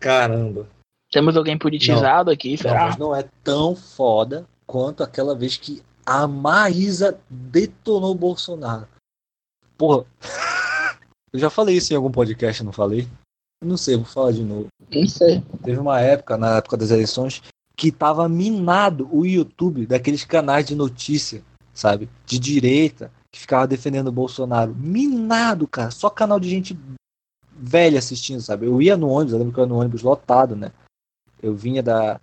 Caramba. 0.00 0.66
Temos 1.10 1.36
alguém 1.36 1.58
politizado 1.58 2.30
aqui, 2.30 2.52
Não, 2.52 2.56
será? 2.56 2.86
mas 2.86 2.96
não 2.96 3.14
é 3.14 3.28
tão 3.44 3.76
foda 3.76 4.46
quanto 4.66 5.02
aquela 5.02 5.34
vez 5.34 5.56
que 5.56 5.82
a 6.04 6.26
Maísa 6.26 7.18
detonou 7.28 8.12
o 8.12 8.14
Bolsonaro. 8.14 8.88
Porra. 9.76 10.04
Eu 11.30 11.38
já 11.38 11.50
falei 11.50 11.76
isso 11.76 11.92
em 11.92 11.96
algum 11.96 12.10
podcast, 12.10 12.64
não 12.64 12.72
falei? 12.72 13.06
Não 13.62 13.76
sei, 13.76 13.96
vou 13.96 14.06
falar 14.06 14.32
de 14.32 14.42
novo. 14.42 14.68
Não 14.90 15.06
sei. 15.06 15.42
Teve 15.62 15.78
uma 15.78 16.00
época, 16.00 16.38
na 16.38 16.56
época 16.56 16.76
das 16.78 16.90
eleições, 16.90 17.42
que 17.76 17.92
tava 17.92 18.26
minado 18.28 19.08
o 19.12 19.26
YouTube 19.26 19.84
daqueles 19.84 20.24
canais 20.24 20.66
de 20.66 20.74
notícia, 20.74 21.42
sabe? 21.78 22.10
De 22.26 22.40
direita, 22.40 23.12
que 23.32 23.38
ficava 23.38 23.66
defendendo 23.66 24.08
o 24.08 24.12
Bolsonaro. 24.12 24.74
Minado, 24.74 25.68
cara. 25.68 25.92
Só 25.92 26.10
canal 26.10 26.40
de 26.40 26.50
gente 26.50 26.76
velha 27.52 28.00
assistindo, 28.00 28.40
sabe? 28.40 28.66
Eu 28.66 28.82
ia 28.82 28.96
no 28.96 29.08
ônibus, 29.08 29.32
eu 29.32 29.38
lembro 29.38 29.54
que 29.54 29.60
eu 29.60 29.64
ia 29.64 29.68
no 29.68 29.78
ônibus 29.78 30.02
lotado, 30.02 30.56
né? 30.56 30.72
Eu 31.40 31.54
vinha 31.54 31.80
da. 31.80 32.20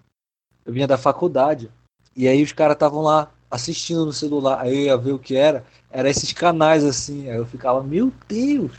Eu 0.66 0.74
vinha 0.74 0.86
da 0.86 0.98
faculdade. 0.98 1.72
E 2.14 2.28
aí 2.28 2.44
os 2.44 2.52
caras 2.52 2.76
estavam 2.76 3.02
lá 3.02 3.32
assistindo 3.50 4.06
no 4.06 4.12
celular. 4.12 4.60
Aí 4.60 4.76
eu 4.76 4.82
ia 4.82 4.98
ver 4.98 5.14
o 5.14 5.20
que 5.20 5.38
era. 5.38 5.66
Era 5.90 6.10
esses 6.10 6.34
canais 6.34 6.84
assim. 6.84 7.30
Aí 7.30 7.38
eu 7.38 7.46
ficava, 7.46 7.82
meu 7.82 8.12
Deus! 8.28 8.74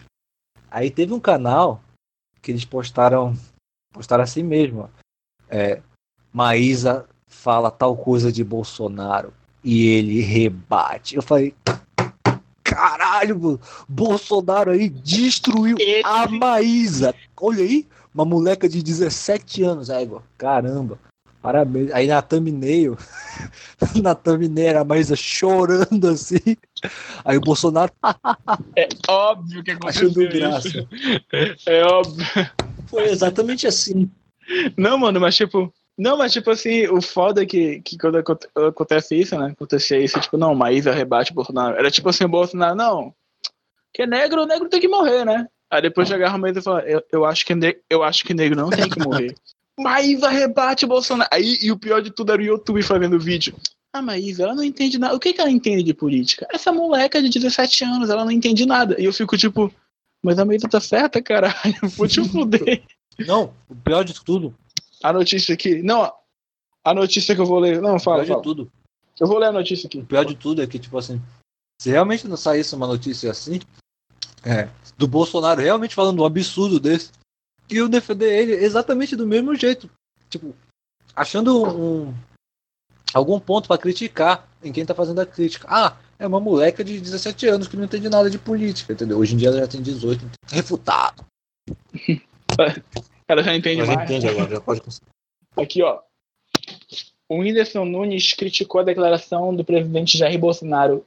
Aí 0.71 0.91
teve 0.91 1.15
um 1.15 1.21
canal 1.21 1.83
que 2.43 2.51
eles 2.51 2.67
postaram. 2.67 3.35
Postaram 3.95 4.25
assim 4.25 4.43
mesmo, 4.43 4.83
ó. 4.83 4.89
É, 5.49 5.81
Maísa 6.31 7.09
fala 7.27 7.71
tal 7.71 7.97
coisa 7.97 8.31
de 8.31 8.45
Bolsonaro 8.45 9.33
e 9.67 9.89
ele 9.89 10.21
rebate. 10.21 11.17
Eu 11.17 11.23
falei, 11.23 11.53
caralho, 12.63 13.61
Bolsonaro 13.89 14.71
aí 14.71 14.89
destruiu 14.89 15.77
a 16.05 16.29
Maísa. 16.29 17.13
Olha 17.41 17.65
aí, 17.65 17.85
uma 18.15 18.25
moleca 18.25 18.69
de 18.69 18.81
17 18.81 19.65
anos, 19.65 19.91
aí, 19.91 20.09
caramba. 20.39 21.01
Parabéns. 21.43 21.93
Aí 21.93 22.07
na 22.07 22.23
thumbnail, 22.23 22.97
na 24.03 24.15
thumbnail 24.15 24.69
era 24.69 24.81
a 24.83 24.85
Maísa 24.85 25.17
chorando 25.17 26.09
assim. 26.09 26.57
Aí 27.25 27.37
o 27.37 27.41
Bolsonaro 27.41 27.93
É 28.77 28.89
óbvio 29.09 29.65
que 29.65 29.73
aconteceu 29.73 30.11
achando 30.11 30.29
graça. 30.29 30.69
isso. 30.69 30.89
É 31.67 31.85
óbvio. 31.85 32.25
Foi 32.87 33.05
exatamente 33.11 33.67
assim. 33.67 34.09
Não, 34.77 34.97
mano, 34.97 35.21
mas 35.21 35.37
tipo. 35.37 35.73
Não, 35.99 36.19
mas 36.19 36.33
tipo 36.33 36.51
assim, 36.51 36.87
o 36.89 37.01
foda 37.01 37.43
é 37.43 37.47
que, 37.47 37.81
que 37.81 37.97
quando 37.97 38.19
aconte- 38.19 38.47
acontece 38.55 39.15
isso, 39.19 39.39
né? 39.39 39.47
Acontecia 39.53 39.99
isso, 39.99 40.21
tipo, 40.21 40.37
não, 40.37 40.55
Maísa 40.55 40.93
rebate 40.93 41.33
Bolsonaro. 41.33 41.77
Era 41.77 41.91
tipo 41.91 42.09
assim, 42.09 42.25
o 42.25 42.29
Bolsonaro, 42.29 42.75
não. 42.77 43.15
Que 43.95 44.03
é 44.03 44.07
negro, 44.07 44.43
o 44.43 44.47
negro 44.47 44.69
tem 44.69 44.81
que 44.81 44.89
morrer, 44.89 45.25
né? 45.25 45.47
Aí 45.71 45.81
depois 45.83 46.07
chegava 46.07 46.35
a 46.35 46.39
Maísa 46.39 46.59
e 46.59 46.63
falava, 46.63 46.87
eu, 46.87 47.03
eu, 47.11 47.25
acho 47.25 47.47
que 47.47 47.55
ne- 47.55 47.79
eu 47.89 48.03
acho 48.03 48.25
que 48.25 48.35
negro 48.35 48.61
não 48.61 48.69
tem 48.69 48.89
que 48.91 48.99
morrer. 49.03 49.35
Maísa 49.79 50.29
rebate 50.29 50.87
Bolsonaro. 50.87 51.29
Aí, 51.33 51.59
e 51.63 51.73
o 51.73 51.79
pior 51.79 52.01
de 52.03 52.11
tudo 52.11 52.33
era 52.33 52.41
o 52.43 52.45
YouTube 52.45 52.83
fazendo 52.83 53.19
vídeo. 53.19 53.55
A 53.93 54.03
Maísa, 54.03 54.43
ela 54.45 54.55
não 54.55 54.63
entende 54.65 54.99
nada. 54.99 55.15
O 55.17 55.21
que, 55.21 55.33
que 55.33 55.41
ela 55.41 55.51
entende 55.51 55.83
de 55.83 55.95
política? 55.95 56.47
Essa 56.53 56.73
moleca 56.73 57.23
de 57.23 57.31
17 57.31 57.85
anos, 57.85 58.11
ela 58.11 58.25
não 58.25 58.31
entende 58.31 58.67
nada. 58.67 58.95
E 59.01 59.05
eu 59.07 59.13
fico 59.13 59.37
tipo, 59.37 59.73
mas 60.23 60.39
a 60.39 60.45
Maísa 60.45 60.69
tá 60.69 60.79
certa, 60.81 61.23
caralho. 61.23 61.55
Vou 61.97 62.07
te 62.07 62.21
fuder. 62.29 62.83
Não, 63.27 63.55
o 63.69 63.75
pior 63.75 64.03
de 64.05 64.13
tudo, 64.23 64.55
A 65.03 65.13
notícia 65.13 65.55
aqui. 65.55 65.83
Não, 65.83 66.13
a 66.85 66.95
notícia 66.95 67.35
que 67.35 67.41
eu 67.41 67.47
vou 67.47 67.59
ler. 67.59 67.81
Não, 67.81 67.97
o 67.97 68.01
fala, 68.01 68.19
pior 68.19 68.25
de 68.25 68.31
fala. 68.31 68.43
tudo, 68.43 68.73
Eu 69.19 69.27
vou 69.27 69.39
ler 69.39 69.47
a 69.47 69.53
notícia 69.53 69.87
aqui. 69.87 69.99
o 69.99 70.07
pior 70.07 70.25
de 70.25 70.37
tudo 70.37 70.63
é 70.63 70.67
que, 70.67 70.79
tipo 70.79 70.97
assim, 70.97 71.21
se 71.81 71.91
realmente 71.91 72.29
não 72.29 72.37
saísse 72.37 72.75
uma 72.75 72.87
notícia 72.87 73.31
assim, 73.31 73.61
é, 74.45 74.69
do 74.97 75.07
Bolsonaro 75.09 75.61
realmente 75.61 75.95
falando 75.95 76.23
um 76.23 76.25
absurdo 76.25 76.79
desse, 76.79 77.11
iam 77.69 77.89
defender 77.89 78.33
ele 78.33 78.53
exatamente 78.53 79.17
do 79.17 79.27
mesmo 79.27 79.55
jeito. 79.55 79.91
Tipo, 80.31 80.55
achando 81.15 81.65
um, 81.67 82.15
algum 83.13 83.39
ponto 83.41 83.67
pra 83.67 83.79
criticar 83.79 84.49
em 84.63 84.73
quem 84.73 84.87
tá 84.87 84.95
fazendo 84.95 85.21
a 85.21 85.27
crítica. 85.27 85.67
Ah, 85.69 85.97
é 86.19 86.27
uma 86.27 86.41
moleca 86.41 86.85
de 86.85 87.01
17 87.01 87.47
anos 87.49 87.69
que 87.69 87.77
não 87.77 87.85
entende 87.85 88.09
nada 88.09 88.31
de 88.31 88.39
política, 88.39 88.93
entendeu? 88.93 89.19
Hoje 89.19 89.35
em 89.35 89.37
dia 89.37 89.49
ela 89.49 89.59
já 89.59 89.69
tem 89.69 89.83
18, 89.83 90.25
então, 90.25 90.31
refutado. 90.49 91.25
Ela 93.29 93.43
já 93.43 93.55
entende 93.55 93.79
Mas 93.79 93.89
já 93.89 93.95
mais. 93.97 94.11
entende 94.11 94.29
agora, 94.29 94.51
já 94.51 94.61
pode 94.61 94.81
conseguir. 94.81 95.07
Aqui, 95.57 95.83
ó. 95.83 96.01
O 97.29 97.39
Whindersson 97.41 97.85
Nunes 97.85 98.33
criticou 98.35 98.81
a 98.81 98.85
declaração 98.85 99.55
do 99.55 99.65
presidente 99.65 100.17
Jair 100.17 100.39
Bolsonaro, 100.39 101.05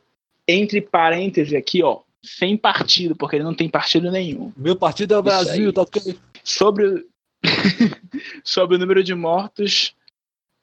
entre 0.47 0.81
parênteses 0.81 1.53
aqui, 1.53 1.81
ó, 1.81 1.99
sem 2.23 2.57
partido, 2.57 3.15
porque 3.15 3.37
ele 3.37 3.43
não 3.43 3.53
tem 3.53 3.69
partido 3.69 4.11
nenhum. 4.11 4.51
Meu 4.57 4.75
partido 4.75 5.13
é 5.13 5.17
o 5.17 5.21
Isso 5.21 5.29
aí. 5.29 5.45
Brasil, 5.45 5.73
tá 5.73 5.81
ok? 5.83 6.19
Sobre, 6.43 6.85
o- 6.87 7.05
sobre 8.43 8.75
o 8.75 8.79
número 8.79 9.01
de 9.03 9.15
mortos 9.15 9.93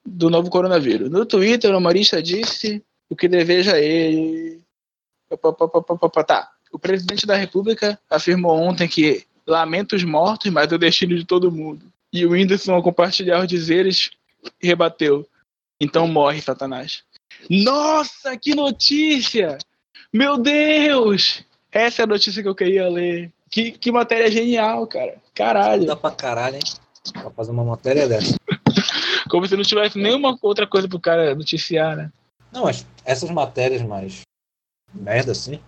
do 0.05 0.29
novo 0.29 0.49
coronavírus. 0.49 1.09
No 1.09 1.25
Twitter, 1.25 1.73
o 1.73 1.77
humorista 1.77 2.21
disse 2.21 2.83
o 3.09 3.15
que 3.15 3.27
deseja 3.27 3.79
ele. 3.79 4.61
Tá. 6.27 6.51
O 6.71 6.77
presidente 6.79 7.25
da 7.25 7.35
República 7.35 7.99
afirmou 8.09 8.55
ontem 8.57 8.87
que 8.87 9.25
lamenta 9.47 9.95
os 9.95 10.03
mortos, 10.03 10.51
mas 10.51 10.71
é 10.71 10.75
o 10.75 10.79
destino 10.79 11.15
de 11.15 11.25
todo 11.25 11.51
mundo. 11.51 11.85
E 12.11 12.25
o 12.25 12.31
Whindersson, 12.31 12.73
ao 12.73 12.83
compartilhar 12.83 13.41
os 13.41 13.47
dizeres, 13.47 14.11
rebateu. 14.61 15.27
Então 15.79 16.07
morre, 16.07 16.41
Satanás. 16.41 17.03
Nossa, 17.49 18.35
que 18.37 18.55
notícia! 18.55 19.57
Meu 20.11 20.37
Deus! 20.37 21.43
Essa 21.71 22.01
é 22.01 22.03
a 22.03 22.07
notícia 22.07 22.41
que 22.41 22.49
eu 22.49 22.55
queria 22.55 22.89
ler. 22.89 23.31
Que, 23.49 23.71
que 23.71 23.91
matéria 23.91 24.31
genial, 24.31 24.85
cara. 24.87 25.17
Caralho. 25.33 25.85
Dá 25.85 25.95
pra 25.95 26.11
caralho, 26.11 26.55
hein? 26.55 26.61
Pra 27.13 27.29
fazer 27.31 27.51
uma 27.51 27.63
matéria 27.63 28.07
dessa. 28.07 28.35
Como 29.29 29.47
se 29.47 29.55
não 29.55 29.63
tivesse 29.63 29.97
nenhuma 29.97 30.37
outra 30.41 30.65
coisa 30.65 30.87
pro 30.87 30.99
cara 30.99 31.35
noticiar, 31.35 31.95
né? 31.95 32.11
Não, 32.51 32.63
mas 32.63 32.85
essas 33.05 33.29
matérias 33.29 33.81
mais 33.81 34.21
merda 34.93 35.31
assim. 35.31 35.59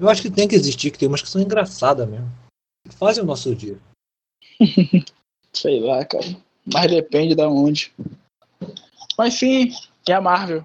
Eu 0.00 0.08
acho 0.08 0.22
que 0.22 0.30
tem 0.30 0.48
que 0.48 0.54
existir, 0.54 0.90
que 0.90 0.98
tem 0.98 1.06
umas 1.06 1.20
que 1.20 1.28
são 1.28 1.42
engraçadas 1.42 2.08
mesmo. 2.08 2.26
Que 2.88 2.96
fazem 2.96 3.22
o 3.22 3.26
nosso 3.26 3.54
dia. 3.54 3.78
Sei 5.52 5.78
lá, 5.80 6.04
cara. 6.06 6.24
Mas 6.72 6.90
depende 6.90 7.34
da 7.34 7.48
onde. 7.48 7.92
Mas 9.18 9.34
sim, 9.34 9.70
é 10.08 10.12
a 10.14 10.20
Marvel. 10.20 10.64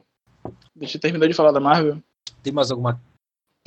Deixa 0.73 0.95
eu 0.95 1.01
terminar 1.01 1.27
de 1.27 1.33
falar 1.33 1.51
da 1.51 1.59
Marvel. 1.59 2.01
Tem 2.41 2.53
mais 2.53 2.71
alguma, 2.71 3.01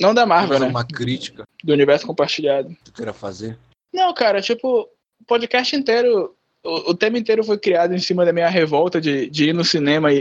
Não 0.01 0.13
da 0.13 0.21
tem 0.21 0.29
Marvel, 0.29 0.49
mais 0.49 0.59
né? 0.61 0.65
alguma 0.67 0.85
crítica 0.85 1.47
Do 1.63 1.73
universo 1.73 2.07
compartilhado. 2.07 2.69
que 2.69 2.83
tu 2.85 2.93
queira 2.93 3.13
fazer? 3.13 3.57
Não, 3.93 4.13
cara, 4.13 4.41
tipo, 4.41 4.89
o 5.21 5.25
podcast 5.27 5.75
inteiro, 5.75 6.35
o, 6.63 6.91
o 6.91 6.95
tema 6.95 7.17
inteiro 7.17 7.43
foi 7.43 7.57
criado 7.59 7.93
em 7.93 7.99
cima 7.99 8.25
da 8.25 8.33
minha 8.33 8.47
revolta 8.49 8.99
de, 9.01 9.29
de 9.29 9.49
ir 9.49 9.53
no 9.53 9.65
cinema 9.65 10.11
e, 10.13 10.17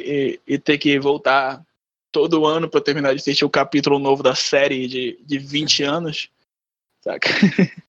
e, 0.46 0.54
e 0.54 0.58
ter 0.58 0.76
que 0.76 0.98
voltar 0.98 1.64
todo 2.18 2.44
ano 2.44 2.68
pra 2.68 2.78
eu 2.78 2.84
terminar 2.84 3.14
de 3.14 3.20
assistir 3.20 3.44
o 3.44 3.50
capítulo 3.50 3.98
novo 3.98 4.22
da 4.22 4.34
série 4.34 4.88
de, 4.88 5.18
de 5.24 5.38
20 5.38 5.84
anos. 5.84 6.28
Saca? 7.02 7.28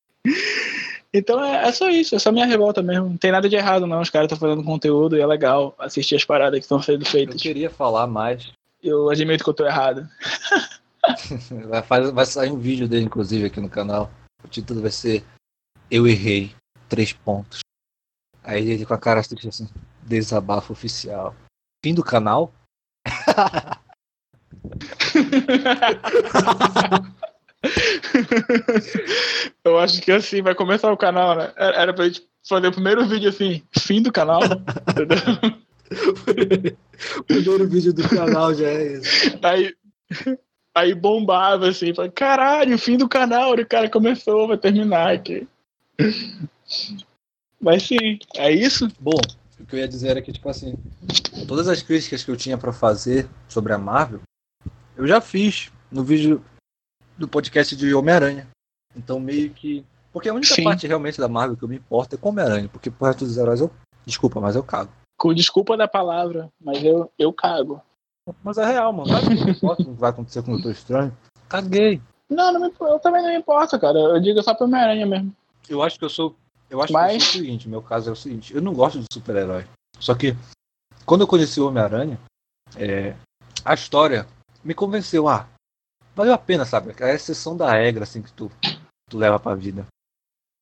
Então 1.11 1.43
é, 1.43 1.67
é, 1.67 1.71
só 1.71 1.89
isso, 1.89 2.15
é 2.15 2.19
só 2.19 2.31
minha 2.31 2.45
revolta 2.45 2.83
mesmo. 2.83 3.09
Não 3.09 3.17
tem 3.17 3.31
nada 3.31 3.49
de 3.49 3.55
errado, 3.55 3.87
não. 3.87 3.99
Os 3.99 4.11
caras 4.11 4.31
estão 4.31 4.37
fazendo 4.37 4.63
conteúdo 4.63 5.17
e 5.17 5.19
é 5.19 5.25
legal 5.25 5.73
assistir 5.79 6.15
as 6.15 6.23
paradas 6.23 6.59
que 6.59 6.65
estão 6.65 6.79
sendo 6.79 7.03
feitas. 7.03 7.33
Eu 7.33 7.41
queria 7.41 7.67
falar 7.67 8.05
mais. 8.05 8.51
Eu 8.79 9.09
admito 9.09 9.43
que 9.43 9.49
eu 9.49 9.53
tô 9.55 9.65
errado. 9.65 10.07
vai, 11.89 12.11
vai 12.11 12.25
sair 12.27 12.51
um 12.51 12.59
vídeo 12.59 12.87
dele, 12.87 13.05
inclusive, 13.05 13.47
aqui 13.47 13.59
no 13.59 13.71
canal. 13.71 14.11
O 14.43 14.47
título 14.47 14.83
vai 14.83 14.91
ser 14.91 15.23
Eu 15.89 16.07
Errei. 16.07 16.55
Três 16.87 17.11
pontos. 17.11 17.61
Aí 18.43 18.69
ele 18.69 18.85
com 18.85 18.93
a 18.93 18.99
cara 18.99 19.19
assim, 19.19 19.67
desabafo 20.03 20.73
oficial. 20.73 21.35
Fim 21.83 21.95
do 21.95 22.03
canal? 22.03 22.53
Eu 29.63 29.77
acho 29.79 30.01
que 30.01 30.11
assim 30.11 30.41
vai 30.41 30.55
começar 30.55 30.91
o 30.91 30.97
canal, 30.97 31.35
né? 31.35 31.51
Era 31.57 31.93
pra 31.93 32.05
gente 32.05 32.23
fazer 32.47 32.67
o 32.67 32.71
primeiro 32.71 33.05
vídeo 33.07 33.29
assim, 33.29 33.61
fim 33.77 34.01
do 34.01 34.11
canal, 34.11 34.41
entendeu? 34.89 35.17
o 37.19 37.23
primeiro 37.23 37.67
vídeo 37.67 37.93
do 37.93 38.07
canal 38.07 38.53
já 38.53 38.67
é 38.67 38.93
esse. 38.93 39.39
Aí, 39.41 39.73
aí 40.73 40.95
bombava 40.95 41.67
assim, 41.69 41.93
falei, 41.93 42.11
caralho, 42.11 42.77
fim 42.77 42.97
do 42.97 43.09
canal, 43.09 43.53
o 43.53 43.65
cara 43.65 43.89
começou, 43.89 44.47
vai 44.47 44.57
terminar 44.57 45.13
aqui. 45.13 45.47
Mas 47.59 47.83
sim, 47.83 48.19
é 48.37 48.51
isso? 48.51 48.87
Bom, 48.99 49.19
o 49.59 49.65
que 49.65 49.75
eu 49.75 49.79
ia 49.79 49.87
dizer 49.87 50.09
era 50.09 50.21
que, 50.21 50.31
tipo 50.31 50.47
assim, 50.47 50.75
todas 51.47 51.67
as 51.67 51.81
críticas 51.81 52.23
que 52.23 52.31
eu 52.31 52.37
tinha 52.37 52.57
para 52.57 52.71
fazer 52.71 53.27
sobre 53.47 53.73
a 53.73 53.77
Marvel, 53.77 54.21
eu 54.99 55.07
já 55.07 55.21
fiz 55.21 55.71
no 55.89 56.03
vídeo 56.03 56.43
do 57.17 57.25
podcast 57.25 57.73
de 57.73 57.93
Homem-Aranha. 57.93 58.49
Então, 58.93 59.17
meio 59.17 59.49
que. 59.51 59.85
Porque 60.11 60.27
a 60.27 60.33
única 60.33 60.53
Sim. 60.53 60.65
parte 60.65 60.85
realmente 60.85 61.19
da 61.19 61.29
Marvel 61.29 61.55
que 61.55 61.63
eu 61.63 61.69
me 61.69 61.77
importo 61.77 62.15
é 62.15 62.17
com 62.17 62.29
Homem-Aranha, 62.29 62.67
porque 62.67 62.91
por 62.91 63.05
resto 63.05 63.25
dos 63.25 63.37
heróis 63.37 63.61
eu. 63.61 63.71
Desculpa, 64.05 64.41
mas 64.41 64.57
eu 64.57 64.63
cago. 64.63 64.91
Com 65.17 65.33
desculpa 65.33 65.77
da 65.77 65.87
palavra, 65.87 66.49
mas 66.61 66.83
eu, 66.83 67.09
eu 67.17 67.31
cago. 67.31 67.81
Mas 68.43 68.57
é 68.57 68.65
real, 68.65 68.91
mano. 68.91 69.09
Não 69.09 69.45
me 69.45 69.51
importa 69.51 69.83
o 69.83 69.85
que 69.85 69.91
vai 69.91 70.09
acontecer 70.09 70.43
com 70.43 70.51
o 70.51 70.55
Doutor 70.55 70.71
Estranho. 70.71 71.17
Caguei. 71.47 72.01
Não, 72.29 72.51
não 72.51 72.59
me, 72.59 72.73
eu 72.81 72.99
também 72.99 73.21
não 73.21 73.29
me 73.29 73.37
importo, 73.37 73.79
cara. 73.79 73.97
Eu 73.97 74.19
digo 74.19 74.43
só 74.43 74.53
pro 74.53 74.65
Homem-Aranha 74.65 75.05
mesmo. 75.05 75.33
Eu 75.69 75.81
acho 75.81 75.97
que 75.97 76.03
eu 76.03 76.09
sou. 76.09 76.35
Eu 76.69 76.81
acho 76.81 76.91
mas... 76.91 77.11
que 77.11 77.15
eu 77.15 77.21
sou 77.21 77.29
o 77.29 77.43
seguinte, 77.43 77.69
meu 77.69 77.81
caso 77.81 78.09
é 78.09 78.13
o 78.13 78.17
seguinte, 78.17 78.53
eu 78.53 78.61
não 78.61 78.73
gosto 78.73 78.99
de 78.99 79.05
super-herói. 79.11 79.65
Só 79.97 80.13
que 80.13 80.35
quando 81.05 81.21
eu 81.21 81.27
conheci 81.27 81.61
o 81.61 81.67
Homem-Aranha, 81.67 82.19
é, 82.75 83.15
a 83.63 83.73
história 83.73 84.27
me 84.63 84.73
convenceu, 84.73 85.27
ah, 85.27 85.47
valeu 86.15 86.33
a 86.33 86.37
pena, 86.37 86.65
sabe? 86.65 86.93
É 86.99 87.11
a 87.11 87.13
exceção 87.13 87.55
da 87.55 87.71
regra, 87.71 88.03
assim, 88.03 88.21
que 88.21 88.31
tu, 88.33 88.51
tu 89.09 89.17
leva 89.17 89.39
pra 89.39 89.55
vida. 89.55 89.85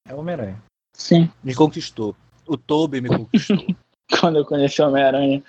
É 0.07 0.13
o 0.13 0.19
Homem-Aranha. 0.19 0.61
Sim. 0.95 1.29
Me 1.43 1.53
conquistou. 1.53 2.15
O 2.45 2.57
Toby 2.57 3.01
me 3.01 3.09
conquistou. 3.09 3.57
Quando 4.19 4.37
eu 4.37 4.45
conheci 4.45 4.81
o 4.81 4.87
Homem-Aranha. 4.87 5.43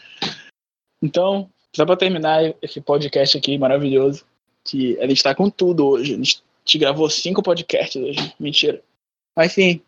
Então, 1.03 1.49
só 1.75 1.87
pra 1.87 1.97
terminar 1.97 2.55
esse 2.61 2.81
podcast 2.81 3.39
aqui 3.39 3.57
maravilhoso, 3.57 4.25
que 4.65 4.99
a 5.01 5.07
gente 5.07 5.23
tá 5.23 5.35
com 5.35 5.49
tudo 5.49 5.87
hoje. 5.87 6.15
A 6.15 6.17
gente 6.17 6.43
gravou 6.77 7.09
cinco 7.09 7.43
podcasts 7.43 8.03
hoje. 8.03 8.35
Mentira. 8.39 8.83
Mas 9.37 9.53
sim, 9.53 9.81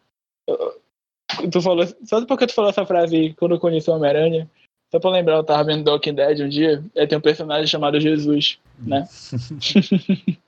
tu 1.50 1.60
falou, 1.60 1.84
só 2.04 2.24
porque 2.24 2.46
tu 2.46 2.54
falou 2.54 2.70
essa 2.70 2.86
frase 2.86 3.34
quando 3.38 3.54
eu 3.54 3.60
conheci 3.60 3.90
o 3.90 3.94
Homem-Aranha, 3.94 4.50
só 4.90 4.98
pra 4.98 5.10
lembrar, 5.10 5.36
eu 5.36 5.44
tava 5.44 5.64
vendo 5.64 5.88
Walking 5.88 6.14
Dead 6.14 6.40
um 6.40 6.48
dia, 6.48 6.82
e 6.96 7.06
tem 7.06 7.16
um 7.16 7.20
personagem 7.20 7.66
chamado 7.66 8.00
Jesus, 8.00 8.58
né? 8.78 9.08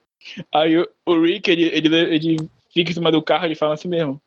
Aí 0.52 0.76
o, 1.06 1.22
Rick, 1.22 1.50
ele, 1.50 1.64
ele, 1.64 1.96
ele 1.96 2.36
fica 2.72 2.90
em 2.90 2.94
cima 2.94 3.12
do 3.12 3.22
carro 3.22 3.46
e 3.46 3.54
fala 3.54 3.74
assim 3.74 3.88
mesmo. 3.88 4.20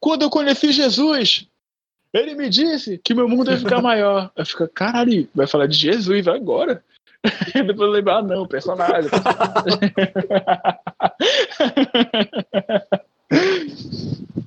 Quando 0.00 0.22
eu 0.22 0.30
conheci 0.30 0.70
Jesus, 0.72 1.48
ele 2.12 2.34
me 2.34 2.48
disse 2.48 2.98
que 2.98 3.14
meu 3.14 3.28
mundo 3.28 3.50
ia 3.50 3.58
ficar 3.58 3.82
maior. 3.82 4.30
Eu 4.36 4.46
fico, 4.46 4.68
caralho, 4.68 5.28
vai 5.34 5.46
falar 5.46 5.66
de 5.66 5.76
Jesus, 5.76 6.24
vai 6.24 6.36
agora. 6.36 6.84
Depois 7.54 7.92
lembrar, 7.92 8.18
ah, 8.18 8.22
não, 8.22 8.46
personagem. 8.46 9.10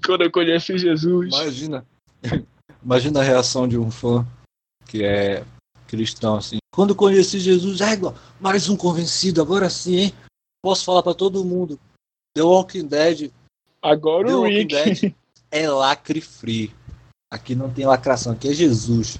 Quando 0.05 0.23
eu 0.23 0.31
conheci 0.31 0.77
Jesus. 0.77 1.27
Imagina. 1.33 1.85
Imagina 2.83 3.19
a 3.19 3.23
reação 3.23 3.67
de 3.67 3.77
um 3.77 3.91
fã 3.91 4.25
que 4.89 5.03
é 5.03 5.43
cristão, 5.87 6.35
assim. 6.35 6.57
Quando 6.73 6.95
conheci 6.95 7.39
Jesus, 7.39 7.79
é 7.81 7.93
igual, 7.93 8.15
mais 8.39 8.67
um 8.67 8.75
convencido, 8.75 9.41
agora 9.41 9.69
sim, 9.69 9.95
hein? 9.95 10.13
Posso 10.63 10.83
falar 10.83 11.03
para 11.03 11.13
todo 11.13 11.45
mundo. 11.45 11.79
The 12.35 12.41
Walking 12.41 12.87
Dead. 12.87 13.31
Agora 13.81 14.27
The 14.27 14.35
o 14.35 14.41
Walking 14.41 14.55
Rick. 14.55 14.75
Dead 14.75 15.15
é 15.51 15.69
lacre 15.69 16.21
free. 16.21 16.73
Aqui 17.31 17.53
não 17.53 17.69
tem 17.69 17.85
lacração, 17.85 18.33
aqui 18.33 18.49
é 18.49 18.53
Jesus. 18.53 19.19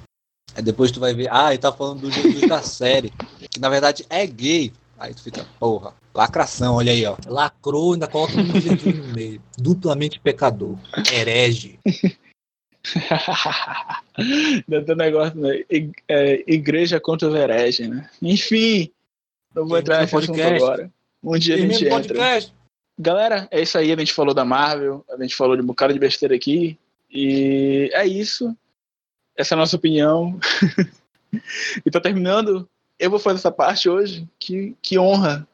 Aí 0.55 0.63
depois 0.63 0.91
tu 0.91 0.99
vai 0.99 1.13
ver, 1.13 1.29
ah, 1.31 1.51
ele 1.51 1.59
tá 1.59 1.71
falando 1.71 2.01
do 2.01 2.11
Jesus 2.11 2.47
da 2.47 2.61
série, 2.63 3.13
que 3.51 3.59
na 3.59 3.69
verdade 3.69 4.05
é 4.09 4.25
gay. 4.25 4.73
Aí 4.97 5.13
tu 5.13 5.21
fica, 5.21 5.45
porra, 5.59 5.93
lacração, 6.13 6.75
olha 6.75 6.91
aí, 6.91 7.05
ó. 7.05 7.15
Lacrou, 7.27 7.93
ainda 7.93 8.07
coloca 8.07 8.33
um 8.33 8.59
Jesus 8.59 8.95
no 8.97 9.13
meio. 9.13 9.41
Duplamente 9.57 10.19
pecador. 10.19 10.77
Herege. 11.13 11.79
Dentro 14.67 14.95
negócio, 14.95 15.39
né? 15.39 15.63
É, 16.07 16.43
igreja 16.47 16.99
contra 16.99 17.29
hereges, 17.37 17.89
né? 17.89 18.09
Enfim, 18.21 18.91
não 19.53 19.67
vou 19.67 19.77
entrar 19.77 20.01
nesse 20.01 20.13
podcast 20.13 20.55
agora. 20.55 20.91
Um 21.23 21.37
dia 21.37 21.55
a 21.55 21.57
gente 21.57 21.85
entra. 21.85 21.89
Podcast. 21.89 22.53
Galera, 22.97 23.47
é 23.51 23.61
isso 23.61 23.77
aí. 23.77 23.91
A 23.91 23.97
gente 23.97 24.13
falou 24.13 24.33
da 24.33 24.45
Marvel, 24.45 25.05
a 25.09 25.21
gente 25.21 25.35
falou 25.35 25.55
de 25.55 25.61
um 25.61 25.65
bocado 25.65 25.93
de 25.93 25.99
besteira 25.99 26.35
aqui. 26.35 26.77
E 27.11 27.89
é 27.93 28.05
isso. 28.05 28.55
Essa 29.35 29.53
é 29.53 29.55
a 29.55 29.59
nossa 29.59 29.75
opinião. 29.75 30.39
e 31.85 31.91
tá 31.91 31.99
terminando. 31.99 32.69
Eu 32.97 33.09
vou 33.09 33.19
fazer 33.19 33.39
essa 33.39 33.51
parte 33.51 33.89
hoje. 33.89 34.27
Que, 34.39 34.75
que 34.81 34.99
honra. 34.99 35.47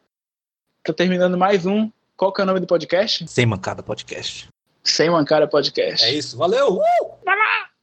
Tá 0.84 0.94
terminando 0.94 1.38
mais 1.38 1.66
um. 1.66 1.92
Qual 2.18 2.32
que 2.32 2.42
é 2.42 2.44
o 2.44 2.48
nome 2.48 2.60
do 2.60 2.68
podcast? 2.68 3.28
Sem 3.28 3.46
Mancada 3.46 3.84
Podcast. 3.84 4.48
Sem 4.86 5.10
Mancara 5.10 5.48
Podcast. 5.48 6.06
É 6.06 6.14
isso, 6.14 6.38
valeu! 6.38 6.76
Uh! 6.76 7.26
Vai 7.26 7.36
lá! 7.36 7.75